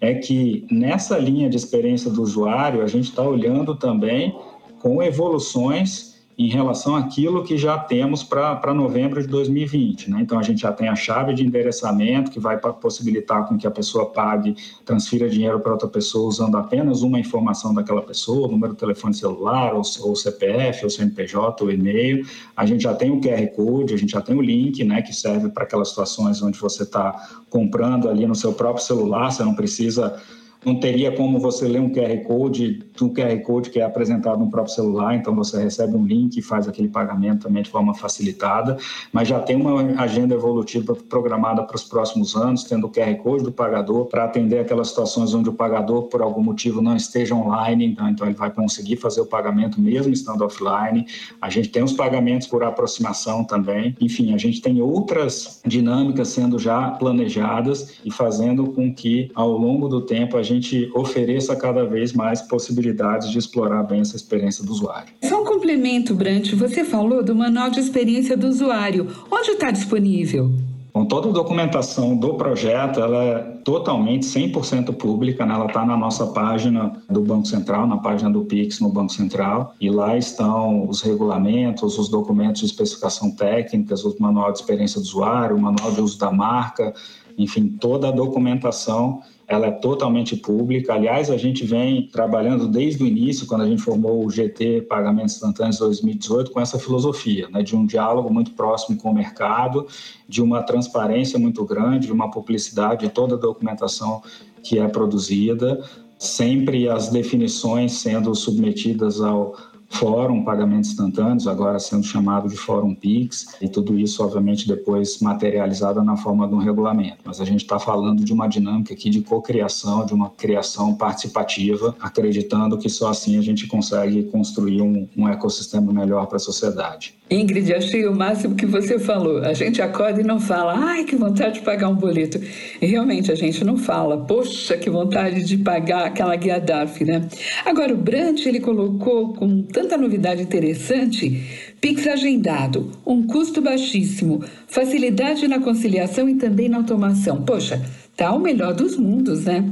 é 0.00 0.14
que 0.14 0.66
nessa 0.70 1.18
linha 1.18 1.48
de 1.48 1.56
experiência 1.56 2.10
do 2.10 2.22
usuário 2.22 2.82
a 2.82 2.86
gente 2.86 3.10
está 3.10 3.22
olhando 3.22 3.74
também 3.74 4.36
com 4.80 5.02
evoluções 5.02 6.15
em 6.38 6.48
relação 6.48 6.94
àquilo 6.94 7.42
que 7.42 7.56
já 7.56 7.78
temos 7.78 8.22
para 8.22 8.74
novembro 8.74 9.22
de 9.22 9.26
2020. 9.26 10.10
Né? 10.10 10.18
Então, 10.20 10.38
a 10.38 10.42
gente 10.42 10.60
já 10.60 10.70
tem 10.70 10.86
a 10.88 10.94
chave 10.94 11.32
de 11.32 11.42
endereçamento 11.42 12.30
que 12.30 12.38
vai 12.38 12.58
possibilitar 12.58 13.48
com 13.48 13.56
que 13.56 13.66
a 13.66 13.70
pessoa 13.70 14.10
pague, 14.10 14.54
transfira 14.84 15.30
dinheiro 15.30 15.58
para 15.60 15.72
outra 15.72 15.88
pessoa 15.88 16.28
usando 16.28 16.56
apenas 16.58 17.00
uma 17.00 17.18
informação 17.18 17.72
daquela 17.72 18.02
pessoa, 18.02 18.48
número 18.48 18.74
de 18.74 18.78
telefone 18.78 19.14
celular, 19.14 19.72
ou, 19.72 19.82
ou 20.00 20.14
CPF, 20.14 20.84
ou 20.84 20.90
CNPJ, 20.90 21.64
ou 21.64 21.70
e-mail. 21.70 22.26
A 22.54 22.66
gente 22.66 22.82
já 22.82 22.94
tem 22.94 23.10
o 23.10 23.20
QR 23.20 23.46
Code, 23.54 23.94
a 23.94 23.96
gente 23.96 24.12
já 24.12 24.20
tem 24.20 24.36
o 24.36 24.42
link, 24.42 24.84
né, 24.84 25.00
que 25.00 25.14
serve 25.14 25.48
para 25.48 25.64
aquelas 25.64 25.88
situações 25.88 26.42
onde 26.42 26.58
você 26.58 26.82
está 26.82 27.14
comprando 27.48 28.10
ali 28.10 28.26
no 28.26 28.34
seu 28.34 28.52
próprio 28.52 28.84
celular, 28.84 29.32
você 29.32 29.42
não 29.42 29.54
precisa 29.54 30.20
não 30.64 30.80
teria 30.80 31.12
como 31.12 31.38
você 31.38 31.66
ler 31.66 31.80
um 31.80 31.90
QR 31.90 32.22
Code, 32.24 32.84
um 33.00 33.12
QR 33.12 33.38
Code 33.42 33.70
que 33.70 33.80
é 33.80 33.84
apresentado 33.84 34.38
no 34.38 34.50
próprio 34.50 34.74
celular, 34.74 35.14
então 35.14 35.34
você 35.34 35.62
recebe 35.62 35.96
um 35.96 36.04
link 36.04 36.36
e 36.36 36.42
faz 36.42 36.66
aquele 36.68 36.88
pagamento 36.88 37.42
também 37.42 37.62
de 37.62 37.70
forma 37.70 37.94
facilitada, 37.94 38.76
mas 39.12 39.28
já 39.28 39.38
tem 39.40 39.56
uma 39.56 40.00
agenda 40.00 40.34
evolutiva 40.34 40.94
programada 40.94 41.62
para 41.62 41.76
os 41.76 41.84
próximos 41.84 42.34
anos, 42.34 42.64
tendo 42.64 42.86
o 42.86 42.90
QR 42.90 43.14
Code 43.16 43.44
do 43.44 43.52
pagador 43.52 44.06
para 44.06 44.24
atender 44.24 44.58
aquelas 44.58 44.88
situações 44.88 45.34
onde 45.34 45.48
o 45.48 45.52
pagador, 45.52 46.04
por 46.04 46.22
algum 46.22 46.42
motivo, 46.42 46.82
não 46.82 46.96
esteja 46.96 47.34
online, 47.34 47.86
então, 47.86 48.08
então 48.08 48.26
ele 48.26 48.36
vai 48.36 48.50
conseguir 48.50 48.96
fazer 48.96 49.20
o 49.20 49.26
pagamento 49.26 49.80
mesmo 49.80 50.12
estando 50.12 50.44
offline. 50.44 51.06
A 51.40 51.50
gente 51.50 51.68
tem 51.68 51.82
os 51.82 51.92
pagamentos 51.92 52.46
por 52.46 52.62
aproximação 52.64 53.44
também. 53.44 53.96
Enfim, 54.00 54.34
a 54.34 54.38
gente 54.38 54.60
tem 54.60 54.80
outras 54.80 55.60
dinâmicas 55.66 56.28
sendo 56.28 56.58
já 56.58 56.90
planejadas 56.92 57.94
e 58.04 58.10
fazendo 58.10 58.72
com 58.72 58.92
que, 58.92 59.30
ao 59.34 59.50
longo 59.52 59.88
do 59.88 60.00
tempo, 60.00 60.36
a 60.36 60.42
gente 60.46 60.90
ofereça 60.94 61.54
cada 61.54 61.84
vez 61.84 62.12
mais 62.12 62.40
possibilidades 62.40 63.30
de 63.30 63.38
explorar 63.38 63.82
bem 63.82 64.00
essa 64.00 64.16
experiência 64.16 64.64
do 64.64 64.72
usuário. 64.72 65.12
Só 65.22 65.42
um 65.42 65.44
complemento, 65.44 66.14
Brant. 66.14 66.54
Você 66.54 66.84
falou 66.84 67.22
do 67.22 67.34
manual 67.34 67.68
de 67.68 67.80
experiência 67.80 68.36
do 68.36 68.46
usuário. 68.46 69.08
Onde 69.30 69.50
está 69.50 69.70
disponível? 69.70 70.50
Bom, 70.96 71.04
toda 71.04 71.28
a 71.28 71.30
documentação 71.32 72.16
do 72.16 72.36
projeto 72.36 73.00
ela 73.00 73.22
é 73.22 73.38
totalmente 73.62 74.24
100% 74.24 74.94
pública, 74.94 75.44
né? 75.44 75.52
ela 75.52 75.66
está 75.66 75.84
na 75.84 75.94
nossa 75.94 76.26
página 76.28 76.90
do 77.10 77.20
Banco 77.20 77.46
Central, 77.46 77.86
na 77.86 77.98
página 77.98 78.30
do 78.30 78.46
Pix 78.46 78.80
no 78.80 78.88
Banco 78.88 79.12
Central, 79.12 79.74
e 79.78 79.90
lá 79.90 80.16
estão 80.16 80.88
os 80.88 81.02
regulamentos, 81.02 81.98
os 81.98 82.08
documentos 82.08 82.62
de 82.62 82.68
especificação 82.68 83.30
técnicas, 83.30 84.06
o 84.06 84.16
manual 84.18 84.50
de 84.52 84.60
experiência 84.60 84.98
do 84.98 85.04
usuário, 85.04 85.54
o 85.54 85.60
manual 85.60 85.92
de 85.92 86.00
uso 86.00 86.18
da 86.18 86.32
marca, 86.32 86.94
enfim, 87.36 87.76
toda 87.78 88.08
a 88.08 88.10
documentação 88.10 89.20
ela 89.48 89.66
é 89.66 89.70
totalmente 89.70 90.36
pública. 90.36 90.94
Aliás, 90.94 91.30
a 91.30 91.36
gente 91.36 91.64
vem 91.64 92.08
trabalhando 92.08 92.66
desde 92.66 93.02
o 93.02 93.06
início, 93.06 93.46
quando 93.46 93.62
a 93.62 93.66
gente 93.66 93.80
formou 93.80 94.24
o 94.24 94.30
GT 94.30 94.82
Pagamentos 94.82 95.36
Instantâneos 95.36 95.78
2018, 95.78 96.50
com 96.50 96.60
essa 96.60 96.78
filosofia, 96.78 97.48
né, 97.48 97.62
de 97.62 97.76
um 97.76 97.86
diálogo 97.86 98.32
muito 98.32 98.52
próximo 98.52 98.98
com 98.98 99.10
o 99.10 99.14
mercado, 99.14 99.86
de 100.28 100.42
uma 100.42 100.62
transparência 100.62 101.38
muito 101.38 101.64
grande, 101.64 102.06
de 102.06 102.12
uma 102.12 102.30
publicidade 102.30 103.06
de 103.06 103.12
toda 103.12 103.36
a 103.36 103.38
documentação 103.38 104.20
que 104.62 104.78
é 104.78 104.88
produzida, 104.88 105.80
sempre 106.18 106.88
as 106.88 107.08
definições 107.08 107.92
sendo 107.92 108.34
submetidas 108.34 109.20
ao 109.20 109.54
Fórum 109.88 110.44
Pagamentos 110.44 110.90
Instantâneos, 110.90 111.46
agora 111.46 111.78
sendo 111.78 112.04
chamado 112.04 112.48
de 112.48 112.56
Fórum 112.56 112.94
Pix, 112.94 113.56
e 113.60 113.68
tudo 113.68 113.98
isso, 113.98 114.22
obviamente, 114.22 114.68
depois 114.68 115.20
materializado 115.20 116.02
na 116.02 116.16
forma 116.16 116.46
de 116.46 116.54
um 116.54 116.58
regulamento. 116.58 117.18
Mas 117.24 117.40
a 117.40 117.44
gente 117.44 117.62
está 117.62 117.78
falando 117.78 118.24
de 118.24 118.32
uma 118.32 118.46
dinâmica 118.46 118.92
aqui 118.92 119.08
de 119.08 119.22
cocriação, 119.22 120.04
de 120.04 120.12
uma 120.12 120.30
criação 120.30 120.94
participativa, 120.94 121.94
acreditando 122.00 122.78
que 122.78 122.88
só 122.88 123.08
assim 123.08 123.38
a 123.38 123.42
gente 123.42 123.66
consegue 123.66 124.24
construir 124.24 124.82
um, 124.82 125.08
um 125.16 125.28
ecossistema 125.28 125.92
melhor 125.92 126.26
para 126.26 126.36
a 126.36 126.40
sociedade. 126.40 127.14
Ingrid, 127.28 127.74
achei 127.74 128.06
o 128.06 128.14
máximo 128.14 128.54
que 128.54 128.66
você 128.66 129.00
falou. 129.00 129.38
A 129.38 129.52
gente 129.52 129.82
acorda 129.82 130.20
e 130.20 130.24
não 130.24 130.38
fala, 130.38 130.74
ai, 130.76 131.02
que 131.02 131.16
vontade 131.16 131.54
de 131.54 131.60
pagar 131.62 131.88
um 131.88 131.94
boleto. 131.94 132.40
E 132.80 132.86
realmente 132.86 133.32
a 133.32 133.34
gente 133.34 133.64
não 133.64 133.76
fala, 133.76 134.16
poxa, 134.16 134.76
que 134.76 134.88
vontade 134.88 135.42
de 135.42 135.58
pagar 135.58 136.06
aquela 136.06 136.36
guia 136.36 136.60
DARF, 136.60 137.04
né? 137.04 137.28
Agora, 137.64 137.92
o 137.92 137.96
Brant, 137.96 138.46
ele 138.46 138.60
colocou 138.60 139.34
com 139.34 139.64
tanta 139.76 139.98
novidade 139.98 140.40
interessante, 140.40 141.74
Pix 141.82 142.06
agendado, 142.06 142.92
um 143.06 143.26
custo 143.26 143.60
baixíssimo, 143.60 144.42
facilidade 144.66 145.46
na 145.46 145.60
conciliação 145.60 146.26
e 146.30 146.36
também 146.36 146.66
na 146.66 146.78
automação. 146.78 147.42
Poxa, 147.42 147.84
tá 148.16 148.32
o 148.32 148.40
melhor 148.40 148.72
dos 148.72 148.96
mundos, 148.96 149.44
né? 149.44 149.70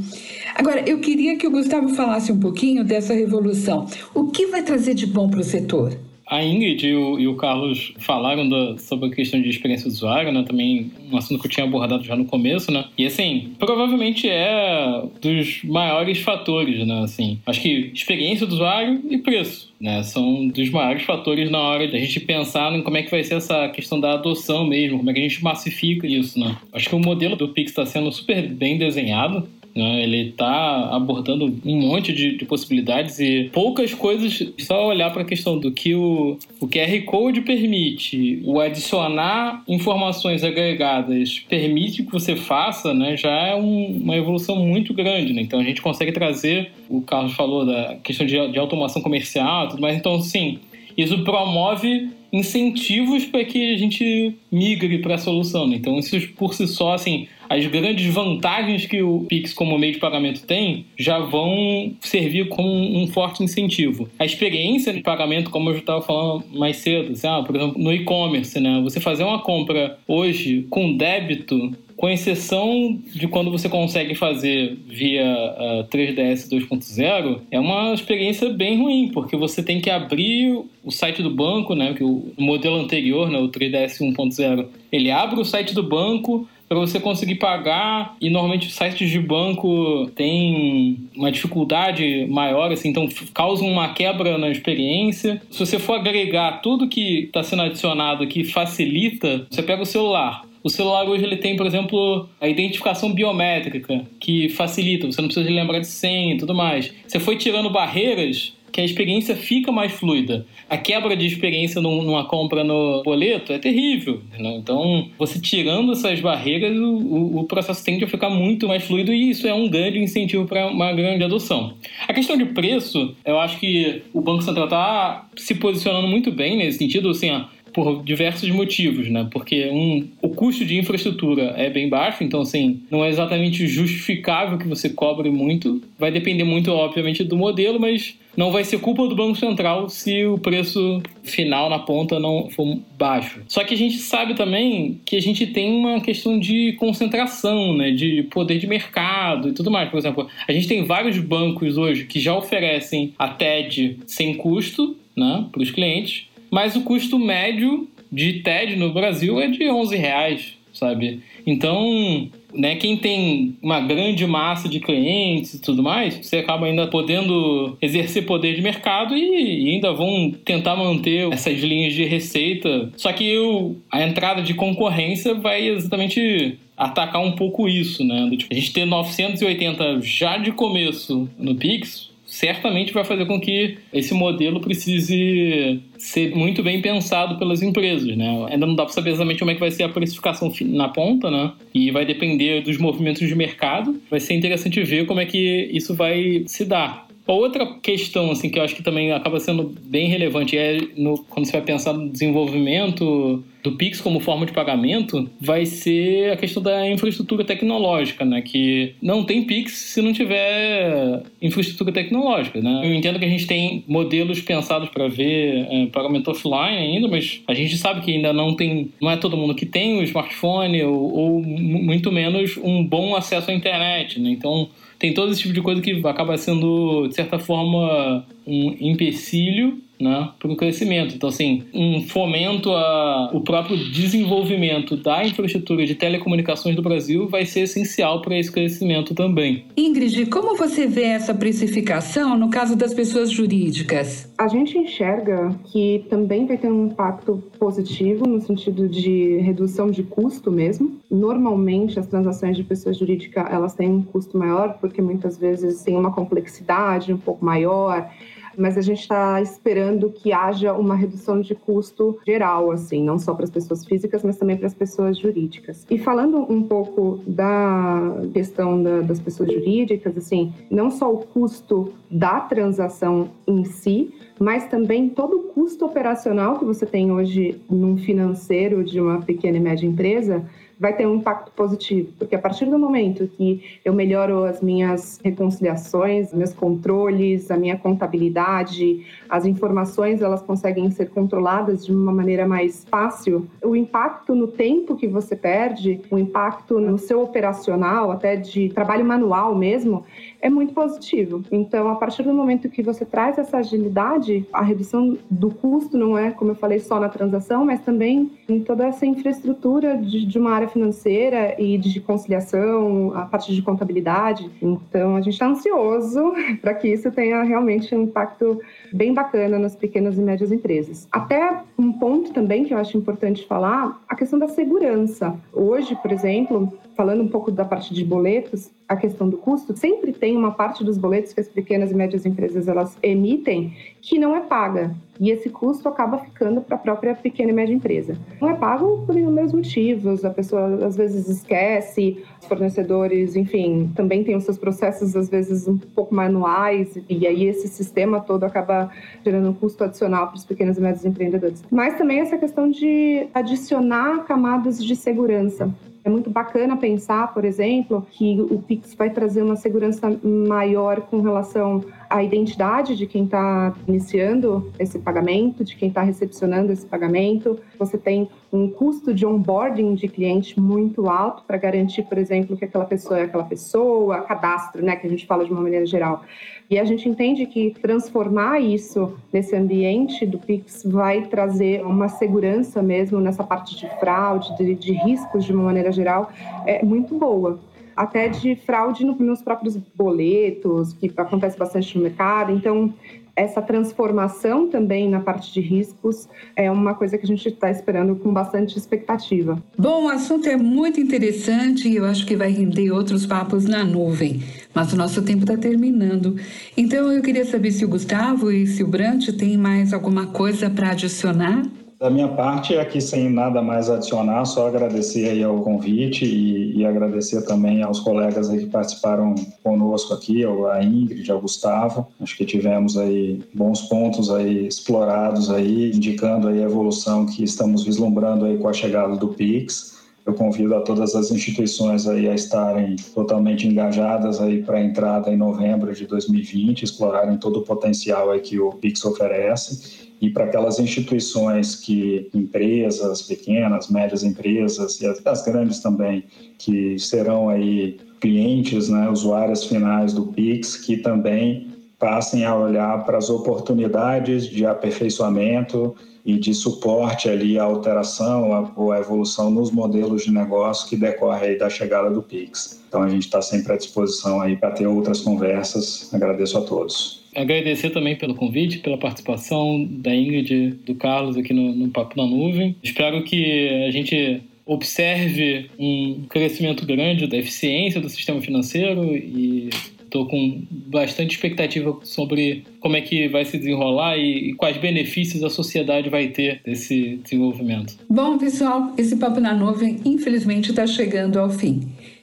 Agora, 0.54 0.86
eu 0.86 0.98
queria 0.98 1.38
que 1.38 1.46
o 1.46 1.50
Gustavo 1.50 1.88
falasse 1.88 2.30
um 2.30 2.38
pouquinho 2.38 2.84
dessa 2.84 3.14
revolução. 3.14 3.86
O 4.14 4.26
que 4.26 4.48
vai 4.48 4.62
trazer 4.62 4.92
de 4.92 5.06
bom 5.06 5.30
para 5.30 5.40
o 5.40 5.44
setor? 5.44 5.96
A 6.26 6.42
Ingrid 6.42 6.86
e 6.86 6.94
o, 6.94 7.18
e 7.18 7.28
o 7.28 7.36
Carlos 7.36 7.92
falaram 7.98 8.48
da, 8.48 8.78
sobre 8.78 9.08
a 9.08 9.10
questão 9.10 9.40
de 9.40 9.48
experiência 9.48 9.88
do 9.88 9.92
usuário, 9.92 10.32
né? 10.32 10.42
Também 10.42 10.90
um 11.10 11.16
assunto 11.16 11.40
que 11.40 11.46
eu 11.46 11.50
tinha 11.50 11.66
abordado 11.66 12.02
já 12.02 12.16
no 12.16 12.24
começo, 12.24 12.70
né? 12.70 12.84
E 12.96 13.06
assim, 13.06 13.52
provavelmente 13.58 14.28
é 14.28 15.02
dos 15.20 15.62
maiores 15.64 16.18
fatores, 16.20 16.86
né? 16.86 17.02
Assim, 17.02 17.38
acho 17.46 17.60
que 17.60 17.90
experiência 17.94 18.46
do 18.46 18.54
usuário 18.54 19.02
e 19.10 19.18
preço. 19.18 19.72
Né, 19.80 20.02
são 20.02 20.48
dos 20.48 20.70
maiores 20.70 21.02
fatores 21.02 21.50
na 21.50 21.58
hora 21.58 21.86
da 21.86 21.98
gente 21.98 22.18
pensar 22.18 22.72
em 22.72 22.80
como 22.80 22.96
é 22.96 23.02
que 23.02 23.10
vai 23.10 23.22
ser 23.22 23.34
essa 23.34 23.68
questão 23.68 24.00
da 24.00 24.14
adoção 24.14 24.66
mesmo, 24.66 24.96
como 24.96 25.10
é 25.10 25.12
que 25.12 25.20
a 25.20 25.22
gente 25.22 25.44
massifica 25.44 26.06
isso, 26.06 26.40
né? 26.40 26.56
Acho 26.72 26.88
que 26.88 26.94
o 26.94 26.98
modelo 26.98 27.36
do 27.36 27.48
Pix 27.48 27.70
está 27.70 27.84
sendo 27.84 28.10
super 28.10 28.48
bem 28.48 28.78
desenhado, 28.78 29.46
né? 29.74 30.02
Ele 30.02 30.28
está 30.28 30.90
abordando 30.94 31.52
um 31.64 31.76
monte 31.76 32.12
de, 32.12 32.36
de, 32.36 32.44
possibilidades 32.44 33.18
e 33.18 33.50
poucas 33.52 33.92
coisas, 33.92 34.52
só 34.58 34.86
olhar 34.86 35.10
para 35.10 35.22
a 35.22 35.24
questão 35.24 35.58
do 35.58 35.72
que 35.72 35.94
o, 35.94 36.38
o 36.60 36.68
QR 36.68 37.02
Code 37.04 37.40
permite, 37.40 38.40
o 38.44 38.60
adicionar 38.60 39.62
informações 39.66 40.44
agregadas 40.44 41.44
permite 41.48 42.04
que 42.04 42.12
você 42.12 42.36
faça, 42.36 42.94
né? 42.94 43.16
já 43.16 43.30
é 43.30 43.54
um, 43.54 44.00
uma 44.02 44.16
evolução 44.16 44.56
muito 44.56 44.94
grande. 44.94 45.32
Né? 45.32 45.42
Então 45.42 45.58
a 45.58 45.64
gente 45.64 45.82
consegue 45.82 46.12
trazer, 46.12 46.70
o 46.88 47.02
Carlos 47.02 47.32
falou 47.32 47.66
da 47.66 47.96
questão 47.96 48.26
de, 48.26 48.52
de 48.52 48.58
automação 48.58 49.02
comercial 49.02 49.68
tudo 49.68 49.82
mais, 49.82 49.96
então 49.96 50.20
sim, 50.20 50.58
isso 50.96 51.24
promove 51.24 52.10
incentivos 52.32 53.24
para 53.24 53.44
que 53.44 53.74
a 53.74 53.78
gente 53.78 54.34
migre 54.50 54.98
para 54.98 55.14
a 55.14 55.18
solução. 55.18 55.68
Né? 55.68 55.76
Então, 55.76 55.98
isso 55.98 56.16
por 56.36 56.52
si 56.52 56.66
só, 56.66 56.94
assim, 56.94 57.28
as 57.54 57.66
grandes 57.66 58.12
vantagens 58.12 58.86
que 58.86 59.00
o 59.00 59.20
Pix 59.28 59.54
como 59.54 59.78
meio 59.78 59.92
de 59.92 59.98
pagamento 60.00 60.44
tem 60.44 60.86
já 60.98 61.20
vão 61.20 61.92
servir 62.00 62.48
como 62.48 62.68
um 62.68 63.06
forte 63.06 63.44
incentivo. 63.44 64.08
A 64.18 64.24
experiência 64.24 64.92
de 64.92 65.00
pagamento, 65.00 65.50
como 65.50 65.70
eu 65.70 65.74
já 65.74 65.80
estava 65.80 66.02
falando 66.02 66.44
mais 66.52 66.78
cedo, 66.78 67.12
assim, 67.12 67.28
ah, 67.28 67.42
por 67.42 67.54
exemplo, 67.54 67.80
no 67.80 67.92
e-commerce, 67.92 68.58
né? 68.58 68.80
Você 68.82 69.00
fazer 69.00 69.22
uma 69.22 69.38
compra 69.38 69.98
hoje 70.08 70.66
com 70.68 70.96
débito 70.96 71.72
com 71.96 72.08
exceção 72.08 72.98
de 73.14 73.28
quando 73.28 73.50
você 73.50 73.68
consegue 73.68 74.14
fazer 74.14 74.76
via 74.86 75.24
uh, 75.24 75.80
ah, 75.80 75.88
3DS 75.90 76.50
2.0, 76.50 77.40
é 77.50 77.60
uma 77.60 77.94
experiência 77.94 78.50
bem 78.50 78.78
ruim, 78.78 79.10
porque 79.12 79.36
você 79.36 79.62
tem 79.62 79.80
que 79.80 79.88
abrir 79.88 80.64
o 80.84 80.90
site 80.90 81.22
do 81.22 81.30
banco, 81.30 81.74
né, 81.74 81.94
que 81.94 82.04
o 82.04 82.32
modelo 82.36 82.76
anterior, 82.76 83.30
né, 83.30 83.38
o 83.38 83.48
3DS 83.48 84.00
1.0, 84.00 84.66
ele 84.90 85.10
abre 85.10 85.40
o 85.40 85.44
site 85.44 85.74
do 85.74 85.82
banco, 85.82 86.48
para 86.68 86.78
você 86.78 86.98
conseguir 86.98 87.36
pagar 87.36 88.16
e 88.20 88.30
normalmente 88.30 88.66
os 88.66 88.74
sites 88.74 89.10
de 89.10 89.20
banco 89.20 90.10
têm 90.14 91.08
uma 91.16 91.30
dificuldade 91.30 92.26
maior, 92.28 92.72
assim, 92.72 92.88
então 92.88 93.08
causam 93.32 93.68
uma 93.68 93.92
quebra 93.92 94.38
na 94.38 94.48
experiência. 94.48 95.40
Se 95.50 95.58
você 95.58 95.78
for 95.78 95.94
agregar 95.94 96.60
tudo 96.62 96.88
que 96.88 97.24
está 97.24 97.42
sendo 97.42 97.62
adicionado 97.62 98.26
que 98.26 98.44
facilita, 98.44 99.46
você 99.50 99.62
pega 99.62 99.82
o 99.82 99.86
celular, 99.86 100.44
o 100.64 100.70
celular 100.70 101.06
hoje 101.06 101.22
ele 101.22 101.36
tem, 101.36 101.56
por 101.56 101.66
exemplo, 101.66 102.26
a 102.40 102.48
identificação 102.48 103.12
biométrica, 103.12 104.02
que 104.18 104.48
facilita, 104.48 105.06
você 105.06 105.20
não 105.20 105.28
precisa 105.28 105.48
lembrar 105.50 105.78
de 105.78 105.86
senha 105.86 106.34
e 106.34 106.38
tudo 106.38 106.54
mais. 106.54 106.90
Você 107.06 107.20
foi 107.20 107.36
tirando 107.36 107.68
barreiras 107.68 108.54
que 108.74 108.80
a 108.80 108.84
experiência 108.84 109.36
fica 109.36 109.70
mais 109.70 109.92
fluida. 109.92 110.44
A 110.68 110.76
quebra 110.76 111.16
de 111.16 111.24
experiência 111.24 111.80
numa 111.80 112.24
compra 112.24 112.64
no 112.64 113.04
boleto 113.04 113.52
é 113.52 113.58
terrível. 113.58 114.20
Né? 114.36 114.56
Então, 114.56 115.08
você 115.16 115.40
tirando 115.40 115.92
essas 115.92 116.18
barreiras, 116.18 116.76
o, 116.76 117.38
o, 117.38 117.44
processo 117.44 117.84
tende 117.84 118.02
a 118.02 118.08
ficar 118.08 118.30
muito 118.30 118.66
mais 118.66 118.82
fluido 118.82 119.14
e 119.14 119.30
isso 119.30 119.46
é 119.46 119.54
um 119.54 119.68
grande 119.68 120.00
incentivo 120.00 120.44
para 120.44 120.66
uma 120.66 120.92
grande 120.92 121.22
adoção. 121.22 121.74
A 122.08 122.12
questão 122.12 122.36
de 122.36 122.46
preço, 122.46 123.14
eu 123.24 123.38
acho 123.38 123.60
que 123.60 124.02
o 124.12 124.20
Banco 124.20 124.42
Central 124.42 124.64
está 124.64 125.28
se 125.36 125.54
posicionando 125.54 126.08
muito 126.08 126.32
bem 126.32 126.56
nesse 126.56 126.78
sentido. 126.78 127.10
Assim, 127.10 127.30
ó, 127.30 127.44
por 127.74 128.04
diversos 128.04 128.48
motivos, 128.50 129.10
né? 129.10 129.28
Porque 129.30 129.68
um, 129.70 130.06
o 130.22 130.28
custo 130.28 130.64
de 130.64 130.78
infraestrutura 130.78 131.54
é 131.56 131.68
bem 131.68 131.88
baixo, 131.88 132.22
então 132.22 132.40
assim, 132.40 132.80
não 132.88 133.04
é 133.04 133.08
exatamente 133.08 133.66
justificável 133.66 134.56
que 134.56 134.68
você 134.68 134.88
cobre 134.88 135.28
muito. 135.28 135.82
Vai 135.98 136.12
depender 136.12 136.44
muito, 136.44 136.70
obviamente, 136.70 137.24
do 137.24 137.36
modelo, 137.36 137.80
mas 137.80 138.16
não 138.36 138.52
vai 138.52 138.62
ser 138.64 138.78
culpa 138.78 139.06
do 139.08 139.16
Banco 139.16 139.36
Central 139.36 139.88
se 139.88 140.24
o 140.24 140.38
preço 140.38 141.02
final 141.24 141.68
na 141.68 141.80
ponta 141.80 142.18
não 142.20 142.48
for 142.50 142.78
baixo. 142.96 143.42
Só 143.48 143.64
que 143.64 143.74
a 143.74 143.76
gente 143.76 143.98
sabe 143.98 144.34
também 144.34 145.00
que 145.04 145.16
a 145.16 145.20
gente 145.20 145.46
tem 145.48 145.72
uma 145.72 146.00
questão 146.00 146.38
de 146.38 146.72
concentração, 146.74 147.76
né, 147.76 147.90
de 147.90 148.22
poder 148.30 148.58
de 148.58 148.68
mercado 148.68 149.48
e 149.48 149.52
tudo 149.52 149.70
mais. 149.70 149.90
Por 149.90 149.98
exemplo, 149.98 150.28
a 150.46 150.52
gente 150.52 150.68
tem 150.68 150.84
vários 150.84 151.18
bancos 151.18 151.76
hoje 151.76 152.04
que 152.04 152.20
já 152.20 152.36
oferecem 152.36 153.12
a 153.18 153.28
TED 153.28 153.98
sem 154.06 154.34
custo 154.34 154.96
né, 155.16 155.46
para 155.50 155.62
os 155.62 155.70
clientes 155.70 156.26
mas 156.54 156.76
o 156.76 156.82
custo 156.82 157.18
médio 157.18 157.88
de 158.12 158.34
TED 158.34 158.76
no 158.76 158.92
Brasil 158.92 159.40
é 159.40 159.48
de 159.48 159.68
11 159.68 159.96
reais, 159.96 160.52
sabe? 160.72 161.20
Então, 161.44 162.30
né, 162.54 162.76
quem 162.76 162.96
tem 162.96 163.56
uma 163.60 163.80
grande 163.80 164.24
massa 164.24 164.68
de 164.68 164.78
clientes 164.78 165.54
e 165.54 165.60
tudo 165.60 165.82
mais, 165.82 166.14
você 166.14 166.36
acaba 166.36 166.66
ainda 166.66 166.86
podendo 166.86 167.76
exercer 167.82 168.24
poder 168.24 168.54
de 168.54 168.62
mercado 168.62 169.16
e, 169.16 169.64
e 169.64 169.70
ainda 169.70 169.92
vão 169.92 170.30
tentar 170.44 170.76
manter 170.76 171.28
essas 171.32 171.58
linhas 171.58 171.92
de 171.92 172.04
receita. 172.04 172.88
Só 172.96 173.12
que 173.12 173.36
o, 173.36 173.74
a 173.90 174.04
entrada 174.04 174.40
de 174.40 174.54
concorrência 174.54 175.34
vai 175.34 175.66
exatamente 175.66 176.56
atacar 176.76 177.20
um 177.20 177.32
pouco 177.32 177.68
isso, 177.68 178.04
né? 178.04 178.30
Tipo, 178.36 178.54
a 178.54 178.56
gente 178.56 178.72
ter 178.72 178.84
980 178.84 180.00
já 180.02 180.38
de 180.38 180.52
começo 180.52 181.28
no 181.36 181.56
Pix 181.56 182.13
certamente 182.34 182.92
vai 182.92 183.04
fazer 183.04 183.26
com 183.26 183.40
que 183.40 183.78
esse 183.92 184.12
modelo 184.12 184.60
precise 184.60 185.80
ser 185.96 186.34
muito 186.34 186.64
bem 186.64 186.82
pensado 186.82 187.38
pelas 187.38 187.62
empresas, 187.62 188.16
né? 188.16 188.46
Ainda 188.50 188.66
não 188.66 188.74
dá 188.74 188.84
para 188.84 188.92
saber 188.92 189.10
exatamente 189.10 189.38
como 189.38 189.52
é 189.52 189.54
que 189.54 189.60
vai 189.60 189.70
ser 189.70 189.84
a 189.84 189.88
precificação 189.88 190.52
na 190.62 190.88
ponta, 190.88 191.30
né? 191.30 191.52
E 191.72 191.92
vai 191.92 192.04
depender 192.04 192.62
dos 192.62 192.76
movimentos 192.76 193.26
de 193.28 193.34
mercado. 193.36 194.00
Vai 194.10 194.18
ser 194.18 194.34
interessante 194.34 194.82
ver 194.82 195.06
como 195.06 195.20
é 195.20 195.26
que 195.26 195.70
isso 195.72 195.94
vai 195.94 196.42
se 196.48 196.64
dar. 196.64 197.06
Outra 197.24 197.78
questão 197.80 198.32
assim 198.32 198.50
que 198.50 198.58
eu 198.58 198.64
acho 198.64 198.74
que 198.74 198.82
também 198.82 199.12
acaba 199.12 199.38
sendo 199.38 199.72
bem 199.84 200.08
relevante 200.08 200.58
é 200.58 200.78
no, 200.96 201.16
quando 201.30 201.46
você 201.46 201.52
vai 201.52 201.62
pensar 201.62 201.92
no 201.92 202.10
desenvolvimento 202.10 203.44
do 203.64 203.72
Pix 203.72 203.98
como 203.98 204.20
forma 204.20 204.44
de 204.44 204.52
pagamento, 204.52 205.28
vai 205.40 205.64
ser 205.64 206.32
a 206.32 206.36
questão 206.36 206.62
da 206.62 206.86
infraestrutura 206.86 207.42
tecnológica, 207.42 208.22
né? 208.22 208.42
Que 208.42 208.94
não 209.00 209.24
tem 209.24 209.42
Pix 209.44 209.72
se 209.72 210.02
não 210.02 210.12
tiver 210.12 211.22
infraestrutura 211.40 211.90
tecnológica, 211.90 212.60
né? 212.60 212.82
Eu 212.84 212.94
entendo 212.94 213.18
que 213.18 213.24
a 213.24 213.28
gente 213.28 213.46
tem 213.46 213.82
modelos 213.88 214.42
pensados 214.42 214.90
para 214.90 215.08
ver 215.08 215.66
é, 215.70 215.86
pagamento 215.86 216.30
offline 216.30 216.76
ainda, 216.76 217.08
mas 217.08 217.40
a 217.48 217.54
gente 217.54 217.78
sabe 217.78 218.02
que 218.02 218.14
ainda 218.14 218.34
não 218.34 218.54
tem, 218.54 218.90
não 219.00 219.10
é 219.10 219.16
todo 219.16 219.34
mundo 219.34 219.54
que 219.54 219.64
tem 219.64 219.98
o 219.98 220.02
smartphone 220.02 220.82
ou, 220.82 221.14
ou 221.14 221.42
muito 221.42 222.12
menos 222.12 222.58
um 222.58 222.84
bom 222.84 223.16
acesso 223.16 223.50
à 223.50 223.54
internet, 223.54 224.20
né? 224.20 224.28
Então 224.28 224.68
tem 224.98 225.14
todo 225.14 225.32
esse 225.32 225.40
tipo 225.40 225.54
de 225.54 225.62
coisa 225.62 225.80
que 225.80 226.06
acaba 226.06 226.36
sendo, 226.36 227.08
de 227.08 227.14
certa 227.14 227.38
forma, 227.38 228.26
um 228.46 228.76
empecilho 228.78 229.82
né, 230.00 230.30
para 230.38 230.50
o 230.50 230.56
crescimento. 230.56 231.14
Então, 231.14 231.28
assim, 231.28 231.64
um 231.72 232.02
fomento 232.02 232.70
ao 232.70 233.40
próprio 233.40 233.76
desenvolvimento 233.76 234.96
da 234.96 235.24
infraestrutura 235.24 235.86
de 235.86 235.94
telecomunicações 235.94 236.76
do 236.76 236.82
Brasil 236.82 237.28
vai 237.28 237.44
ser 237.46 237.60
essencial 237.60 238.20
para 238.20 238.38
esse 238.38 238.50
crescimento 238.50 239.14
também. 239.14 239.64
Ingrid, 239.76 240.26
como 240.26 240.56
você 240.56 240.86
vê 240.86 241.04
essa 241.04 241.34
precificação 241.34 242.36
no 242.36 242.50
caso 242.50 242.76
das 242.76 242.92
pessoas 242.92 243.30
jurídicas? 243.30 244.32
A 244.38 244.48
gente 244.48 244.76
enxerga 244.76 245.54
que 245.64 246.04
também 246.10 246.46
vai 246.46 246.56
ter 246.56 246.70
um 246.70 246.86
impacto 246.86 247.42
positivo 247.58 248.26
no 248.26 248.40
sentido 248.40 248.88
de 248.88 249.38
redução 249.38 249.90
de 249.90 250.02
custo 250.02 250.50
mesmo. 250.50 250.98
Normalmente, 251.10 251.98
as 251.98 252.06
transações 252.06 252.56
de 252.56 252.64
pessoa 252.64 252.92
jurídica 252.92 253.48
elas 253.50 253.74
têm 253.74 253.88
um 253.88 254.02
custo 254.02 254.36
maior 254.36 254.78
porque 254.80 255.00
muitas 255.00 255.38
vezes 255.38 255.82
tem 255.82 255.96
uma 255.96 256.12
complexidade 256.12 257.12
um 257.12 257.18
pouco 257.18 257.44
maior 257.44 258.10
mas 258.56 258.76
a 258.76 258.80
gente 258.80 259.00
está 259.00 259.40
esperando 259.40 260.10
que 260.10 260.32
haja 260.32 260.72
uma 260.72 260.94
redução 260.94 261.40
de 261.40 261.54
custo 261.54 262.18
geral, 262.26 262.70
assim, 262.70 263.02
não 263.02 263.18
só 263.18 263.34
para 263.34 263.44
as 263.44 263.50
pessoas 263.50 263.84
físicas, 263.84 264.22
mas 264.22 264.36
também 264.36 264.56
para 264.56 264.66
as 264.66 264.74
pessoas 264.74 265.18
jurídicas. 265.18 265.86
E 265.90 265.98
falando 265.98 266.38
um 266.50 266.62
pouco 266.62 267.20
da 267.26 268.16
questão 268.32 268.82
da, 268.82 269.00
das 269.00 269.20
pessoas 269.20 269.52
jurídicas, 269.52 270.16
assim, 270.16 270.52
não 270.70 270.90
só 270.90 271.12
o 271.12 271.18
custo 271.18 271.92
da 272.10 272.40
transação 272.40 273.28
em 273.46 273.64
si, 273.64 274.12
mas 274.38 274.66
também 274.66 275.08
todo 275.08 275.36
o 275.36 275.42
custo 275.44 275.84
operacional 275.84 276.58
que 276.58 276.64
você 276.64 276.84
tem 276.84 277.12
hoje 277.12 277.60
num 277.70 277.96
financeiro 277.96 278.84
de 278.84 279.00
uma 279.00 279.20
pequena 279.20 279.56
e 279.56 279.60
média 279.60 279.86
empresa 279.86 280.44
vai 280.78 280.96
ter 280.96 281.06
um 281.06 281.16
impacto 281.16 281.52
positivo, 281.52 282.12
porque 282.18 282.34
a 282.34 282.38
partir 282.38 282.66
do 282.66 282.78
momento 282.78 283.26
que 283.28 283.80
eu 283.84 283.92
melhoro 283.92 284.44
as 284.44 284.60
minhas 284.60 285.20
reconciliações, 285.22 286.32
meus 286.32 286.52
controles, 286.52 287.50
a 287.50 287.56
minha 287.56 287.76
contabilidade, 287.76 289.06
as 289.28 289.44
informações 289.44 290.20
elas 290.20 290.42
conseguem 290.42 290.90
ser 290.90 291.10
controladas 291.10 291.86
de 291.86 291.92
uma 291.92 292.12
maneira 292.12 292.46
mais 292.46 292.84
fácil, 292.84 293.46
o 293.62 293.74
impacto 293.76 294.34
no 294.34 294.48
tempo 294.48 294.96
que 294.96 295.06
você 295.06 295.36
perde, 295.36 296.00
o 296.10 296.18
impacto 296.18 296.80
no 296.80 296.98
seu 296.98 297.22
operacional, 297.22 298.10
até 298.10 298.36
de 298.36 298.68
trabalho 298.70 299.04
manual 299.04 299.54
mesmo, 299.54 300.04
é 300.44 300.50
muito 300.50 300.74
positivo. 300.74 301.42
Então, 301.50 301.88
a 301.88 301.94
partir 301.94 302.22
do 302.22 302.34
momento 302.34 302.68
que 302.68 302.82
você 302.82 303.02
traz 303.06 303.38
essa 303.38 303.56
agilidade, 303.56 304.46
a 304.52 304.62
redução 304.62 305.16
do 305.30 305.50
custo 305.50 305.96
não 305.96 306.18
é, 306.18 306.32
como 306.32 306.50
eu 306.50 306.54
falei, 306.54 306.78
só 306.78 307.00
na 307.00 307.08
transação, 307.08 307.64
mas 307.64 307.80
também 307.80 308.30
em 308.46 308.60
toda 308.60 308.86
essa 308.86 309.06
infraestrutura 309.06 309.96
de, 309.96 310.26
de 310.26 310.38
uma 310.38 310.50
área 310.50 310.68
financeira 310.68 311.58
e 311.58 311.78
de 311.78 311.98
conciliação, 311.98 313.10
a 313.16 313.22
parte 313.22 313.54
de 313.54 313.62
contabilidade. 313.62 314.50
Então, 314.60 315.16
a 315.16 315.22
gente 315.22 315.32
está 315.32 315.46
ansioso 315.46 316.34
para 316.60 316.74
que 316.74 316.88
isso 316.88 317.10
tenha 317.10 317.42
realmente 317.42 317.94
um 317.94 318.02
impacto 318.02 318.60
bem 318.92 319.14
bacana 319.14 319.58
nas 319.58 319.74
pequenas 319.74 320.18
e 320.18 320.20
médias 320.20 320.52
empresas. 320.52 321.08
Até 321.10 321.62
um 321.78 321.90
ponto 321.90 322.34
também 322.34 322.66
que 322.66 322.74
eu 322.74 322.78
acho 322.78 322.98
importante 322.98 323.46
falar, 323.46 323.98
a 324.06 324.14
questão 324.14 324.38
da 324.38 324.48
segurança. 324.48 325.34
Hoje, 325.54 325.96
por 325.96 326.12
exemplo, 326.12 326.70
falando 326.96 327.22
um 327.22 327.28
pouco 327.28 327.50
da 327.50 327.64
parte 327.64 327.92
de 327.92 328.04
boletos, 328.04 328.70
a 328.88 328.96
questão 328.96 329.28
do 329.28 329.38
custo, 329.38 329.76
sempre 329.76 330.12
tem 330.12 330.36
uma 330.36 330.52
parte 330.52 330.84
dos 330.84 330.98
boletos 330.98 331.32
que 331.32 331.40
as 331.40 331.48
pequenas 331.48 331.90
e 331.90 331.94
médias 331.94 332.26
empresas 332.26 332.68
elas 332.68 332.96
emitem 333.02 333.74
que 334.00 334.18
não 334.18 334.36
é 334.36 334.40
paga. 334.40 334.94
E 335.18 335.30
esse 335.30 335.48
custo 335.48 335.88
acaba 335.88 336.18
ficando 336.18 336.60
para 336.60 336.74
a 336.74 336.78
própria 336.78 337.14
pequena 337.14 337.50
e 337.50 337.54
média 337.54 337.72
empresa. 337.72 338.18
Não 338.40 338.50
é 338.50 338.54
pago 338.54 339.04
por 339.06 339.16
inúmeros 339.16 339.52
motivos, 339.52 340.24
a 340.24 340.30
pessoa 340.30 340.84
às 340.84 340.96
vezes 340.96 341.28
esquece, 341.28 342.22
os 342.40 342.46
fornecedores, 342.46 343.36
enfim, 343.36 343.90
também 343.94 344.24
tem 344.24 344.36
os 344.36 344.44
seus 344.44 344.58
processos 344.58 345.16
às 345.16 345.28
vezes 345.28 345.68
um 345.68 345.78
pouco 345.78 346.14
manuais, 346.14 346.98
e 347.08 347.26
aí 347.26 347.44
esse 347.46 347.68
sistema 347.68 348.20
todo 348.20 348.44
acaba 348.44 348.90
gerando 349.24 349.48
um 349.50 349.54
custo 349.54 349.84
adicional 349.84 350.26
para 350.26 350.36
os 350.36 350.44
pequenos 350.44 350.78
e 350.78 350.80
médios 350.80 351.04
empreendedores. 351.04 351.62
Mas 351.70 351.96
também 351.96 352.20
essa 352.20 352.36
questão 352.36 352.68
de 352.68 353.28
adicionar 353.32 354.24
camadas 354.24 354.84
de 354.84 354.96
segurança. 354.96 355.72
É 356.04 356.10
muito 356.10 356.28
bacana 356.28 356.76
pensar, 356.76 357.32
por 357.32 357.46
exemplo, 357.46 358.06
que 358.10 358.38
o 358.38 358.58
Pix 358.60 358.94
vai 358.94 359.08
trazer 359.08 359.42
uma 359.42 359.56
segurança 359.56 360.14
maior 360.22 361.00
com 361.00 361.22
relação 361.22 361.82
à 362.14 362.22
identidade 362.22 362.94
de 362.94 363.08
quem 363.08 363.24
está 363.24 363.74
iniciando 363.88 364.72
esse 364.78 365.00
pagamento, 365.00 365.64
de 365.64 365.74
quem 365.74 365.88
está 365.88 366.00
recepcionando 366.00 366.70
esse 366.70 366.86
pagamento. 366.86 367.58
Você 367.76 367.98
tem 367.98 368.28
um 368.52 368.70
custo 368.70 369.12
de 369.12 369.26
onboarding 369.26 369.96
de 369.96 370.06
cliente 370.06 370.60
muito 370.60 371.08
alto 371.08 371.42
para 371.44 371.56
garantir, 371.56 372.04
por 372.04 372.16
exemplo, 372.16 372.56
que 372.56 372.64
aquela 372.64 372.84
pessoa 372.84 373.18
é 373.18 373.24
aquela 373.24 373.42
pessoa, 373.42 374.20
cadastro, 374.20 374.80
né, 374.80 374.94
que 374.94 375.08
a 375.08 375.10
gente 375.10 375.26
fala 375.26 375.44
de 375.44 375.50
uma 375.50 375.60
maneira 375.60 375.84
geral. 375.84 376.22
E 376.70 376.78
a 376.78 376.84
gente 376.84 377.08
entende 377.08 377.46
que 377.46 377.74
transformar 377.82 378.60
isso 378.60 379.12
nesse 379.32 379.56
ambiente 379.56 380.24
do 380.24 380.38
Pix 380.38 380.84
vai 380.84 381.22
trazer 381.22 381.84
uma 381.84 382.08
segurança 382.08 382.80
mesmo 382.80 383.18
nessa 383.18 383.42
parte 383.42 383.76
de 383.76 383.88
fraude, 383.98 384.56
de, 384.56 384.76
de 384.76 384.92
riscos 384.92 385.44
de 385.44 385.52
uma 385.52 385.64
maneira 385.64 385.90
geral, 385.90 386.30
é 386.64 386.84
muito 386.84 387.18
boa 387.18 387.58
até 387.96 388.28
de 388.28 388.56
fraude 388.56 389.04
nos 389.04 389.42
próprios 389.42 389.76
boletos, 389.94 390.92
que 390.92 391.12
acontece 391.16 391.58
bastante 391.58 391.96
no 391.96 392.04
mercado. 392.04 392.52
Então, 392.52 392.92
essa 393.36 393.60
transformação 393.60 394.68
também 394.68 395.08
na 395.08 395.20
parte 395.20 395.52
de 395.52 395.60
riscos 395.60 396.28
é 396.54 396.70
uma 396.70 396.94
coisa 396.94 397.18
que 397.18 397.24
a 397.24 397.26
gente 397.26 397.48
está 397.48 397.70
esperando 397.70 398.14
com 398.16 398.32
bastante 398.32 398.78
expectativa. 398.78 399.60
Bom, 399.76 400.04
o 400.04 400.08
assunto 400.08 400.48
é 400.48 400.56
muito 400.56 401.00
interessante 401.00 401.88
e 401.88 401.96
eu 401.96 402.04
acho 402.04 402.24
que 402.26 402.36
vai 402.36 402.50
render 402.50 402.92
outros 402.92 403.26
papos 403.26 403.64
na 403.64 403.84
nuvem. 403.84 404.40
Mas 404.72 404.92
o 404.92 404.96
nosso 404.96 405.22
tempo 405.22 405.42
está 405.42 405.56
terminando. 405.56 406.36
Então 406.76 407.10
eu 407.10 407.22
queria 407.22 407.44
saber 407.44 407.72
se 407.72 407.84
o 407.84 407.88
Gustavo 407.88 408.52
e 408.52 408.66
se 408.66 408.84
o 408.84 408.86
Brant 408.86 409.28
têm 409.30 409.56
mais 409.56 409.92
alguma 409.92 410.26
coisa 410.26 410.70
para 410.70 410.90
adicionar. 410.90 411.64
Da 412.04 412.10
minha 412.10 412.28
parte, 412.28 412.76
aqui 412.76 413.00
sem 413.00 413.30
nada 413.30 413.62
mais 413.62 413.88
adicionar, 413.88 414.44
só 414.44 414.68
agradecer 414.68 415.26
aí 415.26 415.42
ao 415.42 415.62
convite 415.62 416.26
e, 416.26 416.76
e 416.76 416.84
agradecer 416.84 417.40
também 417.46 417.82
aos 417.82 417.98
colegas 417.98 418.50
que 418.50 418.66
participaram 418.66 419.34
conosco 419.62 420.12
aqui, 420.12 420.44
a 420.44 420.84
Ingrid, 420.84 421.32
ao 421.32 421.40
Gustavo. 421.40 422.06
Acho 422.20 422.36
que 422.36 422.44
tivemos 422.44 422.98
aí 422.98 423.42
bons 423.54 423.80
pontos 423.88 424.30
aí 424.30 424.66
explorados 424.66 425.50
aí, 425.50 425.92
indicando 425.92 426.48
aí 426.48 426.60
a 426.60 426.66
evolução 426.66 427.24
que 427.24 427.42
estamos 427.42 427.84
vislumbrando 427.86 428.44
aí 428.44 428.58
com 428.58 428.68
a 428.68 428.74
chegada 428.74 429.16
do 429.16 429.28
Pix. 429.28 429.94
Eu 430.26 430.34
convido 430.34 430.74
a 430.74 430.82
todas 430.82 431.14
as 431.14 431.30
instituições 431.30 432.06
aí 432.06 432.28
a 432.28 432.34
estarem 432.34 432.96
totalmente 433.14 433.66
engajadas 433.66 434.42
aí 434.42 434.62
para 434.62 434.76
a 434.76 434.84
entrada 434.84 435.30
em 435.30 435.38
novembro 435.38 435.94
de 435.94 436.06
2020, 436.06 436.82
explorarem 436.82 437.38
todo 437.38 437.60
o 437.60 437.62
potencial 437.62 438.30
aí 438.30 438.40
que 438.40 438.60
o 438.60 438.72
Pix 438.72 439.02
oferece 439.06 440.03
e 440.20 440.30
para 440.30 440.44
aquelas 440.44 440.78
instituições 440.78 441.76
que 441.76 442.30
empresas 442.34 443.22
pequenas, 443.22 443.88
médias 443.88 444.22
empresas 444.22 445.00
e 445.00 445.06
as 445.06 445.44
grandes 445.44 445.80
também 445.80 446.24
que 446.58 446.98
serão 446.98 447.48
aí 447.48 447.98
clientes, 448.20 448.88
né, 448.88 449.08
usuários 449.08 449.64
finais 449.64 450.12
do 450.12 450.26
Pix, 450.26 450.76
que 450.76 450.96
também 450.96 451.68
passem 451.98 452.44
a 452.44 452.54
olhar 452.54 453.04
para 453.04 453.18
as 453.18 453.28
oportunidades 453.28 454.46
de 454.46 454.64
aperfeiçoamento 454.64 455.94
e 456.24 456.38
de 456.38 456.54
suporte 456.54 457.28
ali 457.28 457.58
à 457.58 457.64
alteração 457.64 458.70
ou 458.76 458.92
à 458.92 458.98
evolução 458.98 459.50
nos 459.50 459.70
modelos 459.70 460.24
de 460.24 460.32
negócio 460.32 460.88
que 460.88 460.96
decorre 460.96 461.56
da 461.56 461.68
chegada 461.68 462.10
do 462.10 462.22
Pix. 462.22 462.82
Então 462.88 463.02
a 463.02 463.08
gente 463.08 463.24
está 463.24 463.42
sempre 463.42 463.72
à 463.72 463.76
disposição 463.76 464.40
aí 464.40 464.56
para 464.56 464.70
ter 464.70 464.86
outras 464.86 465.20
conversas. 465.20 466.12
Agradeço 466.14 466.56
a 466.56 466.62
todos. 466.62 467.22
Agradecer 467.34 467.90
também 467.90 468.16
pelo 468.16 468.34
convite, 468.34 468.78
pela 468.78 468.96
participação 468.96 469.84
da 469.84 470.14
Ingrid, 470.14 470.78
do 470.86 470.94
Carlos 470.94 471.36
aqui 471.36 471.52
no, 471.52 471.74
no 471.74 471.88
Papo 471.88 472.16
na 472.16 472.24
Nuvem. 472.24 472.76
Espero 472.82 473.22
que 473.24 473.68
a 473.86 473.90
gente 473.90 474.40
observe 474.64 475.68
um 475.78 476.24
crescimento 476.28 476.86
grande 476.86 477.26
da 477.26 477.36
eficiência 477.36 478.00
do 478.00 478.08
sistema 478.08 478.40
financeiro 478.40 479.14
e 479.14 479.68
estou 480.14 480.26
com 480.26 480.62
bastante 480.70 481.34
expectativa 481.34 481.98
sobre 482.04 482.64
como 482.78 482.96
é 482.96 483.00
que 483.00 483.26
vai 483.26 483.44
se 483.44 483.58
desenrolar 483.58 484.16
e, 484.16 484.50
e, 484.50 484.54
quais 484.54 484.76
benefícios 484.76 485.42
a 485.42 485.50
sociedade 485.50 486.08
vai 486.08 486.28
ter 486.28 486.60
desse 486.64 487.16
desenvolvimento. 487.24 487.94
Bom, 488.08 488.38
pessoal, 488.38 488.92
esse 488.96 489.16
Papo 489.16 489.40
na 489.40 489.52
Nuvem 489.52 489.98
infelizmente 490.04 490.70
está 490.70 490.86
chegando 490.86 491.38
ao 491.40 491.50
fim. 491.50 491.80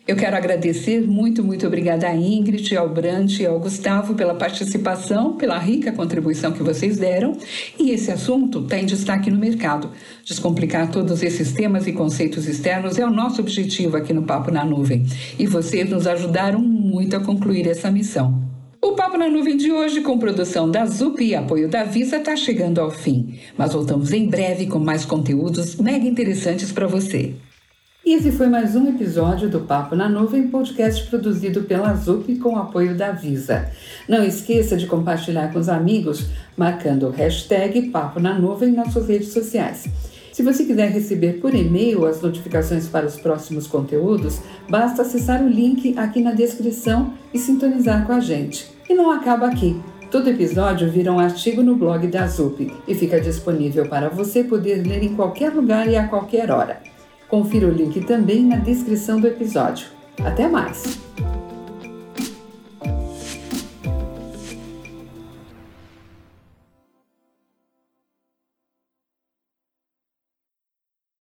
Eu 0.07 0.15
quero 0.15 0.35
agradecer 0.35 0.99
muito, 1.01 1.43
muito 1.43 1.67
obrigada 1.67 2.07
a 2.07 2.15
Ingrid, 2.15 2.75
ao 2.75 2.89
Brant 2.89 3.39
e 3.39 3.45
ao 3.45 3.59
Gustavo 3.59 4.15
pela 4.15 4.33
participação, 4.33 5.37
pela 5.37 5.59
rica 5.59 5.91
contribuição 5.91 6.51
que 6.51 6.63
vocês 6.63 6.97
deram. 6.97 7.37
E 7.79 7.91
esse 7.91 8.11
assunto 8.11 8.61
está 8.61 8.79
em 8.79 8.85
destaque 8.85 9.29
no 9.29 9.37
mercado. 9.37 9.91
Descomplicar 10.25 10.89
todos 10.89 11.21
esses 11.21 11.51
temas 11.51 11.85
e 11.85 11.93
conceitos 11.93 12.47
externos 12.47 12.97
é 12.97 13.05
o 13.05 13.11
nosso 13.11 13.41
objetivo 13.41 13.95
aqui 13.95 14.11
no 14.11 14.23
Papo 14.23 14.49
na 14.49 14.65
Nuvem. 14.65 15.05
E 15.37 15.45
vocês 15.45 15.87
nos 15.87 16.07
ajudaram 16.07 16.59
muito 16.59 17.15
a 17.15 17.19
concluir 17.19 17.67
essa 17.67 17.91
missão. 17.91 18.41
O 18.81 18.93
Papo 18.93 19.19
na 19.19 19.29
Nuvem 19.29 19.55
de 19.55 19.71
hoje, 19.71 20.01
com 20.01 20.17
produção 20.17 20.69
da 20.69 20.83
ZUP 20.83 21.23
e 21.23 21.35
apoio 21.35 21.69
da 21.69 21.83
Visa, 21.83 22.17
está 22.17 22.35
chegando 22.35 22.81
ao 22.81 22.89
fim. 22.89 23.35
Mas 23.55 23.73
voltamos 23.73 24.11
em 24.11 24.27
breve 24.27 24.65
com 24.65 24.79
mais 24.79 25.05
conteúdos 25.05 25.75
mega 25.75 26.07
interessantes 26.07 26.71
para 26.71 26.87
você. 26.87 27.35
E 28.03 28.15
esse 28.15 28.31
foi 28.31 28.47
mais 28.47 28.75
um 28.75 28.89
episódio 28.89 29.47
do 29.47 29.59
Papo 29.59 29.95
na 29.95 30.09
Nuvem, 30.09 30.47
podcast 30.47 31.07
produzido 31.07 31.61
pela 31.61 31.93
ZUP 31.93 32.35
com 32.39 32.57
apoio 32.57 32.97
da 32.97 33.11
Visa. 33.11 33.69
Não 34.09 34.23
esqueça 34.23 34.75
de 34.75 34.87
compartilhar 34.87 35.53
com 35.53 35.59
os 35.59 35.69
amigos, 35.69 36.25
marcando 36.57 37.05
o 37.05 37.11
hashtag 37.11 37.89
Papo 37.91 38.19
na 38.19 38.33
Nuvem 38.33 38.71
nas 38.71 38.91
suas 38.91 39.07
redes 39.07 39.27
sociais. 39.27 39.87
Se 40.33 40.41
você 40.41 40.63
quiser 40.63 40.89
receber 40.89 41.33
por 41.33 41.53
e-mail 41.53 42.07
as 42.07 42.19
notificações 42.23 42.87
para 42.87 43.05
os 43.05 43.17
próximos 43.17 43.67
conteúdos, 43.67 44.39
basta 44.67 45.03
acessar 45.03 45.43
o 45.43 45.47
link 45.47 45.95
aqui 45.95 46.21
na 46.21 46.31
descrição 46.31 47.13
e 47.31 47.37
sintonizar 47.37 48.07
com 48.07 48.13
a 48.13 48.19
gente. 48.19 48.67
E 48.89 48.95
não 48.95 49.11
acaba 49.11 49.45
aqui. 49.45 49.79
Todo 50.09 50.27
episódio 50.27 50.89
vira 50.89 51.13
um 51.13 51.19
artigo 51.19 51.61
no 51.61 51.75
blog 51.75 52.07
da 52.07 52.25
ZUP 52.25 52.73
e 52.87 52.95
fica 52.95 53.21
disponível 53.21 53.87
para 53.87 54.09
você 54.09 54.43
poder 54.43 54.85
ler 54.85 55.03
em 55.03 55.15
qualquer 55.15 55.53
lugar 55.53 55.87
e 55.87 55.95
a 55.95 56.07
qualquer 56.07 56.49
hora. 56.49 56.90
Confira 57.31 57.65
o 57.65 57.71
link 57.71 58.01
também 58.01 58.43
na 58.43 58.57
descrição 58.57 59.17
do 59.17 59.25
episódio. 59.25 59.87
Até 60.21 60.49
mais! 60.49 60.99